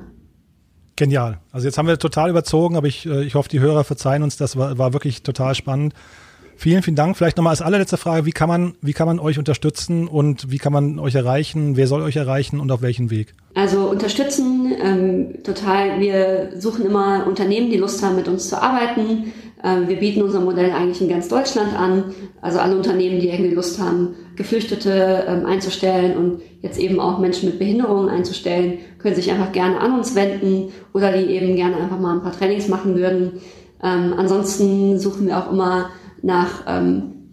Genial. 0.95 1.37
Also 1.51 1.67
jetzt 1.67 1.77
haben 1.77 1.87
wir 1.87 1.99
total 1.99 2.31
überzogen, 2.31 2.77
aber 2.77 2.87
ich, 2.87 3.05
äh, 3.05 3.23
ich 3.23 3.35
hoffe, 3.35 3.49
die 3.49 3.59
Hörer 3.59 3.83
verzeihen 3.83 4.23
uns, 4.23 4.37
das 4.37 4.57
war, 4.57 4.79
war 4.79 4.93
wirklich 4.93 5.21
total 5.21 5.53
spannend. 5.53 5.93
Vielen, 6.57 6.81
vielen 6.81 6.95
Dank. 6.95 7.15
Vielleicht 7.15 7.37
nochmal 7.37 7.51
als 7.51 7.61
allerletzte 7.61 7.97
Frage, 7.97 8.25
wie 8.25 8.31
kann 8.31 8.49
man, 8.49 8.73
wie 8.81 8.93
kann 8.93 9.05
man 9.05 9.19
euch 9.19 9.37
unterstützen 9.37 10.07
und 10.07 10.49
wie 10.49 10.57
kann 10.57 10.73
man 10.73 10.97
euch 10.97 11.13
erreichen? 11.13 11.75
Wer 11.77 11.85
soll 11.85 12.01
euch 12.01 12.15
erreichen 12.15 12.59
und 12.59 12.71
auf 12.71 12.81
welchem 12.81 13.11
Weg? 13.11 13.35
Also 13.53 13.89
unterstützen, 13.89 14.73
ähm, 14.81 15.43
total. 15.43 15.99
Wir 15.99 16.59
suchen 16.59 16.85
immer 16.85 17.27
Unternehmen, 17.27 17.69
die 17.69 17.77
Lust 17.77 18.03
haben, 18.03 18.15
mit 18.15 18.27
uns 18.27 18.49
zu 18.49 18.61
arbeiten. 18.61 19.31
Ähm, 19.63 19.87
wir 19.87 19.97
bieten 19.97 20.21
unser 20.21 20.39
Modell 20.39 20.71
eigentlich 20.71 21.01
in 21.01 21.09
ganz 21.09 21.27
Deutschland 21.27 21.77
an. 21.77 22.15
Also 22.41 22.59
alle 22.59 22.75
Unternehmen, 22.75 23.19
die 23.19 23.29
irgendwie 23.29 23.53
Lust 23.53 23.79
haben, 23.79 24.15
Geflüchtete 24.35 25.25
ähm, 25.27 25.45
einzustellen 25.45 26.17
und 26.17 26.41
jetzt 26.61 26.79
eben 26.79 26.99
auch 26.99 27.19
Menschen 27.19 27.49
mit 27.49 27.59
Behinderungen 27.59 28.09
einzustellen, 28.09 28.79
können 28.99 29.15
sich 29.15 29.31
einfach 29.31 29.51
gerne 29.51 29.79
an 29.79 29.93
uns 29.97 30.15
wenden 30.15 30.71
oder 30.93 31.11
die 31.11 31.25
eben 31.25 31.55
gerne 31.55 31.77
einfach 31.77 31.99
mal 31.99 32.15
ein 32.15 32.21
paar 32.21 32.37
Trainings 32.37 32.67
machen 32.67 32.95
würden. 32.95 33.41
Ähm, 33.83 34.13
ansonsten 34.17 34.99
suchen 34.99 35.27
wir 35.27 35.37
auch 35.37 35.51
immer 35.51 35.89
nach 36.21 36.65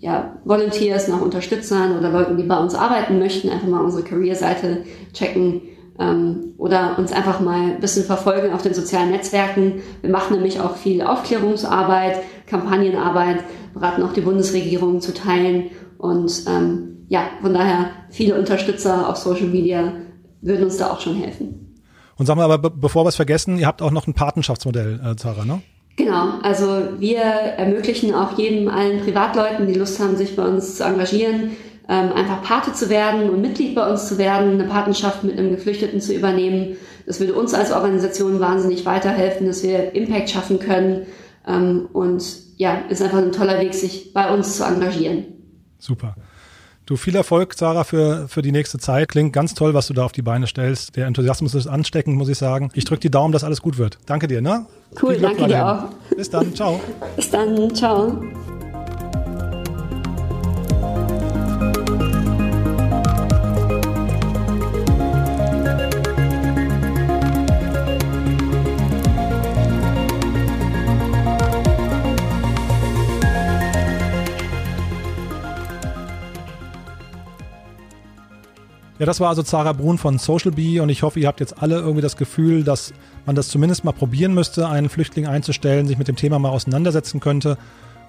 ja, 0.00 0.38
Volunteers, 0.44 1.08
nach 1.08 1.20
Unterstützern 1.20 1.98
oder 1.98 2.10
Leuten, 2.10 2.38
die 2.38 2.44
bei 2.44 2.58
uns 2.58 2.74
arbeiten 2.74 3.18
möchten, 3.18 3.50
einfach 3.50 3.68
mal 3.68 3.84
unsere 3.84 4.02
Career-Seite 4.02 4.84
checken 5.12 5.60
ähm, 5.98 6.54
oder 6.58 6.98
uns 6.98 7.12
einfach 7.12 7.40
mal 7.40 7.72
ein 7.72 7.80
bisschen 7.80 8.04
verfolgen 8.04 8.52
auf 8.52 8.62
den 8.62 8.74
sozialen 8.74 9.10
Netzwerken. 9.10 9.82
Wir 10.00 10.10
machen 10.10 10.36
nämlich 10.36 10.60
auch 10.60 10.76
viel 10.76 11.02
Aufklärungsarbeit, 11.02 12.20
Kampagnenarbeit, 12.46 13.44
beraten 13.74 14.02
auch 14.02 14.12
die 14.12 14.20
Bundesregierung 14.20 15.00
zu 15.00 15.12
teilen 15.12 15.70
und 15.98 16.44
ähm, 16.48 17.06
ja, 17.08 17.22
von 17.40 17.54
daher 17.54 17.90
viele 18.10 18.38
Unterstützer 18.38 19.08
auf 19.08 19.16
Social 19.16 19.46
Media 19.48 19.92
würden 20.40 20.64
uns 20.64 20.76
da 20.76 20.90
auch 20.90 21.00
schon 21.00 21.16
helfen. 21.16 21.76
Und 22.16 22.26
sagen 22.26 22.40
wir 22.40 22.44
aber, 22.44 22.70
bevor 22.70 23.04
wir 23.04 23.08
es 23.08 23.16
vergessen, 23.16 23.58
ihr 23.58 23.66
habt 23.66 23.80
auch 23.80 23.90
noch 23.90 24.06
ein 24.06 24.14
Patenschaftsmodell, 24.14 25.00
äh, 25.04 25.16
Zara, 25.16 25.44
ne? 25.44 25.62
Genau, 25.96 26.38
also 26.42 26.66
wir 26.98 27.18
ermöglichen 27.18 28.14
auch 28.14 28.38
jedem, 28.38 28.68
allen 28.68 29.00
Privatleuten, 29.00 29.66
die 29.66 29.74
Lust 29.74 29.98
haben, 29.98 30.16
sich 30.16 30.36
bei 30.36 30.44
uns 30.44 30.76
zu 30.76 30.84
engagieren, 30.84 31.56
ähm, 31.88 32.12
einfach 32.12 32.42
Pate 32.42 32.72
zu 32.72 32.90
werden 32.90 33.30
und 33.30 33.40
Mitglied 33.40 33.74
bei 33.74 33.90
uns 33.90 34.08
zu 34.08 34.18
werden, 34.18 34.52
eine 34.52 34.64
Patenschaft 34.64 35.24
mit 35.24 35.38
einem 35.38 35.50
Geflüchteten 35.50 36.00
zu 36.00 36.14
übernehmen. 36.14 36.76
Das 37.06 37.18
würde 37.20 37.34
uns 37.34 37.54
als 37.54 37.72
Organisation 37.72 38.38
wahnsinnig 38.40 38.84
weiterhelfen, 38.84 39.46
dass 39.46 39.62
wir 39.62 39.94
Impact 39.94 40.30
schaffen 40.30 40.58
können. 40.58 41.06
Ähm, 41.46 41.88
und 41.92 42.22
ja, 42.56 42.82
ist 42.88 43.02
einfach 43.02 43.18
ein 43.18 43.32
toller 43.32 43.58
Weg, 43.60 43.74
sich 43.74 44.12
bei 44.12 44.32
uns 44.32 44.58
zu 44.58 44.64
engagieren. 44.64 45.24
Super. 45.78 46.14
Du, 46.84 46.96
viel 46.96 47.14
Erfolg, 47.16 47.52
Sarah, 47.52 47.84
für, 47.84 48.28
für 48.28 48.40
die 48.40 48.50
nächste 48.50 48.78
Zeit. 48.78 49.10
Klingt 49.10 49.34
ganz 49.34 49.54
toll, 49.54 49.74
was 49.74 49.88
du 49.88 49.94
da 49.94 50.04
auf 50.04 50.12
die 50.12 50.22
Beine 50.22 50.46
stellst. 50.46 50.96
Der 50.96 51.06
Enthusiasmus 51.06 51.54
ist 51.54 51.66
ansteckend, 51.66 52.16
muss 52.16 52.30
ich 52.30 52.38
sagen. 52.38 52.70
Ich 52.72 52.86
drücke 52.86 53.00
die 53.00 53.10
Daumen, 53.10 53.32
dass 53.32 53.44
alles 53.44 53.60
gut 53.60 53.76
wird. 53.76 53.98
Danke 54.06 54.26
dir, 54.26 54.40
ne? 54.40 54.64
Cool, 55.02 55.18
danke 55.18 55.46
dir 55.46 55.66
auch. 55.66 56.14
Bis 56.16 56.30
dann, 56.30 56.54
ciao. 56.54 56.80
Bis 57.14 57.30
dann, 57.30 57.74
ciao. 57.74 58.22
Ja, 78.98 79.06
das 79.06 79.20
war 79.20 79.28
also 79.28 79.44
Zara 79.44 79.72
Brun 79.72 79.96
von 79.96 80.18
Social 80.18 80.50
Bee 80.50 80.80
und 80.80 80.88
ich 80.88 81.04
hoffe, 81.04 81.20
ihr 81.20 81.28
habt 81.28 81.38
jetzt 81.38 81.62
alle 81.62 81.76
irgendwie 81.76 82.00
das 82.00 82.16
Gefühl, 82.16 82.64
dass 82.64 82.92
man 83.26 83.36
das 83.36 83.48
zumindest 83.48 83.84
mal 83.84 83.92
probieren 83.92 84.34
müsste, 84.34 84.68
einen 84.68 84.88
Flüchtling 84.88 85.28
einzustellen, 85.28 85.86
sich 85.86 85.98
mit 85.98 86.08
dem 86.08 86.16
Thema 86.16 86.40
mal 86.40 86.50
auseinandersetzen 86.50 87.20
könnte 87.20 87.58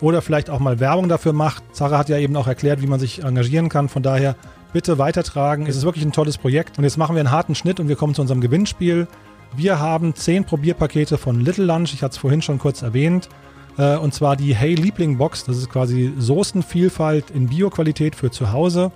oder 0.02 0.24
vielleicht 0.24 0.50
auch 0.50 0.60
mal 0.60 0.80
Werbung 0.80 1.08
dafür 1.08 1.34
macht. 1.34 1.64
Zara 1.74 2.00
hat 2.00 2.10
ja 2.10 2.18
eben 2.18 2.36
auch 2.36 2.48
erklärt, 2.48 2.82
wie 2.82 2.88
man 2.88 3.00
sich 3.00 3.24
engagieren 3.24 3.70
kann. 3.70 3.88
Von 3.88 4.02
daher 4.02 4.36
bitte 4.74 4.98
weitertragen. 4.98 5.68
Es 5.68 5.76
ist 5.76 5.84
wirklich 5.84 6.06
ein 6.06 6.12
tolles 6.12 6.40
Projekt 6.40 6.80
und 6.80 6.84
jetzt 6.84 6.98
machen 6.98 7.16
wir 7.16 7.20
einen 7.20 7.32
harten 7.32 7.54
Schnitt 7.54 7.80
und 7.80 7.88
wir 7.88 7.96
kommen 7.96 8.16
zu 8.16 8.22
unserem 8.22 8.42
Gewinnspiel. 8.42 9.08
Wir 9.56 9.80
haben 9.80 10.16
zehn 10.16 10.44
Probierpakete 10.44 11.20
von 11.20 11.40
Little 11.40 11.66
Lunch, 11.66 11.94
ich 11.94 12.02
hatte 12.02 12.14
es 12.14 12.18
vorhin 12.18 12.42
schon 12.42 12.58
kurz 12.58 12.82
erwähnt. 12.82 13.30
Äh, 13.78 13.98
und 13.98 14.14
zwar 14.14 14.36
die 14.36 14.56
Hey 14.56 14.74
Liebling 14.74 15.18
Box. 15.18 15.44
Das 15.44 15.58
ist 15.58 15.70
quasi 15.70 16.14
Soßenvielfalt 16.18 17.30
in 17.32 17.48
Bioqualität 17.48 18.16
für 18.16 18.32
zu 18.32 18.52
Hause. 18.52 18.92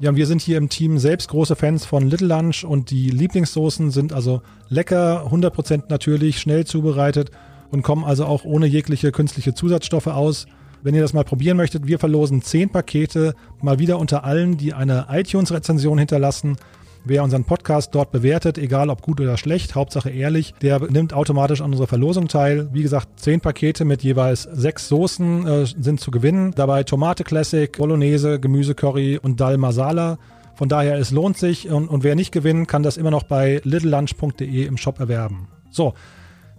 Ja, 0.00 0.16
wir 0.16 0.26
sind 0.26 0.42
hier 0.42 0.58
im 0.58 0.68
Team 0.68 0.98
selbst 0.98 1.28
große 1.28 1.54
Fans 1.54 1.86
von 1.86 2.08
Little 2.10 2.26
Lunch 2.26 2.64
und 2.64 2.90
die 2.90 3.10
Lieblingssoßen 3.10 3.92
sind 3.92 4.12
also 4.12 4.42
lecker, 4.68 5.24
100% 5.30 5.84
natürlich, 5.88 6.40
schnell 6.40 6.66
zubereitet 6.66 7.30
und 7.70 7.82
kommen 7.82 8.02
also 8.02 8.26
auch 8.26 8.44
ohne 8.44 8.66
jegliche 8.66 9.12
künstliche 9.12 9.54
Zusatzstoffe 9.54 10.08
aus. 10.08 10.46
Wenn 10.82 10.96
ihr 10.96 11.00
das 11.02 11.12
mal 11.12 11.24
probieren 11.24 11.56
möchtet, 11.56 11.86
wir 11.86 12.00
verlosen 12.00 12.42
10 12.42 12.70
Pakete, 12.70 13.34
mal 13.62 13.78
wieder 13.78 14.00
unter 14.00 14.24
allen, 14.24 14.56
die 14.56 14.74
eine 14.74 15.06
iTunes-Rezension 15.10 15.98
hinterlassen. 15.98 16.56
Wer 17.06 17.22
unseren 17.22 17.44
Podcast 17.44 17.94
dort 17.94 18.12
bewertet, 18.12 18.56
egal 18.56 18.88
ob 18.88 19.02
gut 19.02 19.20
oder 19.20 19.36
schlecht, 19.36 19.74
Hauptsache 19.74 20.08
ehrlich, 20.08 20.54
der 20.62 20.80
nimmt 20.90 21.12
automatisch 21.12 21.60
an 21.60 21.70
unserer 21.70 21.86
Verlosung 21.86 22.28
teil. 22.28 22.70
Wie 22.72 22.82
gesagt, 22.82 23.20
zehn 23.20 23.42
Pakete 23.42 23.84
mit 23.84 24.02
jeweils 24.02 24.44
sechs 24.44 24.88
Soßen 24.88 25.46
äh, 25.46 25.66
sind 25.66 26.00
zu 26.00 26.10
gewinnen. 26.10 26.52
Dabei 26.56 26.82
Tomate 26.82 27.22
Classic, 27.22 27.70
Bolognese, 27.76 28.40
Gemüsecurry 28.40 29.18
und 29.18 29.38
Dal 29.38 29.58
Masala. 29.58 30.16
Von 30.54 30.70
daher, 30.70 30.96
es 30.96 31.10
lohnt 31.10 31.36
sich 31.36 31.68
und, 31.68 31.88
und 31.88 32.04
wer 32.04 32.14
nicht 32.14 32.32
gewinnt, 32.32 32.68
kann 32.68 32.82
das 32.82 32.96
immer 32.96 33.10
noch 33.10 33.24
bei 33.24 33.60
littlelunch.de 33.64 34.64
im 34.64 34.78
Shop 34.78 34.98
erwerben. 34.98 35.48
So, 35.70 35.92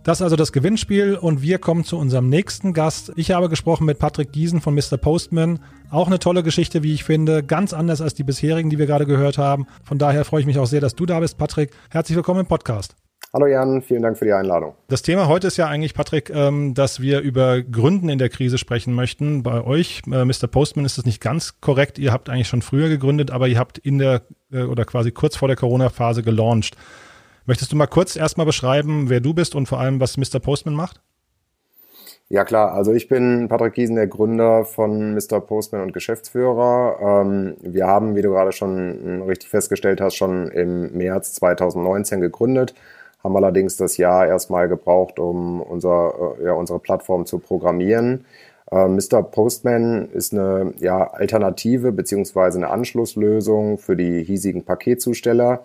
das 0.06 0.20
ist 0.20 0.22
also 0.22 0.36
das 0.36 0.52
Gewinnspiel 0.52 1.16
und 1.16 1.42
wir 1.42 1.58
kommen 1.58 1.84
zu 1.84 1.98
unserem 1.98 2.30
nächsten 2.30 2.74
Gast. 2.74 3.12
Ich 3.16 3.32
habe 3.32 3.50
gesprochen 3.50 3.88
mit 3.88 3.98
Patrick 3.98 4.32
Giesen 4.32 4.62
von 4.62 4.76
Mr. 4.76 4.98
Postman. 4.98 5.60
Auch 5.90 6.06
eine 6.06 6.20
tolle 6.20 6.44
Geschichte, 6.44 6.84
wie 6.84 6.94
ich 6.94 7.04
finde. 7.04 7.42
Ganz 7.42 7.74
anders 7.74 8.02
als 8.02 8.14
die 8.14 8.24
bisherigen, 8.24 8.70
die 8.70 8.78
wir 8.78 8.86
gerade 8.86 9.08
gehört 9.08 9.40
haben. 9.40 9.66
Von 9.84 9.98
daher 9.98 10.24
freue 10.24 10.42
ich 10.42 10.46
mich 10.46 10.60
auch 10.60 10.68
sehr, 10.68 10.80
dass 10.80 10.94
du 10.94 11.08
da 11.08 11.20
bist, 11.20 11.40
Patrick. 11.40 11.72
Herzlich 11.90 12.16
willkommen 12.16 12.42
im 12.42 12.46
Podcast. 12.46 12.96
Hallo 13.34 13.48
Jan, 13.48 13.82
vielen 13.82 14.04
Dank 14.04 14.16
für 14.20 14.26
die 14.26 14.34
Einladung. 14.34 14.76
Das 14.90 15.02
Thema 15.02 15.28
heute 15.28 15.48
ist 15.48 15.58
ja 15.58 15.68
eigentlich, 15.68 15.96
Patrick, 15.96 16.30
ähm, 16.30 16.76
dass 16.76 17.02
wir 17.02 17.22
über 17.22 17.64
Gründen 17.64 18.08
in 18.08 18.20
der 18.20 18.30
Krise 18.30 18.60
sprechen 18.60 18.94
möchten. 18.94 19.42
Bei 19.42 19.64
euch, 19.64 20.04
äh, 20.06 20.24
Mr. 20.24 20.46
Postman, 20.48 20.86
ist 20.86 21.00
das 21.00 21.06
nicht 21.06 21.20
ganz 21.20 21.60
korrekt. 21.62 21.98
Ihr 21.98 22.14
habt 22.14 22.30
eigentlich 22.30 22.48
schon 22.48 22.62
früher 22.62 22.90
gegründet, 22.90 23.32
aber 23.32 23.48
ihr 23.48 23.58
habt 23.58 23.80
in 23.80 23.98
der 23.98 24.22
äh, 24.52 24.62
oder 24.62 24.86
quasi 24.86 25.12
kurz 25.12 25.36
vor 25.36 25.48
der 25.48 25.58
Corona-Phase 25.58 26.22
gelauncht. 26.22 26.78
Möchtest 27.48 27.72
du 27.72 27.76
mal 27.76 27.86
kurz 27.86 28.16
erstmal 28.16 28.48
beschreiben, 28.48 29.10
wer 29.10 29.20
du 29.20 29.36
bist 29.36 29.54
und 29.54 29.68
vor 29.68 29.80
allem, 29.80 30.00
was 30.00 30.18
Mr. 30.18 30.40
Postman 30.40 30.74
macht? 30.74 31.02
Ja 32.28 32.44
klar, 32.44 32.74
also 32.74 32.92
ich 32.92 33.08
bin 33.08 33.48
Patrick 33.50 33.76
Giesen, 33.76 33.98
der 33.98 34.08
Gründer 34.08 34.66
von 34.66 35.14
Mr. 35.14 35.40
Postman 35.40 35.84
und 35.84 35.94
Geschäftsführer. 35.94 37.22
Ähm, 37.24 37.56
wir 37.62 37.86
haben, 37.86 38.16
wie 38.16 38.24
du 38.24 38.32
gerade 38.32 38.52
schon 38.52 39.22
richtig 39.28 39.50
festgestellt 39.50 40.02
hast, 40.02 40.16
schon 40.16 40.48
im 40.48 40.98
März 40.98 41.36
2019 41.36 42.22
gegründet, 42.22 42.74
haben 43.24 43.36
allerdings 43.36 43.78
das 43.78 43.98
Jahr 43.98 44.26
erstmal 44.26 44.68
gebraucht, 44.68 45.20
um 45.20 45.62
unser, 45.62 46.36
äh, 46.40 46.46
ja, 46.46 46.54
unsere 46.54 46.80
Plattform 46.80 47.28
zu 47.28 47.38
programmieren. 47.38 48.26
Mr. 48.72 49.22
Postman 49.22 50.10
ist 50.12 50.34
eine 50.34 50.74
ja, 50.80 51.12
Alternative 51.12 51.92
beziehungsweise 51.92 52.58
eine 52.58 52.72
Anschlusslösung 52.72 53.78
für 53.78 53.96
die 53.96 54.24
hiesigen 54.24 54.66
Paketzusteller. 54.66 55.64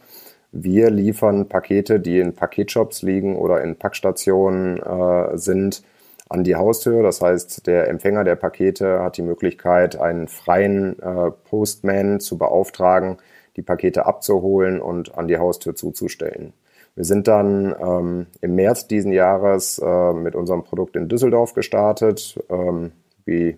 Wir 0.53 0.91
liefern 0.91 1.49
Pakete, 1.49 2.01
die 2.01 2.19
in 2.19 2.35
Paketshops 2.35 3.03
liegen 3.03 3.37
oder 3.37 3.63
in 3.63 3.77
Packstationen 3.77 4.79
äh, 4.79 5.39
sind, 5.39 5.83
an 6.29 6.45
die 6.45 6.57
Haustür. 6.57 7.03
Das 7.03 7.21
heißt, 7.21 7.67
der 7.67 7.89
Empfänger 7.89 8.25
der 8.25 8.37
Pakete 8.37 9.03
hat 9.03 9.17
die 9.17 9.23
Möglichkeit, 9.23 10.01
einen 10.01 10.29
freien 10.29 10.99
äh, 11.01 11.31
Postman 11.31 12.21
zu 12.21 12.39
beauftragen, 12.39 13.19
die 13.57 13.63
Pakete 13.63 14.07
abzuholen 14.07 14.81
und 14.81 15.17
an 15.17 15.29
die 15.29 15.39
Haustür 15.39 15.75
zuzustellen. 15.75 16.53
Wir 16.97 17.05
sind 17.05 17.29
dann 17.29 17.75
ähm, 17.81 18.27
im 18.41 18.55
März 18.55 18.89
diesen 18.89 19.13
Jahres 19.13 19.79
äh, 19.79 20.13
mit 20.13 20.35
unserem 20.35 20.65
Produkt 20.65 20.97
in 20.97 21.09
Düsseldorf 21.09 21.55
gestartet, 21.55 22.39
ähm, 22.49 22.93
wie 23.25 23.57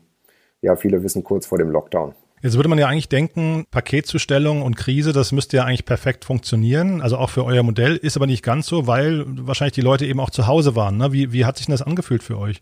ja 0.61 0.76
viele 0.76 1.03
wissen, 1.03 1.24
kurz 1.24 1.47
vor 1.47 1.59
dem 1.59 1.70
Lockdown. 1.70 2.14
Jetzt 2.43 2.57
würde 2.57 2.68
man 2.68 2.78
ja 2.78 2.88
eigentlich 2.88 3.09
denken, 3.09 3.66
Paketzustellung 3.70 4.62
und 4.62 4.76
Krise, 4.76 5.12
das 5.12 5.30
müsste 5.30 5.59
ja 5.59 5.64
eigentlich 5.64 5.84
perfekt 5.84 6.24
funktionieren. 6.24 7.01
Also 7.01 7.16
auch 7.16 7.30
für 7.30 7.45
euer 7.45 7.62
Modell 7.62 7.97
ist 7.97 8.16
aber 8.16 8.26
nicht 8.26 8.45
ganz 8.45 8.66
so, 8.66 8.88
weil 8.88 9.24
wahrscheinlich 9.28 9.74
die 9.74 9.80
Leute 9.80 10.07
eben 10.07 10.18
auch 10.18 10.30
zu 10.30 10.49
Hause 10.49 10.74
waren. 10.74 10.97
Ne? 10.97 11.12
Wie, 11.12 11.32
wie 11.32 11.45
hat 11.45 11.57
sich 11.57 11.66
denn 11.66 11.72
das 11.72 11.82
angefühlt 11.82 12.24
für 12.24 12.38
euch? 12.38 12.61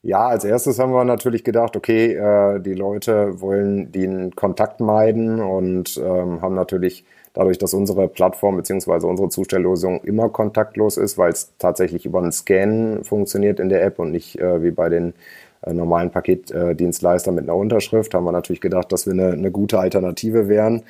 Ja, 0.00 0.28
als 0.28 0.44
erstes 0.44 0.78
haben 0.78 0.92
wir 0.92 1.04
natürlich 1.04 1.44
gedacht, 1.44 1.76
okay, 1.76 2.14
äh, 2.14 2.60
die 2.60 2.74
Leute 2.74 3.40
wollen 3.40 3.92
den 3.92 4.34
Kontakt 4.34 4.80
meiden 4.80 5.40
und 5.40 5.98
ähm, 5.98 6.40
haben 6.40 6.54
natürlich 6.54 7.04
dadurch, 7.34 7.58
dass 7.58 7.74
unsere 7.74 8.08
Plattform 8.08 8.56
beziehungsweise 8.56 9.06
unsere 9.06 9.28
Zustelllösung 9.28 10.02
immer 10.04 10.30
kontaktlos 10.30 10.96
ist, 10.96 11.18
weil 11.18 11.32
es 11.32 11.52
tatsächlich 11.58 12.06
über 12.06 12.20
einen 12.20 12.32
Scan 12.32 13.02
funktioniert 13.02 13.60
in 13.60 13.68
der 13.68 13.82
App 13.82 13.98
und 13.98 14.10
nicht 14.10 14.38
äh, 14.38 14.62
wie 14.62 14.70
bei 14.70 14.88
den 14.88 15.14
normalen 15.72 16.10
Paketdienstleistern 16.10 17.34
mit 17.34 17.44
einer 17.44 17.56
Unterschrift, 17.56 18.14
haben 18.14 18.24
wir 18.24 18.32
natürlich 18.32 18.60
gedacht, 18.60 18.92
dass 18.92 19.06
wir 19.06 19.12
eine, 19.12 19.32
eine 19.32 19.50
gute 19.50 19.78
Alternative 19.78 20.48
wären. 20.48 20.82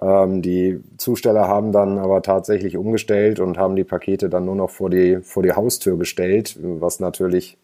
Ähm, 0.00 0.42
die 0.42 0.80
Zusteller 0.96 1.48
haben 1.48 1.72
dann 1.72 1.98
aber 1.98 2.22
tatsächlich 2.22 2.76
umgestellt 2.76 3.40
und 3.40 3.58
haben 3.58 3.76
die 3.76 3.84
Pakete 3.84 4.28
dann 4.28 4.46
nur 4.46 4.56
noch 4.56 4.70
vor 4.70 4.90
die, 4.90 5.18
vor 5.22 5.42
die 5.42 5.52
Haustür 5.52 5.98
gestellt, 5.98 6.58
was 6.60 7.00
natürlich 7.00 7.58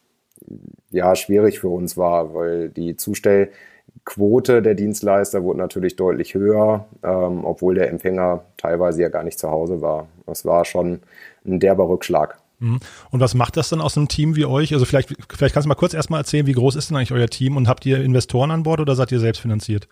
ja 0.91 1.16
schwierig 1.16 1.61
für 1.61 1.69
uns 1.69 1.97
war, 1.97 2.35
weil 2.35 2.69
die 2.69 2.97
Zustellquote 2.97 4.62
der 4.62 4.75
Dienstleister 4.75 5.43
wurde 5.43 5.59
natürlich 5.59 5.97
deutlich 5.97 6.35
höher, 6.35 6.87
ähm, 7.03 7.45
obwohl 7.45 7.75
der 7.75 7.91
Empfänger 7.91 8.45
teilweise 8.57 9.03
ja 9.03 9.09
gar 9.09 9.25
nicht 9.25 9.39
zu 9.39 9.51
Hause 9.51 9.81
war. 9.81 10.09
Das 10.27 10.45
war 10.45 10.64
schon 10.64 11.01
ein 11.47 11.61
derber 11.61 11.89
Rückschlag. 11.89 12.39
Mhm. 12.59 12.80
Und 13.11 13.20
was 13.20 13.34
macht 13.34 13.56
das 13.56 13.68
dann 13.68 13.80
aus 13.80 13.96
einem 13.96 14.09
Team 14.09 14.36
wie 14.36 14.44
euch? 14.44 14.72
Also 14.72 14.84
vielleicht, 14.84 15.14
vielleicht 15.30 15.54
kannst 15.54 15.66
du 15.66 15.68
mal 15.68 15.74
kurz 15.74 15.94
erstmal 15.94 16.20
erzählen, 16.20 16.46
wie 16.46 16.52
groß 16.52 16.76
ist 16.76 16.90
denn 16.90 16.96
eigentlich 16.96 17.12
euer 17.12 17.28
Team 17.28 17.56
und 17.56 17.68
habt 17.68 17.86
ihr 17.86 18.02
Investoren 18.02 18.50
an 18.50 18.62
Bord 18.62 18.80
oder 18.80 18.94
seid 18.94 19.12
ihr 19.12 19.20
selbst 19.20 19.40
finanziert? 19.40 19.88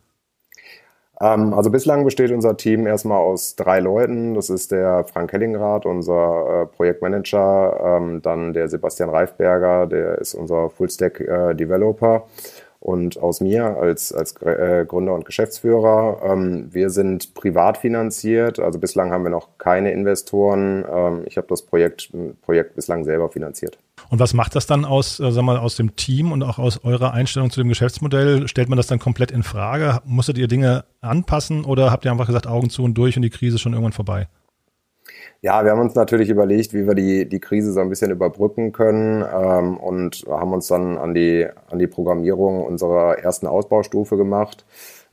Ähm, 1.21 1.55
also 1.55 1.71
bislang 1.71 2.05
besteht 2.05 2.31
unser 2.31 2.57
Team 2.57 2.87
erstmal 2.87 3.19
aus 3.19 3.57
drei 3.57 3.81
Leuten. 3.81 4.35
Das 4.35 4.51
ist 4.51 4.71
der 4.73 5.05
Frank 5.05 5.33
Hellingrath, 5.33 5.87
unser 5.87 6.63
äh, 6.63 6.67
Projektmanager, 6.67 7.99
ähm, 7.99 8.21
dann 8.23 8.53
der 8.53 8.69
Sebastian 8.69 9.09
Reifberger, 9.11 9.87
der 9.87 10.19
ist 10.19 10.35
unser 10.35 10.69
Fullstack-Developer 10.71 12.17
äh, 12.17 12.21
und 12.87 13.21
aus 13.21 13.41
mir 13.41 13.77
als, 13.79 14.13
als 14.13 14.41
äh, 14.43 14.85
Gründer 14.87 15.13
und 15.15 15.25
Geschäftsführer. 15.25 16.21
Ähm, 16.25 16.69
wir 16.71 16.91
sind 16.91 17.35
privat 17.35 17.79
finanziert, 17.79 18.61
also 18.61 18.79
bislang 18.79 19.11
haben 19.11 19.25
wir 19.25 19.31
noch 19.31 19.59
keine 19.59 19.91
Investoren. 19.91 20.85
Ähm, 20.89 21.23
ich 21.27 21.37
habe 21.37 21.49
das 21.49 21.63
Projekt, 21.63 22.13
Projekt 22.43 22.77
bislang 22.77 23.03
selber 23.03 23.29
finanziert. 23.29 23.77
Und 24.09 24.21
was 24.21 24.35
macht 24.35 24.55
das 24.55 24.67
dann 24.67 24.85
aus, 24.85 25.19
äh, 25.19 25.33
sag 25.33 25.43
mal, 25.43 25.59
aus 25.59 25.75
dem 25.75 25.97
Team 25.97 26.31
und 26.31 26.45
auch 26.45 26.61
aus 26.61 26.85
eurer 26.85 27.13
Einstellung 27.13 27.51
zu 27.51 27.61
dem 27.61 27.69
Geschäftsmodell? 27.69 28.47
Stellt 28.47 28.69
man 28.69 28.77
das 28.77 28.87
dann 28.87 29.01
komplett 29.01 29.33
in 29.33 29.43
Frage? 29.43 29.99
Musstet 30.05 30.39
ihr 30.39 30.47
Dinge 30.47 30.85
anpassen 31.01 31.65
oder 31.65 31.91
habt 31.91 32.05
ihr 32.05 32.13
einfach 32.13 32.27
gesagt, 32.29 32.47
Augen 32.47 32.71
zu 32.71 32.85
und 32.85 32.95
durch 32.95 33.17
und 33.17 33.23
die 33.23 33.31
Krise 33.31 33.57
ist 33.57 33.63
schon 33.63 33.73
irgendwann 33.73 33.95
vorbei? 33.95 34.29
Ja, 35.43 35.65
wir 35.65 35.71
haben 35.71 35.81
uns 35.81 35.95
natürlich 35.95 36.29
überlegt, 36.29 36.75
wie 36.75 36.87
wir 36.87 36.95
die, 36.95 37.29
die 37.29 37.41
Krise 37.41 37.73
so 37.73 37.81
ein 37.81 37.89
bisschen 37.89 38.11
überbrücken 38.11 38.73
können 38.73 39.23
ähm, 39.23 39.77
und 39.77 40.25
haben 40.29 40.53
uns 40.53 40.67
dann 40.67 40.99
an 40.99 41.15
die, 41.15 41.47
an 41.71 41.79
die 41.79 41.87
Programmierung 41.87 42.65
unserer 42.65 43.19
ersten 43.19 43.47
Ausbaustufe 43.47 44.17
gemacht. 44.17 44.65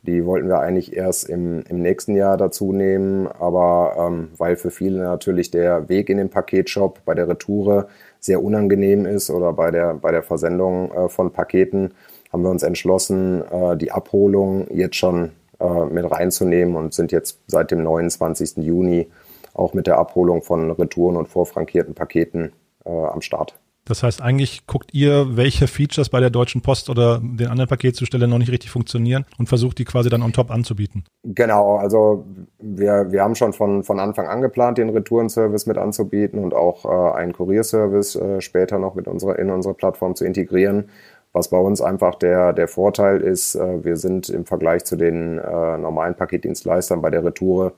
Die 0.02 0.26
wollten 0.26 0.50
wir 0.50 0.60
eigentlich 0.60 0.96
erst 0.96 1.30
im, 1.30 1.64
im 1.70 1.82
nächsten 1.82 2.16
Jahr 2.16 2.36
dazu 2.36 2.74
nehmen, 2.74 3.28
aber 3.28 3.96
ähm, 3.98 4.30
weil 4.38 4.58
für 4.58 4.72
viele 4.72 5.04
natürlich 5.04 5.50
der 5.50 5.88
Weg 5.88 6.10
in 6.10 6.18
den 6.18 6.30
Paketshop 6.30 7.06
bei 7.06 7.14
der 7.14 7.30
Retoure 7.30 7.88
sehr 8.20 8.44
unangenehm 8.44 9.06
ist 9.06 9.30
oder 9.30 9.54
bei 9.54 9.72
der, 9.72 9.94
bei 9.94 10.12
der 10.12 10.24
Versendung 10.24 10.92
äh, 10.92 11.10
von 11.10 11.32
Paketen, 11.32 11.94
haben 12.34 12.44
wir 12.44 12.50
uns 12.50 12.64
entschlossen, 12.64 13.44
äh, 13.50 13.78
die 13.78 13.92
Abholung 13.92 14.68
jetzt 14.72 14.98
schon 14.98 15.32
äh, 15.60 15.86
mit 15.86 16.10
reinzunehmen 16.10 16.76
und 16.76 16.94
sind 16.94 17.12
jetzt 17.12 17.40
seit 17.48 17.72
dem 17.72 17.84
29. 17.84 18.58
Juni 18.58 19.08
auch 19.54 19.74
mit 19.74 19.88
der 19.88 19.98
Abholung 19.98 20.42
von 20.42 20.72
Retouren 20.72 21.18
und 21.18 21.28
vorfrankierten 21.28 21.94
Paketen 21.94 22.54
äh, 22.86 22.90
am 22.90 23.22
Start. 23.22 23.60
Das 23.86 24.02
heißt, 24.02 24.22
eigentlich 24.22 24.66
guckt 24.66 24.94
ihr, 24.94 25.36
welche 25.36 25.68
Features 25.68 26.08
bei 26.08 26.22
der 26.22 26.30
Deutschen 26.30 26.62
Post 26.62 26.90
oder 26.90 27.20
den 27.22 27.48
anderen 27.48 27.68
Paketzustellern 27.68 28.30
noch 28.30 28.38
nicht 28.38 28.52
richtig 28.52 28.72
funktionieren 28.72 29.26
und 29.38 29.50
versucht 29.50 29.78
die 29.78 29.84
quasi 29.84 30.10
dann 30.10 30.22
on 30.22 30.32
top 30.32 30.52
anzubieten. 30.52 31.04
Genau, 31.24 31.76
also 31.76 32.26
wir, 32.60 33.12
wir 33.12 33.22
haben 33.22 33.36
schon 33.36 33.52
von, 33.52 33.84
von 33.84 34.00
Anfang 34.00 34.28
an 34.28 34.42
geplant, 34.42 34.78
den 34.78 34.90
Retourenservice 34.90 35.66
mit 35.66 35.78
anzubieten 35.78 36.40
und 36.40 36.54
auch 36.54 36.86
äh, 36.86 37.18
einen 37.18 37.34
Kurierservice 37.34 38.16
äh, 38.16 38.42
später 38.42 38.80
noch 38.80 38.96
mit 38.96 39.08
unserer, 39.08 39.38
in 39.38 39.50
unsere 39.50 39.74
Plattform 39.74 40.16
zu 40.16 40.24
integrieren. 40.24 40.86
Was 41.34 41.50
bei 41.50 41.58
uns 41.58 41.82
einfach 41.82 42.16
der, 42.16 42.54
der 42.54 42.70
Vorteil 42.70 43.20
ist, 43.20 43.56
äh, 43.56 43.84
wir 43.84 43.98
sind 43.98 44.30
im 44.30 44.46
Vergleich 44.46 44.86
zu 44.86 44.96
den 44.96 45.40
äh, 45.40 45.78
normalen 45.78 46.16
Paketdienstleistern 46.16 47.02
bei 47.02 47.10
der 47.10 47.26
Retoure 47.26 47.74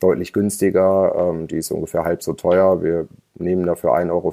deutlich 0.00 0.32
günstiger. 0.32 1.14
Ähm, 1.16 1.46
die 1.46 1.56
ist 1.56 1.70
ungefähr 1.70 2.04
halb 2.04 2.22
so 2.22 2.32
teuer. 2.32 2.82
Wir 2.82 3.06
nehmen 3.38 3.66
dafür 3.66 3.90
1,50 3.90 4.10
Euro. 4.10 4.32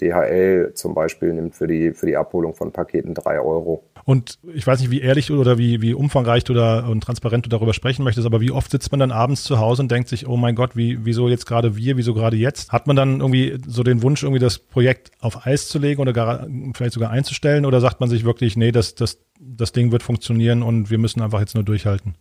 DHL 0.00 0.72
zum 0.74 0.94
Beispiel 0.94 1.32
nimmt 1.32 1.54
für 1.54 1.66
die, 1.66 1.92
für 1.92 2.06
die 2.06 2.16
Abholung 2.16 2.54
von 2.54 2.72
Paketen 2.72 3.14
3 3.14 3.40
Euro. 3.40 3.84
Und 4.04 4.38
ich 4.54 4.66
weiß 4.66 4.80
nicht, 4.80 4.90
wie 4.90 5.00
ehrlich 5.00 5.30
oder 5.32 5.58
wie, 5.58 5.82
wie 5.82 5.92
umfangreich 5.92 6.44
du 6.44 6.54
da 6.54 6.86
und 6.86 7.02
transparent 7.02 7.44
du 7.44 7.50
darüber 7.50 7.74
sprechen 7.74 8.04
möchtest, 8.04 8.26
aber 8.26 8.40
wie 8.40 8.52
oft 8.52 8.70
sitzt 8.70 8.90
man 8.92 9.00
dann 9.00 9.10
abends 9.10 9.42
zu 9.42 9.58
Hause 9.58 9.82
und 9.82 9.90
denkt 9.90 10.08
sich, 10.08 10.28
oh 10.28 10.36
mein 10.36 10.54
Gott, 10.54 10.76
wie, 10.76 11.04
wieso 11.04 11.28
jetzt 11.28 11.46
gerade 11.46 11.76
wir, 11.76 11.96
wieso 11.96 12.14
gerade 12.14 12.36
jetzt? 12.36 12.72
Hat 12.72 12.86
man 12.86 12.94
dann 12.94 13.20
irgendwie 13.20 13.58
so 13.66 13.82
den 13.82 14.02
Wunsch, 14.02 14.22
irgendwie 14.22 14.40
das 14.40 14.58
Projekt 14.58 15.10
auf 15.20 15.46
Eis 15.46 15.68
zu 15.68 15.78
legen 15.78 16.00
oder 16.00 16.12
gar, 16.12 16.46
vielleicht 16.74 16.92
sogar 16.92 17.10
einzustellen 17.10 17.64
oder 17.64 17.80
sagt 17.80 18.00
man 18.00 18.08
sich 18.08 18.24
wirklich, 18.24 18.56
nee, 18.56 18.70
das, 18.70 18.94
das, 18.94 19.18
das 19.40 19.72
Ding 19.72 19.90
wird 19.90 20.02
funktionieren 20.02 20.62
und 20.62 20.90
wir 20.90 20.98
müssen 20.98 21.20
einfach 21.20 21.40
jetzt 21.40 21.54
nur 21.54 21.64
durchhalten? 21.64 22.14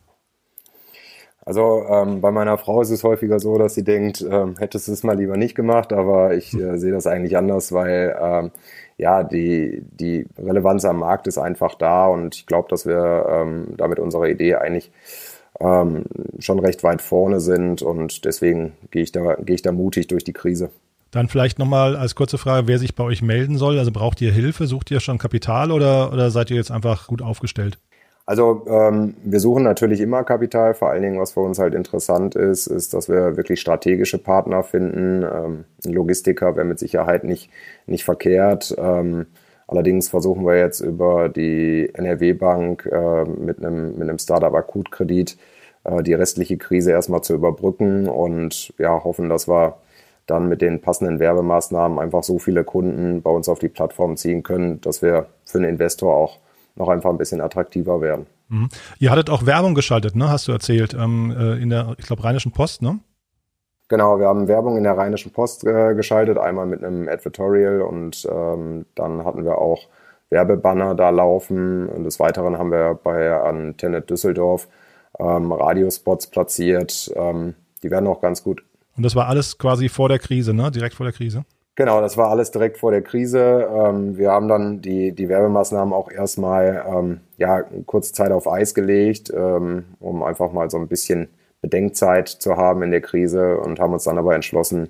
Also 1.45 1.85
ähm, 1.87 2.21
bei 2.21 2.31
meiner 2.31 2.57
Frau 2.57 2.81
ist 2.81 2.89
es 2.89 3.03
häufiger 3.03 3.39
so, 3.39 3.59
dass 3.59 3.75
sie 3.75 3.83
denkt, 3.83 4.25
ähm, 4.27 4.55
hättest 4.57 4.87
du 4.87 4.91
es 4.93 5.03
mal 5.03 5.15
lieber 5.15 5.37
nicht 5.37 5.53
gemacht, 5.53 5.93
aber 5.93 6.33
ich 6.33 6.55
äh, 6.55 6.77
sehe 6.77 6.91
das 6.91 7.05
eigentlich 7.05 7.37
anders, 7.37 7.71
weil 7.71 8.17
ähm, 8.19 8.51
ja 8.97 9.23
die, 9.23 9.83
die 9.91 10.25
Relevanz 10.39 10.85
am 10.85 10.99
Markt 10.99 11.27
ist 11.27 11.37
einfach 11.37 11.75
da 11.75 12.07
und 12.07 12.35
ich 12.35 12.47
glaube, 12.47 12.67
dass 12.69 12.87
wir 12.87 13.27
ähm, 13.29 13.75
da 13.77 13.87
mit 13.87 13.99
unserer 13.99 14.27
Idee 14.27 14.55
eigentlich 14.55 14.91
ähm, 15.59 16.05
schon 16.39 16.57
recht 16.57 16.83
weit 16.83 17.03
vorne 17.03 17.39
sind 17.39 17.83
und 17.83 18.25
deswegen 18.25 18.73
gehe 18.89 19.03
ich, 19.03 19.11
da, 19.11 19.35
gehe 19.35 19.55
ich 19.55 19.61
da 19.61 19.71
mutig 19.71 20.07
durch 20.07 20.23
die 20.23 20.33
Krise. 20.33 20.71
Dann 21.11 21.29
vielleicht 21.29 21.59
nochmal 21.59 21.95
als 21.95 22.15
kurze 22.15 22.39
Frage, 22.39 22.67
wer 22.67 22.79
sich 22.79 22.95
bei 22.95 23.03
euch 23.03 23.21
melden 23.21 23.57
soll. 23.57 23.77
Also 23.77 23.91
braucht 23.91 24.19
ihr 24.19 24.33
Hilfe? 24.33 24.67
Sucht 24.67 24.91
ihr 24.91 24.99
schon 24.99 25.17
Kapital 25.17 25.71
oder, 25.71 26.11
oder 26.11 26.29
seid 26.29 26.49
ihr 26.49 26.57
jetzt 26.57 26.71
einfach 26.71 27.07
gut 27.07 27.21
aufgestellt? 27.21 27.77
Also 28.25 28.65
ähm, 28.67 29.15
wir 29.23 29.39
suchen 29.39 29.63
natürlich 29.63 30.01
immer 30.01 30.23
Kapital. 30.23 30.73
Vor 30.73 30.89
allen 30.89 31.03
Dingen, 31.03 31.19
was 31.19 31.33
für 31.33 31.41
uns 31.41 31.59
halt 31.59 31.75
interessant 31.75 32.35
ist, 32.35 32.65
ist, 32.67 32.93
dass 32.93 33.07
wir 33.07 33.37
wirklich 33.37 33.61
strategische 33.61 34.17
Partner 34.17 34.63
finden. 34.63 35.23
Ähm, 35.23 35.65
Logistiker 35.83 36.55
wäre 36.55 36.65
mit 36.65 36.79
Sicherheit 36.79 37.23
nicht, 37.23 37.51
nicht 37.85 38.03
verkehrt. 38.03 38.73
Ähm, 38.79 39.27
allerdings 39.67 40.09
versuchen 40.09 40.43
wir 40.45 40.57
jetzt 40.57 40.79
über 40.79 41.29
die 41.29 41.91
NRW-Bank 41.93 42.87
äh, 42.91 43.25
mit 43.25 43.59
einem, 43.59 43.91
mit 43.93 44.09
einem 44.09 44.17
Startup-Akutkredit 44.17 45.37
äh, 45.83 46.01
die 46.01 46.13
restliche 46.15 46.57
Krise 46.57 46.91
erstmal 46.91 47.21
zu 47.21 47.35
überbrücken 47.35 48.07
und 48.09 48.73
ja, 48.79 49.03
hoffen, 49.03 49.29
dass 49.29 49.47
wir 49.47 49.77
dann 50.25 50.49
mit 50.49 50.61
den 50.63 50.81
passenden 50.81 51.19
Werbemaßnahmen 51.19 51.99
einfach 51.99 52.23
so 52.23 52.39
viele 52.39 52.63
Kunden 52.63 53.21
bei 53.21 53.29
uns 53.29 53.47
auf 53.47 53.59
die 53.59 53.69
Plattform 53.69 54.17
ziehen 54.17 54.41
können, 54.41 54.81
dass 54.81 55.03
wir 55.03 55.27
für 55.45 55.59
einen 55.59 55.69
Investor 55.69 56.15
auch 56.15 56.39
noch 56.75 56.89
einfach 56.89 57.09
ein 57.09 57.17
bisschen 57.17 57.41
attraktiver 57.41 58.01
werden. 58.01 58.25
Mhm. 58.49 58.69
Ihr 58.99 59.11
hattet 59.11 59.29
auch 59.29 59.45
Werbung 59.45 59.75
geschaltet, 59.75 60.15
ne? 60.15 60.29
Hast 60.29 60.47
du 60.47 60.51
erzählt, 60.51 60.93
ähm, 60.93 61.35
äh, 61.37 61.61
in 61.61 61.69
der, 61.69 61.95
ich 61.97 62.05
glaube, 62.05 62.23
Rheinischen 62.23 62.51
Post, 62.51 62.81
ne? 62.81 62.99
Genau, 63.87 64.19
wir 64.19 64.27
haben 64.27 64.47
Werbung 64.47 64.77
in 64.77 64.83
der 64.83 64.97
Rheinischen 64.97 65.31
Post 65.31 65.63
äh, 65.65 65.93
geschaltet, 65.93 66.37
einmal 66.37 66.65
mit 66.65 66.83
einem 66.83 67.07
Advertorial 67.07 67.81
und 67.81 68.27
ähm, 68.31 68.85
dann 68.95 69.23
hatten 69.23 69.45
wir 69.45 69.59
auch 69.59 69.87
Werbebanner 70.29 70.95
da 70.95 71.11
laufen. 71.11 71.87
Und 71.87 72.03
des 72.03 72.19
Weiteren 72.19 72.57
haben 72.57 72.71
wir 72.71 72.99
bei 73.03 73.31
Antennet 73.31 74.09
Düsseldorf 74.09 74.67
ähm, 75.19 75.51
Radiospots 75.51 76.27
platziert. 76.27 77.11
Ähm, 77.15 77.53
die 77.83 77.91
werden 77.91 78.07
auch 78.07 78.21
ganz 78.21 78.43
gut. 78.43 78.63
Und 78.97 79.03
das 79.03 79.15
war 79.15 79.27
alles 79.27 79.57
quasi 79.57 79.89
vor 79.89 80.09
der 80.09 80.19
Krise, 80.19 80.53
ne? 80.53 80.71
Direkt 80.71 80.95
vor 80.95 81.05
der 81.05 81.13
Krise? 81.13 81.45
Genau, 81.75 81.99
das 81.99 82.15
war 82.15 82.29
alles 82.29 82.51
direkt 82.51 82.77
vor 82.77 82.91
der 82.91 83.01
Krise. 83.01 83.67
Ähm, 83.69 84.17
wir 84.17 84.31
haben 84.31 84.47
dann 84.47 84.81
die, 84.81 85.11
die 85.11 85.27
Werbemaßnahmen 85.27 85.93
auch 85.93 86.09
erstmal 86.09 86.85
ähm, 86.87 87.19
ja, 87.37 87.63
kurze 87.85 88.13
Zeit 88.13 88.31
auf 88.31 88.47
Eis 88.47 88.73
gelegt, 88.73 89.31
ähm, 89.35 89.83
um 89.99 90.23
einfach 90.23 90.53
mal 90.53 90.69
so 90.69 90.77
ein 90.77 90.87
bisschen 90.87 91.27
Bedenkzeit 91.61 92.29
zu 92.29 92.55
haben 92.55 92.81
in 92.81 92.91
der 92.91 93.01
Krise 93.01 93.57
und 93.57 93.79
haben 93.79 93.91
uns 93.91 94.05
dann 94.05 94.17
aber 94.17 94.35
entschlossen, 94.35 94.89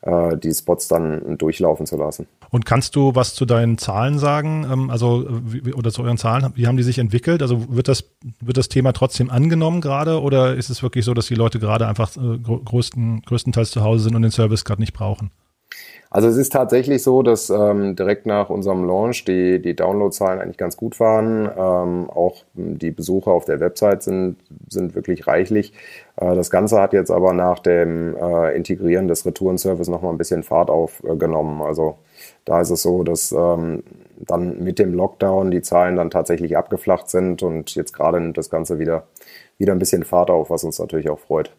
äh, 0.00 0.36
die 0.38 0.54
Spots 0.54 0.88
dann 0.88 1.36
durchlaufen 1.36 1.84
zu 1.84 1.98
lassen. 1.98 2.26
Und 2.50 2.64
kannst 2.64 2.96
du 2.96 3.14
was 3.14 3.34
zu 3.34 3.44
deinen 3.44 3.76
Zahlen 3.76 4.18
sagen? 4.18 4.66
Ähm, 4.70 4.88
also 4.88 5.26
oder 5.76 5.90
zu 5.90 6.02
euren 6.04 6.16
Zahlen? 6.16 6.52
Wie 6.54 6.66
haben 6.66 6.78
die 6.78 6.84
sich 6.84 6.98
entwickelt? 6.98 7.42
Also 7.42 7.74
wird 7.74 7.88
das 7.88 8.04
wird 8.40 8.56
das 8.56 8.70
Thema 8.70 8.92
trotzdem 8.92 9.28
angenommen 9.28 9.82
gerade 9.82 10.22
oder 10.22 10.54
ist 10.54 10.70
es 10.70 10.82
wirklich 10.82 11.04
so, 11.04 11.12
dass 11.12 11.26
die 11.26 11.34
Leute 11.34 11.58
gerade 11.58 11.86
einfach 11.86 12.16
äh, 12.16 12.38
größten, 12.38 13.22
größtenteils 13.26 13.72
zu 13.72 13.82
Hause 13.82 14.04
sind 14.04 14.16
und 14.16 14.22
den 14.22 14.30
Service 14.30 14.64
gerade 14.64 14.80
nicht 14.80 14.94
brauchen? 14.94 15.30
Also 16.14 16.28
es 16.28 16.36
ist 16.36 16.52
tatsächlich 16.52 17.02
so, 17.02 17.24
dass 17.24 17.50
ähm, 17.50 17.96
direkt 17.96 18.24
nach 18.24 18.48
unserem 18.48 18.86
Launch 18.86 19.24
die, 19.24 19.60
die 19.60 19.74
Downloadzahlen 19.74 20.40
eigentlich 20.40 20.58
ganz 20.58 20.76
gut 20.76 21.00
waren. 21.00 21.46
Ähm, 21.46 22.08
auch 22.08 22.44
die 22.54 22.92
Besucher 22.92 23.32
auf 23.32 23.46
der 23.46 23.58
Website 23.58 24.04
sind, 24.04 24.36
sind 24.68 24.94
wirklich 24.94 25.26
reichlich. 25.26 25.72
Äh, 26.14 26.36
das 26.36 26.50
Ganze 26.50 26.80
hat 26.80 26.92
jetzt 26.92 27.10
aber 27.10 27.32
nach 27.32 27.58
dem 27.58 28.16
äh, 28.16 28.54
Integrieren 28.54 29.08
des 29.08 29.26
Retourenservice 29.26 29.88
nochmal 29.88 30.12
ein 30.12 30.18
bisschen 30.18 30.44
Fahrt 30.44 30.70
aufgenommen. 30.70 31.60
Also 31.62 31.98
da 32.44 32.60
ist 32.60 32.70
es 32.70 32.82
so, 32.82 33.02
dass 33.02 33.32
ähm, 33.32 33.82
dann 34.16 34.62
mit 34.62 34.78
dem 34.78 34.94
Lockdown 34.94 35.50
die 35.50 35.62
Zahlen 35.62 35.96
dann 35.96 36.10
tatsächlich 36.10 36.56
abgeflacht 36.56 37.10
sind 37.10 37.42
und 37.42 37.74
jetzt 37.74 37.92
gerade 37.92 38.20
nimmt 38.20 38.38
das 38.38 38.50
Ganze 38.50 38.78
wieder, 38.78 39.08
wieder 39.58 39.72
ein 39.72 39.80
bisschen 39.80 40.04
Fahrt 40.04 40.30
auf, 40.30 40.48
was 40.48 40.62
uns 40.62 40.78
natürlich 40.78 41.10
auch 41.10 41.18
freut. 41.18 41.50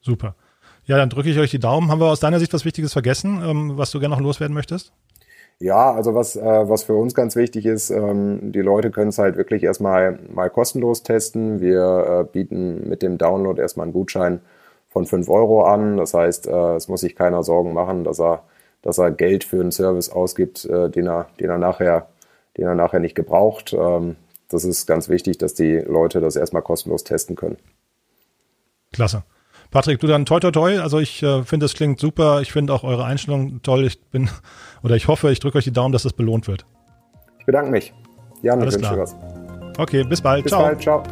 Super. 0.00 0.36
Ja, 0.84 0.96
dann 0.96 1.10
drücke 1.10 1.30
ich 1.30 1.38
euch 1.38 1.50
die 1.50 1.58
Daumen. 1.58 1.90
Haben 1.90 2.00
wir 2.00 2.08
aus 2.08 2.20
deiner 2.20 2.40
Sicht 2.40 2.52
was 2.52 2.64
Wichtiges 2.64 2.92
vergessen, 2.92 3.40
ähm, 3.44 3.76
was 3.76 3.90
du 3.90 4.00
gerne 4.00 4.14
noch 4.14 4.22
loswerden 4.22 4.54
möchtest? 4.54 4.92
Ja, 5.60 5.92
also 5.92 6.14
was, 6.14 6.34
äh, 6.34 6.42
was 6.42 6.82
für 6.82 6.94
uns 6.94 7.14
ganz 7.14 7.36
wichtig 7.36 7.66
ist, 7.66 7.90
ähm, 7.90 8.50
die 8.50 8.62
Leute 8.62 8.90
können 8.90 9.10
es 9.10 9.18
halt 9.18 9.36
wirklich 9.36 9.62
erstmal 9.62 10.18
mal 10.34 10.50
kostenlos 10.50 11.04
testen. 11.04 11.60
Wir 11.60 12.24
äh, 12.26 12.32
bieten 12.32 12.88
mit 12.88 13.02
dem 13.02 13.16
Download 13.16 13.60
erstmal 13.60 13.84
einen 13.84 13.92
Gutschein 13.92 14.40
von 14.88 15.06
5 15.06 15.28
Euro 15.28 15.64
an. 15.64 15.98
Das 15.98 16.14
heißt, 16.14 16.48
äh, 16.48 16.74
es 16.74 16.88
muss 16.88 17.02
sich 17.02 17.14
keiner 17.14 17.44
Sorgen 17.44 17.74
machen, 17.74 18.02
dass 18.02 18.20
er, 18.20 18.42
dass 18.82 18.98
er 18.98 19.12
Geld 19.12 19.44
für 19.44 19.60
einen 19.60 19.70
Service 19.70 20.10
ausgibt, 20.10 20.64
äh, 20.64 20.90
den, 20.90 21.06
er, 21.06 21.28
den, 21.38 21.48
er 21.48 21.58
nachher, 21.58 22.08
den 22.56 22.66
er 22.66 22.74
nachher 22.74 22.98
nicht 22.98 23.14
gebraucht. 23.14 23.72
Ähm, 23.72 24.16
das 24.48 24.64
ist 24.64 24.86
ganz 24.86 25.08
wichtig, 25.08 25.38
dass 25.38 25.54
die 25.54 25.76
Leute 25.76 26.20
das 26.20 26.34
erstmal 26.34 26.62
kostenlos 26.62 27.04
testen 27.04 27.36
können. 27.36 27.56
Klasse. 28.92 29.22
Patrick, 29.72 29.98
du 30.00 30.06
dann 30.06 30.24
toi 30.24 30.38
toi 30.38 30.52
toi. 30.52 30.78
Also 30.80 31.00
ich 31.00 31.22
äh, 31.22 31.42
finde, 31.42 31.66
es 31.66 31.74
klingt 31.74 31.98
super. 31.98 32.42
Ich 32.42 32.52
finde 32.52 32.72
auch 32.72 32.84
eure 32.84 33.04
Einstellung 33.04 33.62
toll. 33.62 33.84
Ich 33.86 34.00
bin, 34.00 34.30
oder 34.84 34.94
ich 34.94 35.08
hoffe, 35.08 35.32
ich 35.32 35.40
drücke 35.40 35.58
euch 35.58 35.64
die 35.64 35.72
Daumen, 35.72 35.92
dass 35.92 36.04
das 36.04 36.12
belohnt 36.12 36.46
wird. 36.46 36.64
Ich 37.40 37.46
bedanke 37.46 37.72
mich. 37.72 37.92
Jan, 38.42 38.60
Alles 38.60 38.76
ich 38.76 38.82
wünsche 38.82 38.94
klar. 38.94 39.02
was. 39.02 39.78
Okay, 39.78 40.04
bis 40.04 40.20
bald. 40.20 40.44
Bis 40.44 40.52
ciao. 40.52 40.62
bald. 40.62 40.80
Ciao. 40.80 41.02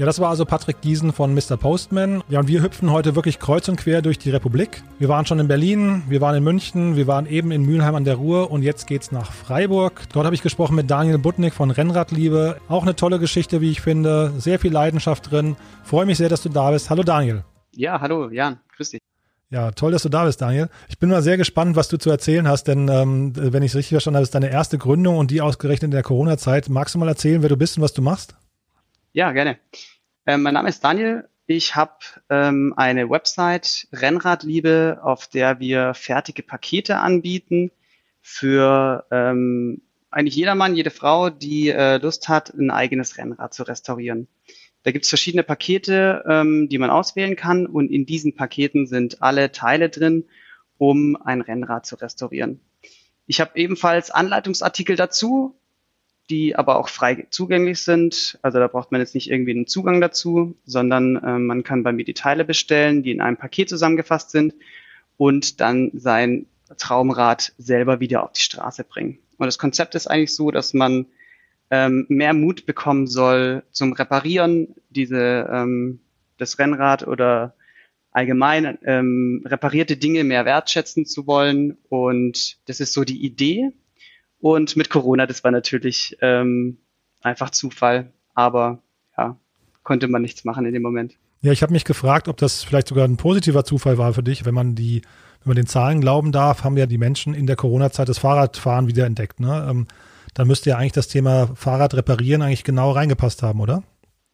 Ja, 0.00 0.06
das 0.06 0.18
war 0.18 0.30
also 0.30 0.46
Patrick 0.46 0.80
Giesen 0.80 1.12
von 1.12 1.34
Mr. 1.34 1.58
Postman. 1.58 2.24
Ja, 2.30 2.40
und 2.40 2.48
wir 2.48 2.62
hüpfen 2.62 2.90
heute 2.90 3.16
wirklich 3.16 3.38
kreuz 3.38 3.68
und 3.68 3.76
quer 3.76 4.00
durch 4.00 4.18
die 4.18 4.30
Republik. 4.30 4.82
Wir 4.98 5.10
waren 5.10 5.26
schon 5.26 5.38
in 5.38 5.46
Berlin, 5.46 6.04
wir 6.08 6.22
waren 6.22 6.34
in 6.34 6.42
München, 6.42 6.96
wir 6.96 7.06
waren 7.06 7.26
eben 7.26 7.50
in 7.50 7.66
Mülheim 7.66 7.94
an 7.94 8.04
der 8.04 8.14
Ruhr 8.14 8.50
und 8.50 8.62
jetzt 8.62 8.86
geht's 8.86 9.12
nach 9.12 9.30
Freiburg. 9.30 10.04
Dort 10.14 10.24
habe 10.24 10.34
ich 10.34 10.40
gesprochen 10.40 10.74
mit 10.74 10.90
Daniel 10.90 11.18
Butnik 11.18 11.52
von 11.52 11.70
Rennradliebe. 11.70 12.56
Auch 12.66 12.84
eine 12.84 12.96
tolle 12.96 13.18
Geschichte, 13.18 13.60
wie 13.60 13.70
ich 13.70 13.82
finde. 13.82 14.32
Sehr 14.38 14.58
viel 14.58 14.72
Leidenschaft 14.72 15.30
drin. 15.30 15.56
Freue 15.84 16.06
mich 16.06 16.16
sehr, 16.16 16.30
dass 16.30 16.40
du 16.40 16.48
da 16.48 16.70
bist. 16.70 16.88
Hallo 16.88 17.02
Daniel. 17.02 17.44
Ja, 17.76 18.00
hallo 18.00 18.30
Jan. 18.30 18.58
Grüß 18.74 18.92
dich. 18.92 19.00
Ja, 19.50 19.70
toll, 19.72 19.92
dass 19.92 20.04
du 20.04 20.08
da 20.08 20.24
bist, 20.24 20.40
Daniel. 20.40 20.70
Ich 20.88 20.98
bin 20.98 21.10
mal 21.10 21.20
sehr 21.20 21.36
gespannt, 21.36 21.76
was 21.76 21.88
du 21.88 21.98
zu 21.98 22.08
erzählen 22.08 22.48
hast, 22.48 22.68
denn 22.68 22.88
ähm, 22.88 23.32
wenn 23.36 23.62
ich 23.62 23.72
es 23.72 23.76
richtig 23.76 23.90
verstanden 23.90 24.16
habe, 24.16 24.22
ist 24.22 24.34
deine 24.34 24.50
erste 24.50 24.78
Gründung 24.78 25.18
und 25.18 25.30
die 25.30 25.42
ausgerechnet 25.42 25.88
in 25.88 25.90
der 25.90 26.02
Corona-Zeit. 26.02 26.70
Magst 26.70 26.94
du 26.94 26.98
mal 26.98 27.08
erzählen, 27.08 27.42
wer 27.42 27.50
du 27.50 27.58
bist 27.58 27.76
und 27.76 27.82
was 27.82 27.92
du 27.92 28.00
machst? 28.00 28.34
Ja, 29.12 29.32
gerne. 29.32 29.58
Ähm, 30.24 30.42
mein 30.42 30.54
Name 30.54 30.68
ist 30.68 30.84
Daniel. 30.84 31.28
Ich 31.46 31.74
habe 31.74 31.98
ähm, 32.28 32.74
eine 32.76 33.10
Website 33.10 33.88
Rennradliebe, 33.92 35.00
auf 35.02 35.26
der 35.26 35.58
wir 35.58 35.94
fertige 35.94 36.44
Pakete 36.44 36.98
anbieten 36.98 37.72
für 38.20 39.04
ähm, 39.10 39.82
eigentlich 40.12 40.36
jedermann, 40.36 40.76
jede 40.76 40.90
Frau, 40.90 41.28
die 41.28 41.70
äh, 41.70 41.96
Lust 41.96 42.28
hat, 42.28 42.54
ein 42.54 42.70
eigenes 42.70 43.18
Rennrad 43.18 43.52
zu 43.52 43.64
restaurieren. 43.64 44.28
Da 44.84 44.92
gibt 44.92 45.04
es 45.06 45.08
verschiedene 45.08 45.42
Pakete, 45.42 46.24
ähm, 46.28 46.68
die 46.68 46.78
man 46.78 46.90
auswählen 46.90 47.34
kann 47.34 47.66
und 47.66 47.90
in 47.90 48.06
diesen 48.06 48.36
Paketen 48.36 48.86
sind 48.86 49.22
alle 49.22 49.50
Teile 49.50 49.88
drin, 49.88 50.26
um 50.78 51.16
ein 51.16 51.40
Rennrad 51.40 51.84
zu 51.84 51.96
restaurieren. 51.96 52.60
Ich 53.26 53.40
habe 53.40 53.58
ebenfalls 53.58 54.12
Anleitungsartikel 54.12 54.94
dazu, 54.94 55.59
die 56.30 56.56
aber 56.56 56.76
auch 56.76 56.88
frei 56.88 57.26
zugänglich 57.30 57.80
sind. 57.80 58.38
Also 58.42 58.58
da 58.58 58.68
braucht 58.68 58.92
man 58.92 59.00
jetzt 59.00 59.14
nicht 59.14 59.30
irgendwie 59.30 59.50
einen 59.50 59.66
Zugang 59.66 60.00
dazu, 60.00 60.56
sondern 60.64 61.16
äh, 61.16 61.38
man 61.38 61.64
kann 61.64 61.82
bei 61.82 61.92
mir 61.92 62.04
die 62.04 62.14
Teile 62.14 62.44
bestellen, 62.44 63.02
die 63.02 63.10
in 63.10 63.20
einem 63.20 63.36
Paket 63.36 63.68
zusammengefasst 63.68 64.30
sind 64.30 64.54
und 65.16 65.60
dann 65.60 65.90
sein 65.94 66.46
Traumrad 66.78 67.52
selber 67.58 68.00
wieder 68.00 68.22
auf 68.22 68.32
die 68.32 68.40
Straße 68.40 68.84
bringen. 68.84 69.18
Und 69.36 69.46
das 69.46 69.58
Konzept 69.58 69.94
ist 69.94 70.06
eigentlich 70.06 70.34
so, 70.34 70.50
dass 70.50 70.72
man 70.72 71.06
ähm, 71.70 72.06
mehr 72.08 72.32
Mut 72.32 72.66
bekommen 72.66 73.06
soll 73.06 73.62
zum 73.70 73.92
Reparieren, 73.92 74.74
diese 74.88 75.48
ähm, 75.52 76.00
das 76.38 76.58
Rennrad 76.58 77.06
oder 77.06 77.54
allgemein 78.12 78.78
ähm, 78.84 79.42
reparierte 79.44 79.96
Dinge 79.96 80.24
mehr 80.24 80.44
wertschätzen 80.44 81.06
zu 81.06 81.26
wollen. 81.26 81.76
Und 81.88 82.58
das 82.68 82.80
ist 82.80 82.92
so 82.92 83.04
die 83.04 83.24
Idee. 83.24 83.72
Und 84.40 84.76
mit 84.76 84.90
Corona, 84.90 85.26
das 85.26 85.44
war 85.44 85.50
natürlich 85.50 86.16
ähm, 86.20 86.78
einfach 87.20 87.50
Zufall, 87.50 88.12
aber 88.34 88.82
ja, 89.16 89.36
konnte 89.82 90.08
man 90.08 90.22
nichts 90.22 90.44
machen 90.44 90.64
in 90.64 90.72
dem 90.72 90.82
Moment. 90.82 91.16
Ja, 91.42 91.52
ich 91.52 91.62
habe 91.62 91.72
mich 91.72 91.84
gefragt, 91.84 92.28
ob 92.28 92.36
das 92.36 92.64
vielleicht 92.64 92.88
sogar 92.88 93.06
ein 93.06 93.16
positiver 93.16 93.64
Zufall 93.64 93.98
war 93.98 94.12
für 94.12 94.22
dich, 94.22 94.44
wenn 94.44 94.54
man 94.54 94.74
die, 94.74 95.02
wenn 95.42 95.50
man 95.50 95.56
den 95.56 95.66
Zahlen 95.66 96.00
glauben 96.00 96.32
darf, 96.32 96.64
haben 96.64 96.76
ja 96.76 96.86
die 96.86 96.98
Menschen 96.98 97.34
in 97.34 97.46
der 97.46 97.56
Corona-Zeit 97.56 98.08
das 98.08 98.18
Fahrradfahren 98.18 98.88
wieder 98.88 99.06
entdeckt. 99.06 99.40
Ne? 99.40 99.66
Ähm, 99.68 99.86
dann 100.34 100.46
müsste 100.46 100.70
ja 100.70 100.76
eigentlich 100.76 100.92
das 100.92 101.08
Thema 101.08 101.48
Fahrrad 101.54 101.94
reparieren 101.94 102.42
eigentlich 102.42 102.64
genau 102.64 102.92
reingepasst 102.92 103.42
haben, 103.42 103.60
oder? 103.60 103.82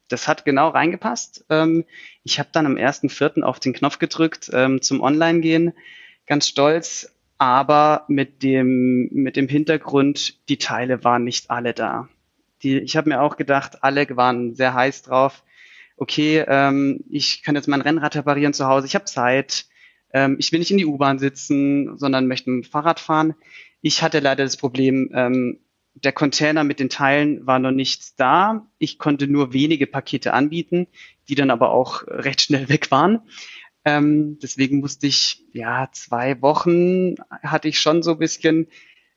Das 0.09 0.29
hat 0.29 0.45
genau 0.45 0.69
reingepasst. 0.69 1.47
Ähm, 1.49 1.85
ich 2.23 2.39
habe 2.39 2.49
dann 2.53 2.67
am 2.67 2.75
1.4. 2.77 3.43
auf 3.43 3.61
den 3.61 3.73
Knopf 3.73 3.99
gedrückt 3.99 4.51
ähm, 4.53 4.83
zum 4.83 5.01
Online-Gehen, 5.01 5.73
ganz 6.27 6.49
stolz 6.49 7.16
aber 7.39 8.05
mit 8.09 8.43
dem, 8.43 9.09
mit 9.13 9.37
dem 9.37 9.49
Hintergrund, 9.49 10.49
die 10.49 10.59
Teile 10.59 11.05
waren 11.05 11.25
nicht 11.25 11.51
alle 11.51 11.75
da. 11.75 12.09
Die, 12.63 12.79
ich 12.79 12.97
habe 12.97 13.11
mir 13.11 13.21
auch 13.21 13.37
gedacht, 13.37 13.83
alle 13.83 14.07
waren 14.17 14.55
sehr 14.55 14.75
heiß 14.75 15.03
drauf. 15.03 15.43
Okay, 15.97 16.45
ähm, 16.47 17.05
ich 17.11 17.43
kann 17.43 17.55
jetzt 17.55 17.69
mein 17.69 17.81
Rennrad 17.81 18.17
reparieren 18.17 18.53
zu 18.53 18.67
Hause, 18.67 18.87
ich 18.87 18.95
habe 18.95 19.07
Zeit, 19.07 19.67
ähm, 20.13 20.37
ich 20.39 20.53
will 20.53 20.59
nicht 20.59 20.71
in 20.71 20.79
die 20.79 20.87
U-Bahn 20.87 21.19
sitzen, 21.19 21.97
sondern 21.99 22.27
möchte 22.27 22.51
mit 22.51 22.65
dem 22.65 22.71
Fahrrad 22.71 23.01
fahren. 23.01 23.35
Ich 23.81 24.03
hatte 24.03 24.21
leider 24.21 24.45
das 24.45 24.57
Problem, 24.57 25.11
ähm, 25.15 25.61
der 25.95 26.13
Container 26.13 26.65
mit 26.65 26.79
den 26.79 26.91
Teilen 26.91 27.47
war 27.47 27.59
noch 27.59 27.71
nicht 27.71 28.21
da. 28.21 28.67
Ich 28.79 28.99
konnte 28.99 29.27
nur 29.27 29.53
wenige 29.53 29.87
Pakete 29.87 30.35
anbieten, 30.35 30.87
die 31.29 31.35
dann 31.35 31.51
aber 31.51 31.71
auch 31.71 32.03
recht 32.07 32.43
schnell 32.43 32.69
weg 32.69 32.91
waren. 32.91 33.21
Ähm, 33.87 34.41
deswegen 34.43 34.81
musste 34.81 35.07
ich, 35.07 35.45
ja, 35.53 35.89
zwei 35.93 36.43
Wochen 36.43 37.15
hatte 37.31 37.69
ich 37.69 37.79
schon 37.79 38.03
so 38.03 38.11
ein 38.13 38.19
bisschen 38.19 38.67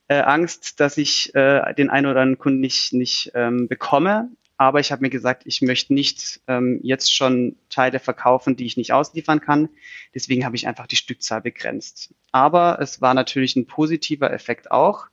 äh, 0.07 0.19
Angst, 0.21 0.79
dass 0.79 0.97
ich 0.97 1.33
äh, 1.33 1.73
den 1.73 1.89
einen 1.89 2.05
oder 2.05 2.21
anderen 2.21 2.37
Kunden 2.37 2.59
nicht, 2.59 2.93
nicht 2.93 3.31
ähm, 3.33 3.67
bekomme. 3.67 4.29
Aber 4.57 4.79
ich 4.79 4.91
habe 4.91 5.01
mir 5.01 5.09
gesagt, 5.09 5.43
ich 5.47 5.63
möchte 5.63 5.93
nicht 5.95 6.41
ähm, 6.47 6.79
jetzt 6.83 7.11
schon 7.11 7.55
Teile 7.69 7.99
verkaufen, 7.99 8.57
die 8.57 8.65
ich 8.67 8.77
nicht 8.77 8.93
ausliefern 8.93 9.41
kann. 9.41 9.69
Deswegen 10.13 10.45
habe 10.45 10.55
ich 10.55 10.67
einfach 10.67 10.85
die 10.85 10.97
Stückzahl 10.97 11.41
begrenzt. 11.41 12.13
Aber 12.31 12.77
es 12.79 13.01
war 13.01 13.15
natürlich 13.15 13.55
ein 13.55 13.65
positiver 13.65 14.31
Effekt 14.31 14.69
auch, 14.69 15.07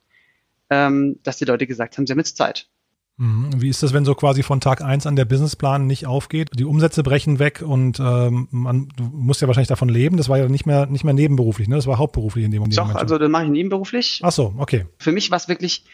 ähm, 0.69 1.19
dass 1.23 1.37
die 1.37 1.45
Leute 1.45 1.65
gesagt 1.65 1.97
haben, 1.97 2.05
sie 2.05 2.11
haben 2.11 2.19
jetzt 2.19 2.37
Zeit. 2.37 2.69
Mhm. 3.17 3.49
Wie 3.57 3.69
ist 3.69 3.81
das, 3.81 3.93
wenn 3.93 4.05
so 4.05 4.13
quasi 4.13 4.43
von 4.43 4.61
Tag 4.61 4.81
eins 4.81 5.07
an 5.07 5.15
der 5.15 5.25
Businessplan 5.25 5.87
nicht 5.87 6.05
aufgeht? 6.05 6.51
Die 6.53 6.65
Umsätze 6.65 7.01
brechen 7.01 7.39
weg 7.39 7.63
und 7.65 7.99
ähm, 7.99 8.47
man 8.51 8.89
du 8.95 9.03
musst 9.05 9.41
ja 9.41 9.47
wahrscheinlich 9.47 9.67
davon 9.67 9.89
leben. 9.89 10.17
Das 10.17 10.29
war 10.29 10.37
ja 10.37 10.47
nicht 10.47 10.67
mehr 10.67 10.85
nicht 10.85 11.03
mehr 11.03 11.15
nebenberuflich, 11.15 11.67
ne? 11.67 11.75
Das 11.75 11.87
war 11.87 11.97
hauptberuflich 11.97 12.45
in 12.45 12.51
dem 12.51 12.59
Moment. 12.59 12.77
Doch, 12.77 12.93
also 12.93 13.17
das 13.17 13.29
mache 13.29 13.45
ich 13.45 13.49
nebenberuflich. 13.49 14.21
Ach 14.23 14.31
so, 14.31 14.53
okay. 14.57 14.85
Für 14.99 15.11
mich 15.11 15.31
war 15.31 15.37
es 15.37 15.47
wirklich, 15.47 15.85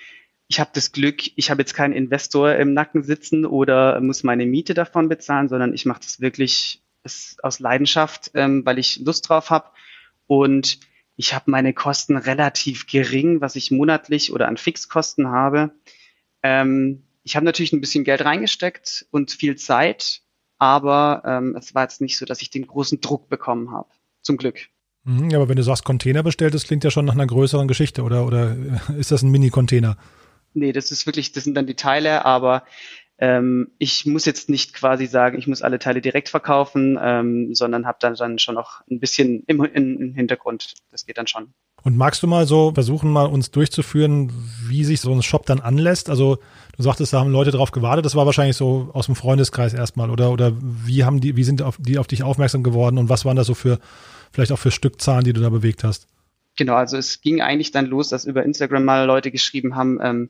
ich 0.50 0.60
habe 0.60 0.72
das 0.74 0.92
Glück, 0.92 1.22
ich 1.38 1.50
habe 1.50 1.62
jetzt 1.62 1.74
keinen 1.74 1.94
Investor 1.94 2.56
im 2.56 2.74
Nacken 2.74 3.04
sitzen 3.04 3.46
oder 3.46 4.02
muss 4.02 4.24
meine 4.24 4.46
Miete 4.46 4.74
davon 4.74 5.08
bezahlen, 5.08 5.48
sondern 5.48 5.74
ich 5.74 5.86
mache 5.86 6.02
das 6.02 6.20
wirklich 6.20 6.82
aus 7.42 7.60
Leidenschaft, 7.60 8.32
ähm, 8.34 8.66
weil 8.66 8.80
ich 8.80 9.00
Lust 9.00 9.30
drauf 9.30 9.50
habe 9.50 9.70
und 10.28 10.80
ich 11.16 11.34
habe 11.34 11.52
meine 11.52 11.74
Kosten 11.74 12.18
relativ 12.18 12.88
gering, 12.88 13.40
was 13.40 13.56
ich 13.56 13.72
monatlich 13.72 14.34
oder 14.34 14.48
an 14.48 14.58
Fixkosten 14.58 15.28
habe. 15.28 15.72
Ähm, 16.42 17.04
ich 17.24 17.36
habe 17.36 17.46
natürlich 17.46 17.74
ein 17.74 17.82
bisschen 17.82 18.04
Geld 18.04 18.24
reingesteckt 18.24 19.06
und 19.12 19.32
viel 19.32 19.56
Zeit, 19.56 20.22
aber 20.58 21.24
ähm, 21.26 21.56
es 21.58 21.74
war 21.74 21.84
jetzt 21.84 22.02
nicht 22.02 22.18
so, 22.18 22.26
dass 22.26 22.42
ich 22.42 22.50
den 22.50 22.68
großen 22.68 23.02
Druck 23.02 23.30
bekommen 23.30 23.72
habe. 23.72 23.90
Zum 24.22 24.38
Glück. 24.38 24.70
Mhm, 25.04 25.30
ja, 25.30 25.38
aber 25.38 25.50
wenn 25.50 25.58
du 25.58 25.64
sagst 25.64 25.84
Container 25.84 26.24
bestellt, 26.24 26.54
das 26.54 26.64
klingt 26.64 26.84
ja 26.84 26.92
schon 26.92 27.06
nach 27.06 27.14
einer 27.14 27.28
größeren 27.28 27.68
Geschichte, 27.68 28.04
oder, 28.04 28.26
oder 28.26 28.56
ist 28.98 29.12
das 29.12 29.22
ein 29.22 29.32
Mini-Container? 29.32 29.98
Nee, 30.54 30.72
das 30.72 30.92
ist 30.92 31.06
wirklich, 31.06 31.32
das 31.32 31.44
sind 31.44 31.56
dann 31.56 31.68
die 31.68 31.76
Teile, 31.76 32.26
aber 32.26 32.64
ähm, 33.18 33.72
ich 33.78 34.06
muss 34.06 34.26
jetzt 34.26 34.50
nicht 34.50 34.74
quasi 34.74 35.06
sagen, 35.06 35.38
ich 35.38 35.48
muss 35.48 35.62
alle 35.62 35.80
Teile 35.80 36.02
direkt 36.02 36.30
verkaufen, 36.30 36.98
ähm, 37.02 37.54
sondern 37.56 37.86
habe 37.86 37.98
dann, 38.02 38.16
dann 38.16 38.40
schon 38.40 38.56
noch 38.56 38.82
ein 38.90 39.00
bisschen 39.00 39.44
im, 39.48 39.64
im 39.64 40.14
Hintergrund. 40.14 40.74
Das 40.92 41.06
geht 41.06 41.18
dann 41.18 41.28
schon. 41.28 41.54
Und 41.84 41.98
magst 41.98 42.24
du 42.24 42.28
mal 42.28 42.48
so 42.48 42.72
versuchen, 42.74 43.12
mal 43.12 43.26
uns 43.26 43.52
durchzuführen, 43.52 44.32
wie 44.68 44.86
sich 44.86 45.02
so 45.02 45.12
ein 45.12 45.22
Shop 45.22 45.46
dann 45.46 45.60
anlässt? 45.60 46.10
Also 46.10 46.38
du 46.78 46.84
sagtest, 46.84 47.12
da 47.12 47.20
haben 47.20 47.32
Leute 47.32 47.52
drauf 47.52 47.72
gewartet. 47.72 48.06
Das 48.06 48.16
war 48.16 48.26
wahrscheinlich 48.26 48.56
so 48.56 48.90
aus 48.94 49.08
dem 49.08 49.16
Freundeskreis 49.16 49.74
erstmal, 49.74 50.10
oder? 50.10 50.32
Oder 50.32 50.54
wie 50.60 51.04
haben 51.04 51.20
die, 51.20 51.36
wie 51.36 51.44
sind 51.44 51.62
auf, 51.62 51.76
die 51.80 51.98
auf 51.98 52.08
dich 52.08 52.24
aufmerksam 52.24 52.64
geworden 52.64 52.98
und 52.98 53.10
was 53.10 53.26
waren 53.26 53.36
da 53.36 53.44
so 53.44 53.54
für, 53.54 53.80
vielleicht 54.32 54.54
auch 54.54 54.60
für 54.60 54.72
Stückzahlen, 54.72 55.26
die 55.26 55.34
du 55.34 55.42
da 55.42 55.50
bewegt 55.50 55.84
hast? 55.84 56.08
Genau, 56.56 56.76
also 56.76 56.98
es 56.98 57.22
ging 57.22 57.42
eigentlich 57.42 57.72
dann 57.72 57.88
los, 57.88 58.10
dass 58.10 58.26
über 58.26 58.44
Instagram 58.44 58.86
mal 58.86 59.06
Leute 59.06 59.32
geschrieben 59.32 59.76
haben, 59.76 60.00
ähm, 60.02 60.30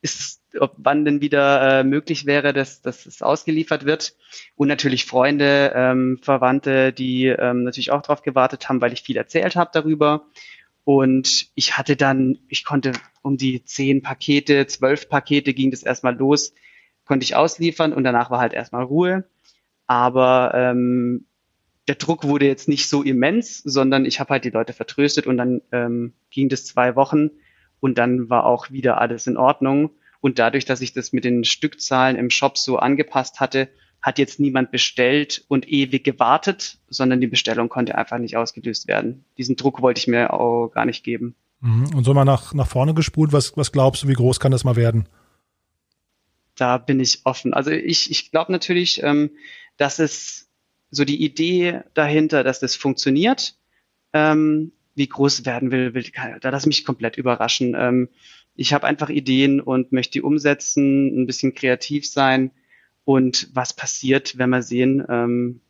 ist, 0.00 0.42
ob 0.58 0.74
wann 0.76 1.04
denn 1.04 1.20
wieder 1.20 1.80
äh, 1.80 1.84
möglich 1.84 2.26
wäre, 2.26 2.52
dass, 2.52 2.82
dass 2.82 3.06
es 3.06 3.22
ausgeliefert 3.22 3.84
wird. 3.84 4.14
Und 4.54 4.68
natürlich 4.68 5.06
Freunde, 5.06 5.72
ähm, 5.74 6.18
Verwandte, 6.22 6.92
die 6.92 7.26
ähm, 7.26 7.64
natürlich 7.64 7.90
auch 7.90 8.02
darauf 8.02 8.22
gewartet 8.22 8.68
haben, 8.68 8.80
weil 8.80 8.92
ich 8.92 9.02
viel 9.02 9.16
erzählt 9.16 9.56
habe 9.56 9.70
darüber. 9.72 10.26
Und 10.84 11.48
ich 11.54 11.78
hatte 11.78 11.96
dann, 11.96 12.38
ich 12.48 12.64
konnte 12.64 12.92
um 13.22 13.36
die 13.36 13.64
zehn 13.64 14.02
Pakete, 14.02 14.66
zwölf 14.66 15.08
Pakete 15.08 15.54
ging 15.54 15.70
das 15.70 15.82
erstmal 15.82 16.16
los, 16.16 16.54
konnte 17.04 17.24
ich 17.24 17.36
ausliefern 17.36 17.92
und 17.92 18.04
danach 18.04 18.30
war 18.30 18.40
halt 18.40 18.52
erstmal 18.52 18.84
Ruhe. 18.84 19.24
Aber 19.86 20.52
ähm, 20.54 21.26
der 21.88 21.96
Druck 21.96 22.24
wurde 22.24 22.46
jetzt 22.46 22.68
nicht 22.68 22.88
so 22.88 23.02
immens, 23.02 23.58
sondern 23.58 24.04
ich 24.04 24.20
habe 24.20 24.30
halt 24.30 24.44
die 24.44 24.50
Leute 24.50 24.72
vertröstet 24.72 25.26
und 25.26 25.36
dann 25.36 25.62
ähm, 25.72 26.12
ging 26.30 26.48
das 26.48 26.64
zwei 26.64 26.96
Wochen 26.96 27.30
und 27.82 27.98
dann 27.98 28.30
war 28.30 28.46
auch 28.46 28.70
wieder 28.70 29.00
alles 29.00 29.26
in 29.26 29.36
Ordnung. 29.36 29.90
Und 30.20 30.38
dadurch, 30.38 30.64
dass 30.64 30.80
ich 30.80 30.92
das 30.92 31.12
mit 31.12 31.24
den 31.24 31.42
Stückzahlen 31.42 32.16
im 32.16 32.30
Shop 32.30 32.56
so 32.56 32.76
angepasst 32.78 33.40
hatte, 33.40 33.68
hat 34.00 34.18
jetzt 34.18 34.38
niemand 34.38 34.70
bestellt 34.70 35.44
und 35.48 35.68
ewig 35.68 36.04
gewartet, 36.04 36.78
sondern 36.88 37.20
die 37.20 37.26
Bestellung 37.26 37.68
konnte 37.68 37.98
einfach 37.98 38.18
nicht 38.18 38.36
ausgelöst 38.36 38.86
werden. 38.86 39.24
Diesen 39.36 39.56
Druck 39.56 39.82
wollte 39.82 39.98
ich 39.98 40.06
mir 40.06 40.32
auch 40.32 40.68
gar 40.68 40.84
nicht 40.84 41.02
geben. 41.02 41.34
Mhm. 41.60 41.92
Und 41.96 42.04
so 42.04 42.14
mal 42.14 42.24
nach, 42.24 42.54
nach 42.54 42.68
vorne 42.68 42.94
gespult, 42.94 43.32
was, 43.32 43.56
was 43.56 43.72
glaubst 43.72 44.04
du, 44.04 44.08
wie 44.08 44.14
groß 44.14 44.38
kann 44.38 44.52
das 44.52 44.62
mal 44.62 44.76
werden? 44.76 45.08
Da 46.54 46.78
bin 46.78 47.00
ich 47.00 47.22
offen. 47.24 47.52
Also 47.52 47.72
ich, 47.72 48.12
ich 48.12 48.30
glaube 48.30 48.52
natürlich, 48.52 49.02
ähm, 49.02 49.30
dass 49.76 49.98
es 49.98 50.48
so 50.92 51.04
die 51.04 51.24
Idee 51.24 51.80
dahinter, 51.94 52.44
dass 52.44 52.60
das 52.60 52.76
funktioniert, 52.76 53.56
ähm, 54.12 54.70
wie 54.94 55.06
groß 55.06 55.46
werden 55.46 55.70
will, 55.70 55.94
will 55.94 56.04
da 56.40 56.50
lass 56.50 56.66
mich 56.66 56.84
komplett 56.84 57.16
überraschen. 57.16 57.74
Ähm, 57.76 58.08
ich 58.54 58.72
habe 58.72 58.86
einfach 58.86 59.08
Ideen 59.08 59.60
und 59.60 59.92
möchte 59.92 60.12
die 60.12 60.22
umsetzen, 60.22 61.22
ein 61.22 61.26
bisschen 61.26 61.54
kreativ 61.54 62.08
sein 62.08 62.50
und 63.04 63.48
was 63.54 63.72
passiert, 63.72 64.38
wenn 64.38 64.50
wir 64.50 64.62
sehen. 64.62 65.04
Ähm, 65.08 65.60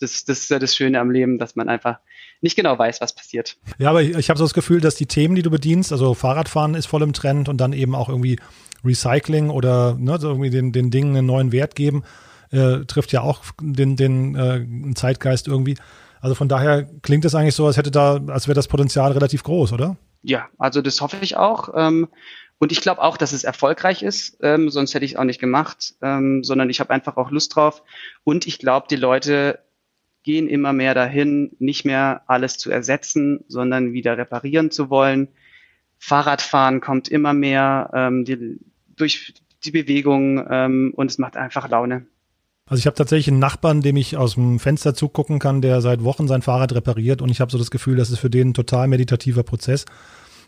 das, 0.00 0.24
das 0.24 0.40
ist 0.40 0.50
ja 0.50 0.58
das 0.58 0.76
Schöne 0.76 1.00
am 1.00 1.10
Leben, 1.10 1.38
dass 1.38 1.56
man 1.56 1.68
einfach 1.68 1.98
nicht 2.40 2.54
genau 2.54 2.78
weiß, 2.78 3.00
was 3.00 3.14
passiert. 3.14 3.56
Ja, 3.78 3.90
aber 3.90 4.02
ich, 4.02 4.16
ich 4.16 4.30
habe 4.30 4.38
so 4.38 4.44
das 4.44 4.54
Gefühl, 4.54 4.80
dass 4.80 4.94
die 4.94 5.06
Themen, 5.06 5.34
die 5.34 5.42
du 5.42 5.50
bedienst, 5.50 5.90
also 5.90 6.14
Fahrradfahren 6.14 6.74
ist 6.74 6.86
voll 6.86 7.02
im 7.02 7.12
Trend 7.12 7.48
und 7.48 7.60
dann 7.60 7.72
eben 7.72 7.96
auch 7.96 8.08
irgendwie 8.08 8.38
Recycling 8.84 9.50
oder 9.50 9.96
ne, 9.98 10.18
so 10.20 10.28
irgendwie 10.28 10.50
den, 10.50 10.70
den 10.70 10.92
Dingen 10.92 11.16
einen 11.16 11.26
neuen 11.26 11.50
Wert 11.50 11.74
geben, 11.74 12.04
äh, 12.50 12.84
trifft 12.86 13.12
ja 13.12 13.22
auch 13.22 13.42
den, 13.60 13.96
den 13.96 14.36
äh, 14.36 14.94
Zeitgeist 14.94 15.48
irgendwie. 15.48 15.76
Also 16.20 16.34
von 16.34 16.48
daher 16.48 16.84
klingt 17.02 17.24
es 17.24 17.34
eigentlich 17.34 17.54
so, 17.54 17.66
als 17.66 17.76
hätte 17.76 17.90
da, 17.90 18.20
als 18.28 18.48
wäre 18.48 18.54
das 18.54 18.68
Potenzial 18.68 19.12
relativ 19.12 19.42
groß, 19.42 19.72
oder? 19.72 19.96
Ja, 20.22 20.48
also 20.58 20.82
das 20.82 21.00
hoffe 21.00 21.18
ich 21.20 21.36
auch. 21.36 21.70
Ähm, 21.74 22.08
und 22.58 22.72
ich 22.72 22.80
glaube 22.80 23.02
auch, 23.02 23.16
dass 23.16 23.32
es 23.32 23.44
erfolgreich 23.44 24.02
ist, 24.02 24.38
ähm, 24.42 24.68
sonst 24.68 24.94
hätte 24.94 25.04
ich 25.04 25.12
es 25.12 25.16
auch 25.16 25.24
nicht 25.24 25.40
gemacht, 25.40 25.94
ähm, 26.02 26.42
sondern 26.42 26.70
ich 26.70 26.80
habe 26.80 26.90
einfach 26.90 27.16
auch 27.16 27.30
Lust 27.30 27.54
drauf. 27.54 27.82
Und 28.24 28.46
ich 28.46 28.58
glaube, 28.58 28.88
die 28.90 28.96
Leute 28.96 29.60
gehen 30.24 30.48
immer 30.48 30.72
mehr 30.72 30.94
dahin, 30.94 31.52
nicht 31.60 31.84
mehr 31.84 32.22
alles 32.26 32.58
zu 32.58 32.70
ersetzen, 32.70 33.44
sondern 33.48 33.92
wieder 33.92 34.18
reparieren 34.18 34.70
zu 34.70 34.90
wollen. 34.90 35.28
Fahrradfahren 35.98 36.80
kommt 36.80 37.08
immer 37.08 37.32
mehr 37.32 37.90
ähm, 37.94 38.24
die, 38.24 38.58
durch 38.96 39.34
die 39.64 39.70
Bewegung 39.70 40.44
ähm, 40.50 40.92
und 40.96 41.10
es 41.10 41.18
macht 41.18 41.36
einfach 41.36 41.68
Laune. 41.68 42.06
Also 42.68 42.80
ich 42.80 42.86
habe 42.86 42.96
tatsächlich 42.96 43.28
einen 43.28 43.38
Nachbarn, 43.38 43.80
dem 43.80 43.96
ich 43.96 44.16
aus 44.16 44.34
dem 44.34 44.58
Fenster 44.58 44.94
zugucken 44.94 45.38
kann, 45.38 45.62
der 45.62 45.80
seit 45.80 46.04
Wochen 46.04 46.28
sein 46.28 46.42
Fahrrad 46.42 46.74
repariert 46.74 47.22
und 47.22 47.30
ich 47.30 47.40
habe 47.40 47.50
so 47.50 47.58
das 47.58 47.70
Gefühl, 47.70 47.96
das 47.96 48.10
ist 48.10 48.18
für 48.18 48.30
den 48.30 48.50
ein 48.50 48.54
total 48.54 48.88
meditativer 48.88 49.42
Prozess. 49.42 49.86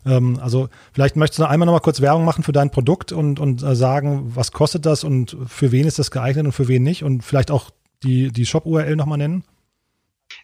Ähm, 0.05 0.39
also 0.41 0.69
vielleicht 0.93 1.17
möchtest 1.17 1.41
du 1.41 1.49
einmal 1.49 1.67
noch 1.67 1.73
mal 1.73 1.81
kurz 1.81 2.01
Werbung 2.01 2.25
machen 2.25 2.45
für 2.45 2.53
dein 2.53 2.71
Produkt 2.71 3.13
und, 3.13 3.41
und 3.41 3.63
äh, 3.63 3.75
sagen, 3.75 4.33
was 4.35 4.53
kostet 4.53 4.85
das 4.87 5.03
und 5.03 5.37
für 5.47 5.73
wen 5.73 5.87
ist 5.87 5.99
das 5.99 6.11
geeignet 6.11 6.47
und 6.47 6.53
für 6.53 6.69
wen 6.69 6.83
nicht 6.83 7.05
und 7.05 7.25
vielleicht 7.25 7.51
auch 7.51 7.71
die, 8.03 8.31
die 8.31 8.47
Shop-URL 8.47 8.97
nochmal 8.97 9.19
nennen? 9.19 9.45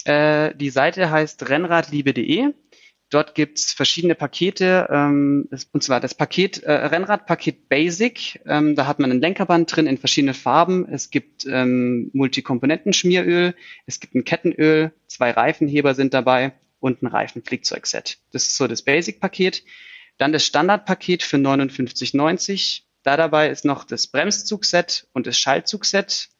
Äh, 0.05 0.55
die 0.55 0.71
Seite 0.71 1.11
heißt 1.11 1.49
rennradliebe.de 1.49 2.53
Dort 3.09 3.37
gibt's 3.37 3.73
verschiedene 3.73 4.17
Pakete, 4.17 4.89
ähm, 4.91 5.49
und 5.73 5.83
zwar 5.83 6.01
das 6.01 6.15
Paket 6.15 6.65
äh, 6.65 6.73
Rennradpaket 6.73 7.69
Basic. 7.69 8.41
Ähm, 8.47 8.75
da 8.75 8.87
hat 8.87 8.99
man 8.99 9.13
ein 9.13 9.21
Lenkerband 9.21 9.75
drin 9.75 9.87
in 9.87 9.97
verschiedene 9.97 10.35
Farben. 10.35 10.89
Es 10.89 11.11
gibt 11.11 11.47
ähm, 11.47 12.11
Multikomponenten-Schmieröl, 12.15 13.55
es 13.87 14.01
gibt 14.01 14.17
ein 14.17 14.25
Kettenöl, 14.25 14.93
zwei 15.07 15.31
Reifenheber 15.31 15.95
sind 15.95 16.15
dabei 16.15 16.55
und 16.81 17.03
ein 17.03 17.07
Reifenflickzeugset. 17.07 18.19
Das 18.33 18.49
ist 18.49 18.57
so 18.57 18.67
das 18.67 18.83
Basic-Paket. 18.83 19.63
Dann 20.19 20.33
das 20.33 20.45
Standardpaket 20.45 21.23
für 21.23 21.37
59,90. 21.37 22.83
Da 23.05 23.17
dabei 23.17 23.51
ist 23.51 23.65
noch 23.65 23.85
das 23.85 24.09
Bremszugset 24.09 25.07
und 25.13 25.29
das 25.29 25.39
Schaltzugset 25.39 26.31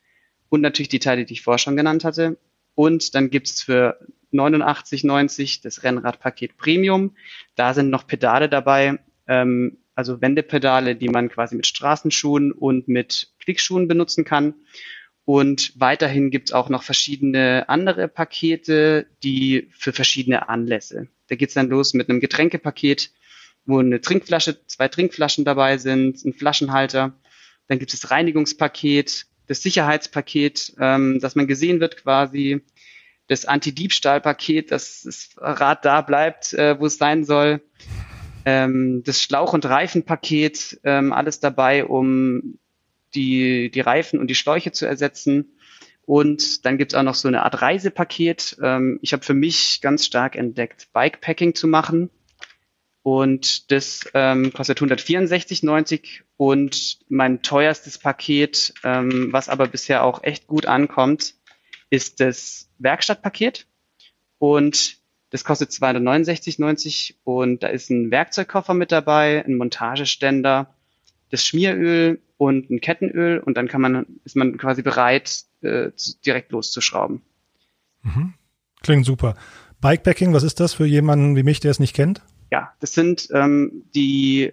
und 0.49 0.63
natürlich 0.63 0.89
die 0.89 0.99
Teile, 0.99 1.25
die 1.25 1.35
ich 1.35 1.43
vorher 1.43 1.59
schon 1.59 1.77
genannt 1.77 2.05
hatte. 2.05 2.39
Und 2.75 3.15
dann 3.15 3.31
gibt's 3.31 3.63
für 3.63 4.01
89,90 4.39 5.63
das 5.63 5.83
Rennradpaket 5.83 6.57
Premium. 6.57 7.17
Da 7.55 7.75
sind 7.75 7.91
noch 7.91 8.07
Pedale 8.07 8.49
dabei, 8.49 8.99
ähm, 9.27 9.79
also 9.95 10.21
Wendepedale, 10.21 10.95
die 10.95 11.09
man 11.09 11.29
quasi 11.29 11.57
mit 11.57 11.67
Straßenschuhen 11.67 12.53
und 12.53 12.89
mit 12.89 13.33
Klickschuhen 13.41 13.89
benutzen 13.89 14.25
kann. 14.25 14.55
Und 15.25 15.73
weiterhin 15.75 16.31
gibt's 16.31 16.53
auch 16.53 16.69
noch 16.69 16.85
verschiedene 16.85 17.69
andere 17.69 18.07
Pakete, 18.07 19.07
die 19.25 19.69
für 19.73 19.93
verschiedene 19.93 20.49
Anlässe. 20.49 21.09
Da 21.27 21.35
geht's 21.35 21.55
dann 21.55 21.69
los 21.69 21.95
mit 21.95 22.09
einem 22.09 22.21
Getränkepaket, 22.21 23.11
wo 23.65 23.81
eine 23.81 24.01
Trinkflasche, 24.01 24.65
zwei 24.67 24.87
Trinkflaschen 24.87 25.45
dabei 25.45 25.79
sind, 25.79 26.25
ein 26.25 26.33
Flaschenhalter. 26.33 27.13
Dann 27.67 27.79
gibt 27.81 27.93
es 27.93 28.01
das 28.01 28.11
Reinigungspaket, 28.13 29.27
das 29.49 29.63
Sicherheitspaket, 29.63 30.75
ähm, 30.79 31.19
dass 31.21 31.35
man 31.35 31.49
gesehen 31.49 31.81
wird 31.81 31.97
quasi, 31.97 32.63
das 33.29 33.45
Anti-Diebstahl-Paket, 33.45 34.71
dass 34.71 35.03
das 35.03 35.31
Rad 35.39 35.85
da 35.85 36.01
bleibt, 36.01 36.53
äh, 36.55 36.79
wo 36.79 36.87
es 36.87 36.99
sein 36.99 37.25
soll. 37.25 37.63
Ähm, 38.45 39.03
das 39.05 39.21
Schlauch- 39.21 39.53
und 39.53 39.67
Reifenpaket, 39.67 40.81
ähm, 40.85 41.13
alles 41.13 41.41
dabei, 41.41 41.85
um 41.85 42.59
die, 43.15 43.71
die 43.71 43.81
Reifen 43.81 44.21
und 44.21 44.29
die 44.29 44.35
Schläuche 44.35 44.73
zu 44.73 44.87
ersetzen. 44.87 45.57
Und 46.05 46.65
dann 46.65 46.79
gibt's 46.79 46.95
auch 46.95 47.03
noch 47.03 47.17
so 47.17 47.27
eine 47.27 47.43
Art 47.43 47.61
Reisepaket. 47.61 48.59
Ähm, 48.63 49.01
ich 49.03 49.13
habe 49.13 49.25
für 49.25 49.35
mich 49.35 49.81
ganz 49.81 50.07
stark 50.07 50.37
entdeckt, 50.37 50.89
Bikepacking 50.93 51.57
zu 51.57 51.67
machen. 51.67 52.11
Und 53.03 53.71
das 53.71 54.01
ähm, 54.15 54.53
kostet 54.53 54.81
164,90 54.81 56.23
und 56.37 56.99
mein 57.09 57.43
teuerstes 57.43 57.99
Paket, 57.99 58.75
ähm, 58.83 59.33
was 59.33 59.49
aber 59.49 59.69
bisher 59.69 60.03
auch 60.03 60.25
echt 60.25 60.49
gut 60.49 60.67
ankommt, 60.67 61.36
ist 61.91 62.21
das 62.21 62.69
Werkstattpaket 62.79 63.67
und 64.39 64.99
das 65.31 65.45
kostet 65.45 65.71
269,90 65.71 67.15
und 67.25 67.63
da 67.63 67.69
ist 67.69 67.91
ein 67.91 68.11
Werkzeugkoffer 68.11 68.75
mit 68.75 68.93
dabei, 68.93 69.45
ein 69.45 69.57
Montageständer, 69.57 70.75
das 71.31 71.45
Schmieröl 71.45 72.21
und 72.37 72.71
ein 72.71 72.81
Kettenöl 72.81 73.39
und 73.41 73.57
dann 73.57 73.69
kann 73.69 73.81
man, 73.81 74.07
ist 74.25 74.37
man 74.37 74.57
quasi 74.57 74.83
bereit, 74.83 75.45
äh, 75.63 75.91
direkt 76.25 76.53
loszuschrauben. 76.53 77.23
Mhm. 78.03 78.35
Klingt 78.83 79.05
super. 79.05 79.35
Bikepacking, 79.81 80.33
was 80.33 80.43
ist 80.43 80.61
das 80.61 80.75
für 80.75 80.87
jemanden 80.87 81.37
wie 81.37 81.43
mich, 81.43 81.61
der 81.61 81.71
es 81.71 81.81
nicht 81.81 81.95
kennt? 81.95 82.23
Ja, 82.51 82.73
das 82.81 82.95
sind 82.95 83.29
ähm, 83.33 83.85
die 83.95 84.53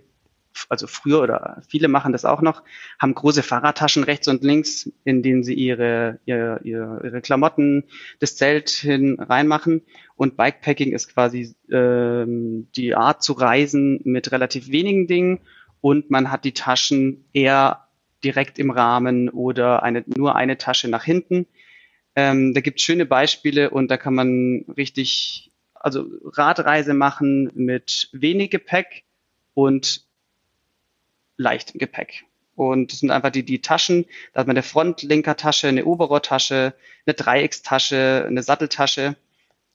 also 0.70 0.88
früher 0.88 1.22
oder 1.22 1.62
viele 1.68 1.88
machen 1.88 2.12
das 2.12 2.26
auch 2.26 2.42
noch, 2.42 2.64
haben 3.00 3.16
große 3.16 3.44
Fahrradtaschen 3.44 4.04
rechts 4.04 4.28
und 4.28 4.44
links, 4.44 4.92
in 5.04 5.24
denen 5.24 5.44
sie 5.44 5.54
ihre, 5.54 6.20
ihre, 6.26 6.62
ihre 6.64 7.22
Klamotten, 7.22 7.86
das 8.20 8.36
Zelt 8.36 8.70
hin 8.70 9.20
reinmachen. 9.20 9.82
Und 10.16 10.38
Bikepacking 10.38 10.94
ist 10.94 11.14
quasi 11.14 11.56
ähm, 11.72 12.68
die 12.76 12.96
Art 12.96 13.24
zu 13.24 13.34
reisen 13.34 14.00
mit 14.04 14.32
relativ 14.32 14.70
wenigen 14.70 15.08
Dingen 15.08 15.40
und 15.82 16.10
man 16.10 16.32
hat 16.32 16.46
die 16.46 16.54
Taschen 16.54 17.26
eher 17.34 17.88
direkt 18.24 18.58
im 18.58 18.72
Rahmen 18.72 19.30
oder 19.30 19.84
eine, 19.84 20.04
nur 20.08 20.36
eine 20.36 20.58
Tasche 20.58 20.88
nach 20.88 21.04
hinten. 21.04 21.46
Ähm, 22.16 22.54
da 22.54 22.62
gibt 22.62 22.80
es 22.80 22.86
schöne 22.86 23.06
Beispiele 23.06 23.70
und 23.70 23.90
da 23.90 23.98
kann 23.98 24.14
man 24.14 24.66
richtig, 24.78 25.52
also 25.74 26.06
Radreise 26.24 26.94
machen 26.94 27.52
mit 27.56 28.10
wenig 28.14 28.52
Gepäck 28.52 29.04
und 29.54 30.03
leicht 31.38 31.72
im 31.72 31.80
Gepäck. 31.80 32.26
Und 32.56 32.92
das 32.92 33.00
sind 33.00 33.12
einfach 33.12 33.32
die, 33.32 33.44
die 33.44 33.62
Taschen. 33.62 34.06
Da 34.34 34.42
hat 34.42 34.48
man 34.48 34.56
eine 34.56 34.64
Frontlenkertasche, 34.64 35.68
eine 35.68 35.86
Oberrohrtasche, 35.86 36.74
eine 37.06 37.14
Dreieckstasche, 37.14 38.26
eine 38.28 38.44
Satteltasche. 38.44 39.16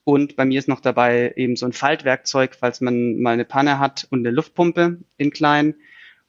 Und 0.05 0.35
bei 0.35 0.45
mir 0.45 0.59
ist 0.59 0.67
noch 0.67 0.79
dabei 0.79 1.33
eben 1.35 1.55
so 1.55 1.65
ein 1.65 1.73
Faltwerkzeug, 1.73 2.55
falls 2.59 2.81
man 2.81 3.19
mal 3.19 3.33
eine 3.33 3.45
Panne 3.45 3.79
hat 3.79 4.07
und 4.09 4.19
eine 4.19 4.31
Luftpumpe 4.31 4.99
in 5.17 5.31
klein. 5.31 5.75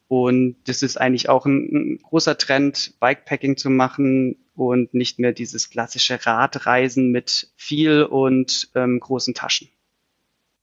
Und 0.09 0.57
das 0.65 0.83
ist 0.83 1.01
eigentlich 1.01 1.29
auch 1.29 1.47
ein, 1.47 1.69
ein 1.73 1.99
großer 2.03 2.37
Trend, 2.37 2.95
Bikepacking 2.99 3.57
zu 3.57 3.71
machen 3.71 4.37
und 4.57 4.93
nicht 4.93 5.21
mehr 5.21 5.33
dieses 5.33 5.71
klassische 5.71 6.27
Radreisen 6.27 7.13
mit 7.13 7.53
viel 7.57 8.03
und 8.03 8.71
ähm, 8.75 8.99
großen 8.99 9.35
Taschen. 9.35 9.69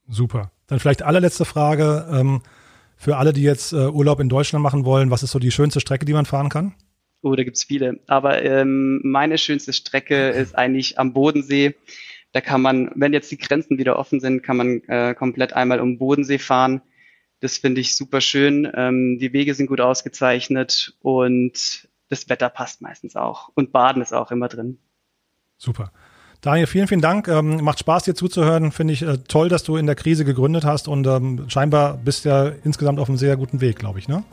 Super. 0.09 0.51
Dann 0.67 0.79
vielleicht 0.79 1.01
allerletzte 1.01 1.45
Frage. 1.45 2.07
Ähm, 2.11 2.41
für 2.97 3.17
alle, 3.17 3.31
die 3.31 3.43
jetzt 3.43 3.73
äh, 3.73 3.87
Urlaub 3.87 4.19
in 4.19 4.27
Deutschland 4.27 4.63
machen 4.63 4.83
wollen, 4.83 5.11
was 5.11 5.23
ist 5.23 5.31
so 5.31 5.39
die 5.39 5.51
schönste 5.51 5.79
Strecke, 5.79 6.05
die 6.05 6.13
man 6.13 6.25
fahren 6.25 6.49
kann? 6.49 6.73
Oh, 7.21 7.35
da 7.35 7.43
gibt's 7.43 7.63
viele. 7.63 7.99
Aber 8.07 8.43
ähm, 8.43 9.01
meine 9.03 9.37
schönste 9.37 9.71
Strecke 9.71 10.29
ist 10.29 10.57
eigentlich 10.57 10.99
am 10.99 11.13
Bodensee. 11.13 11.75
Da 12.31 12.41
kann 12.41 12.61
man, 12.61 12.91
wenn 12.95 13.13
jetzt 13.13 13.31
die 13.31 13.37
Grenzen 13.37 13.77
wieder 13.77 13.97
offen 13.97 14.19
sind, 14.19 14.43
kann 14.43 14.57
man 14.57 14.83
äh, 14.87 15.13
komplett 15.15 15.53
einmal 15.53 15.79
um 15.79 15.97
Bodensee 15.97 16.39
fahren. 16.39 16.81
Das 17.39 17.57
finde 17.57 17.81
ich 17.81 17.95
super 17.95 18.19
schön. 18.19 18.69
Ähm, 18.75 19.19
die 19.19 19.31
Wege 19.31 19.53
sind 19.53 19.67
gut 19.67 19.81
ausgezeichnet 19.81 20.95
und 21.01 21.87
das 22.09 22.29
Wetter 22.29 22.49
passt 22.49 22.81
meistens 22.81 23.15
auch. 23.15 23.49
Und 23.53 23.71
Baden 23.71 24.01
ist 24.01 24.13
auch 24.13 24.31
immer 24.31 24.47
drin. 24.47 24.79
Super. 25.57 25.91
Daniel, 26.41 26.67
vielen, 26.67 26.87
vielen 26.87 27.01
Dank. 27.01 27.27
Ähm, 27.27 27.63
macht 27.63 27.79
Spaß, 27.79 28.03
dir 28.03 28.15
zuzuhören. 28.15 28.71
Finde 28.71 28.93
ich 28.93 29.01
äh, 29.01 29.17
toll, 29.27 29.49
dass 29.49 29.63
du 29.63 29.77
in 29.77 29.85
der 29.85 29.95
Krise 29.95 30.23
gegründet 30.23 30.65
hast 30.65 30.87
und 30.87 31.07
ähm, 31.07 31.45
scheinbar 31.47 31.97
bist 31.97 32.25
ja 32.25 32.51
insgesamt 32.63 32.99
auf 32.99 33.09
einem 33.09 33.17
sehr 33.17 33.35
guten 33.37 33.59
Weg, 33.59 33.77
glaube 33.79 33.99
ich, 33.99 34.07
ne? 34.07 34.23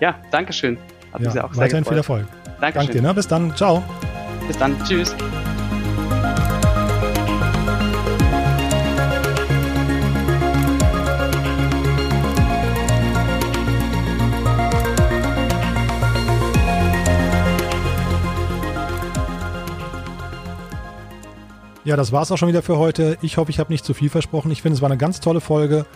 Ja, 0.00 0.16
danke 0.30 0.52
schön. 0.52 0.78
Hat 1.12 1.22
ja, 1.22 1.44
auch 1.44 1.56
weiterhin 1.56 1.84
viel 1.84 1.96
Erfolg. 1.96 2.26
Danke 2.60 2.92
dir, 2.92 3.02
ne? 3.02 3.14
Bis 3.14 3.28
dann. 3.28 3.54
Ciao. 3.56 3.82
Bis 4.46 4.58
dann. 4.58 4.76
Tschüss. 4.84 5.14
Ja, 21.88 21.96
das 21.96 22.12
war's 22.12 22.30
auch 22.30 22.36
schon 22.36 22.50
wieder 22.50 22.60
für 22.60 22.76
heute. 22.76 23.16
Ich 23.22 23.38
hoffe, 23.38 23.50
ich 23.50 23.58
habe 23.58 23.72
nicht 23.72 23.82
zu 23.82 23.94
viel 23.94 24.10
versprochen. 24.10 24.50
Ich 24.50 24.60
finde, 24.60 24.76
es 24.76 24.82
war 24.82 24.90
eine 24.90 24.98
ganz 24.98 25.20
tolle 25.20 25.40
Folge. 25.40 25.86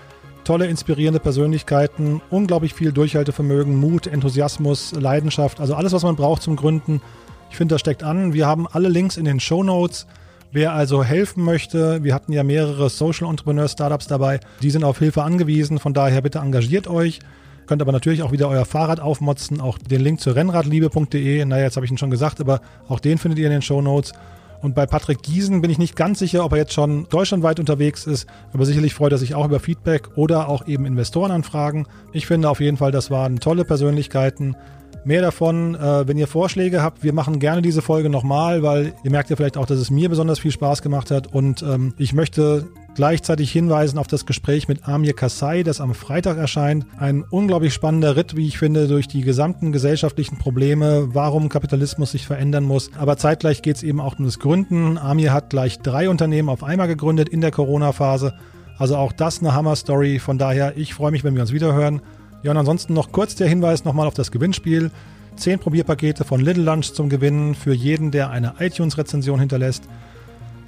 Tolle, 0.42 0.66
inspirierende 0.66 1.20
Persönlichkeiten, 1.20 2.22
unglaublich 2.30 2.72
viel 2.72 2.92
Durchhaltevermögen, 2.92 3.76
Mut, 3.76 4.06
Enthusiasmus, 4.06 4.92
Leidenschaft, 4.92 5.60
also 5.60 5.74
alles, 5.74 5.92
was 5.92 6.02
man 6.02 6.16
braucht 6.16 6.40
zum 6.40 6.56
Gründen. 6.56 7.02
Ich 7.50 7.58
finde, 7.58 7.74
das 7.74 7.82
steckt 7.82 8.04
an. 8.04 8.32
Wir 8.32 8.46
haben 8.46 8.66
alle 8.66 8.88
Links 8.88 9.18
in 9.18 9.26
den 9.26 9.38
Show 9.38 9.62
Notes. 9.62 10.06
Wer 10.50 10.72
also 10.72 11.04
helfen 11.04 11.44
möchte, 11.44 12.02
wir 12.02 12.14
hatten 12.14 12.32
ja 12.32 12.42
mehrere 12.42 12.88
Social 12.88 13.28
Entrepreneur 13.28 13.68
Startups 13.68 14.06
dabei, 14.06 14.40
die 14.62 14.70
sind 14.70 14.84
auf 14.84 14.98
Hilfe 14.98 15.22
angewiesen. 15.22 15.78
Von 15.78 15.92
daher 15.92 16.22
bitte 16.22 16.38
engagiert 16.38 16.88
euch. 16.88 17.18
Könnt 17.66 17.82
aber 17.82 17.92
natürlich 17.92 18.22
auch 18.22 18.32
wieder 18.32 18.48
euer 18.48 18.64
Fahrrad 18.64 19.00
aufmotzen. 19.00 19.60
Auch 19.60 19.76
den 19.76 20.00
Link 20.00 20.22
zu 20.22 20.30
rennradliebe.de. 20.30 21.44
Naja, 21.44 21.64
jetzt 21.64 21.76
habe 21.76 21.84
ich 21.84 21.92
ihn 21.92 21.98
schon 21.98 22.10
gesagt, 22.10 22.40
aber 22.40 22.62
auch 22.88 22.98
den 22.98 23.18
findet 23.18 23.38
ihr 23.38 23.46
in 23.46 23.52
den 23.52 23.62
Show 23.62 23.82
Notes. 23.82 24.14
Und 24.62 24.76
bei 24.76 24.86
Patrick 24.86 25.22
Giesen 25.22 25.60
bin 25.60 25.70
ich 25.70 25.78
nicht 25.78 25.96
ganz 25.96 26.20
sicher, 26.20 26.44
ob 26.44 26.52
er 26.52 26.58
jetzt 26.58 26.72
schon 26.72 27.08
deutschlandweit 27.10 27.58
unterwegs 27.58 28.06
ist, 28.06 28.26
aber 28.52 28.64
sicherlich 28.64 28.94
freut 28.94 29.12
er 29.12 29.18
sich 29.18 29.34
auch 29.34 29.44
über 29.44 29.58
Feedback 29.58 30.16
oder 30.16 30.48
auch 30.48 30.66
eben 30.68 30.86
Investorenanfragen. 30.86 31.88
Ich 32.12 32.26
finde 32.26 32.48
auf 32.48 32.60
jeden 32.60 32.76
Fall, 32.76 32.92
das 32.92 33.10
waren 33.10 33.40
tolle 33.40 33.64
Persönlichkeiten. 33.64 34.56
Mehr 35.04 35.20
davon, 35.20 35.74
äh, 35.74 36.06
wenn 36.06 36.16
ihr 36.16 36.28
Vorschläge 36.28 36.80
habt, 36.80 37.02
wir 37.02 37.12
machen 37.12 37.40
gerne 37.40 37.60
diese 37.60 37.82
Folge 37.82 38.08
nochmal, 38.08 38.62
weil 38.62 38.94
ihr 39.02 39.10
merkt 39.10 39.30
ja 39.30 39.36
vielleicht 39.36 39.56
auch, 39.56 39.66
dass 39.66 39.78
es 39.78 39.90
mir 39.90 40.08
besonders 40.08 40.38
viel 40.38 40.52
Spaß 40.52 40.80
gemacht 40.80 41.10
hat. 41.10 41.26
Und 41.26 41.62
ähm, 41.62 41.92
ich 41.98 42.12
möchte 42.12 42.68
gleichzeitig 42.94 43.50
hinweisen 43.50 43.98
auf 43.98 44.06
das 44.06 44.26
Gespräch 44.26 44.68
mit 44.68 44.86
Amir 44.88 45.14
Kassai, 45.14 45.62
das 45.62 45.80
am 45.80 45.94
Freitag 45.94 46.36
erscheint. 46.36 46.86
Ein 46.98 47.24
unglaublich 47.28 47.72
spannender 47.74 48.16
Ritt, 48.16 48.36
wie 48.36 48.46
ich 48.46 48.58
finde, 48.58 48.88
durch 48.88 49.08
die 49.08 49.22
gesamten 49.22 49.72
gesellschaftlichen 49.72 50.38
Probleme, 50.38 51.14
warum 51.14 51.48
Kapitalismus 51.48 52.12
sich 52.12 52.26
verändern 52.26 52.64
muss. 52.64 52.90
Aber 52.98 53.16
zeitgleich 53.16 53.62
geht 53.62 53.76
es 53.76 53.82
eben 53.82 54.00
auch 54.00 54.18
um 54.18 54.24
das 54.24 54.38
Gründen. 54.38 54.98
Amir 54.98 55.32
hat 55.32 55.50
gleich 55.50 55.80
drei 55.80 56.08
Unternehmen 56.08 56.48
auf 56.48 56.62
einmal 56.62 56.88
gegründet 56.88 57.28
in 57.28 57.40
der 57.40 57.50
Corona-Phase. 57.50 58.34
Also 58.78 58.96
auch 58.96 59.12
das 59.12 59.40
eine 59.40 59.54
Hammer-Story. 59.54 60.18
Von 60.18 60.38
daher, 60.38 60.76
ich 60.76 60.94
freue 60.94 61.12
mich, 61.12 61.24
wenn 61.24 61.34
wir 61.34 61.42
uns 61.42 61.52
wiederhören. 61.52 62.02
Ja, 62.42 62.50
und 62.50 62.56
ansonsten 62.56 62.94
noch 62.94 63.12
kurz 63.12 63.34
der 63.36 63.48
Hinweis 63.48 63.84
nochmal 63.84 64.06
auf 64.06 64.14
das 64.14 64.30
Gewinnspiel. 64.30 64.90
Zehn 65.36 65.58
Probierpakete 65.58 66.24
von 66.24 66.40
Little 66.40 66.64
Lunch 66.64 66.92
zum 66.92 67.08
Gewinnen 67.08 67.54
für 67.54 67.72
jeden, 67.72 68.10
der 68.10 68.30
eine 68.30 68.54
iTunes-Rezension 68.58 69.40
hinterlässt. 69.40 69.84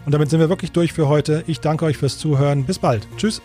Und 0.06 0.12
damit 0.12 0.30
sind 0.30 0.40
wir 0.40 0.48
wirklich 0.48 0.72
durch 0.72 0.92
für 0.92 1.08
heute. 1.08 1.44
Ich 1.46 1.60
danke 1.60 1.84
euch 1.84 1.96
fürs 1.96 2.18
Zuhören. 2.18 2.64
Bis 2.64 2.78
bald. 2.78 3.06
Tschüss. 3.16 3.40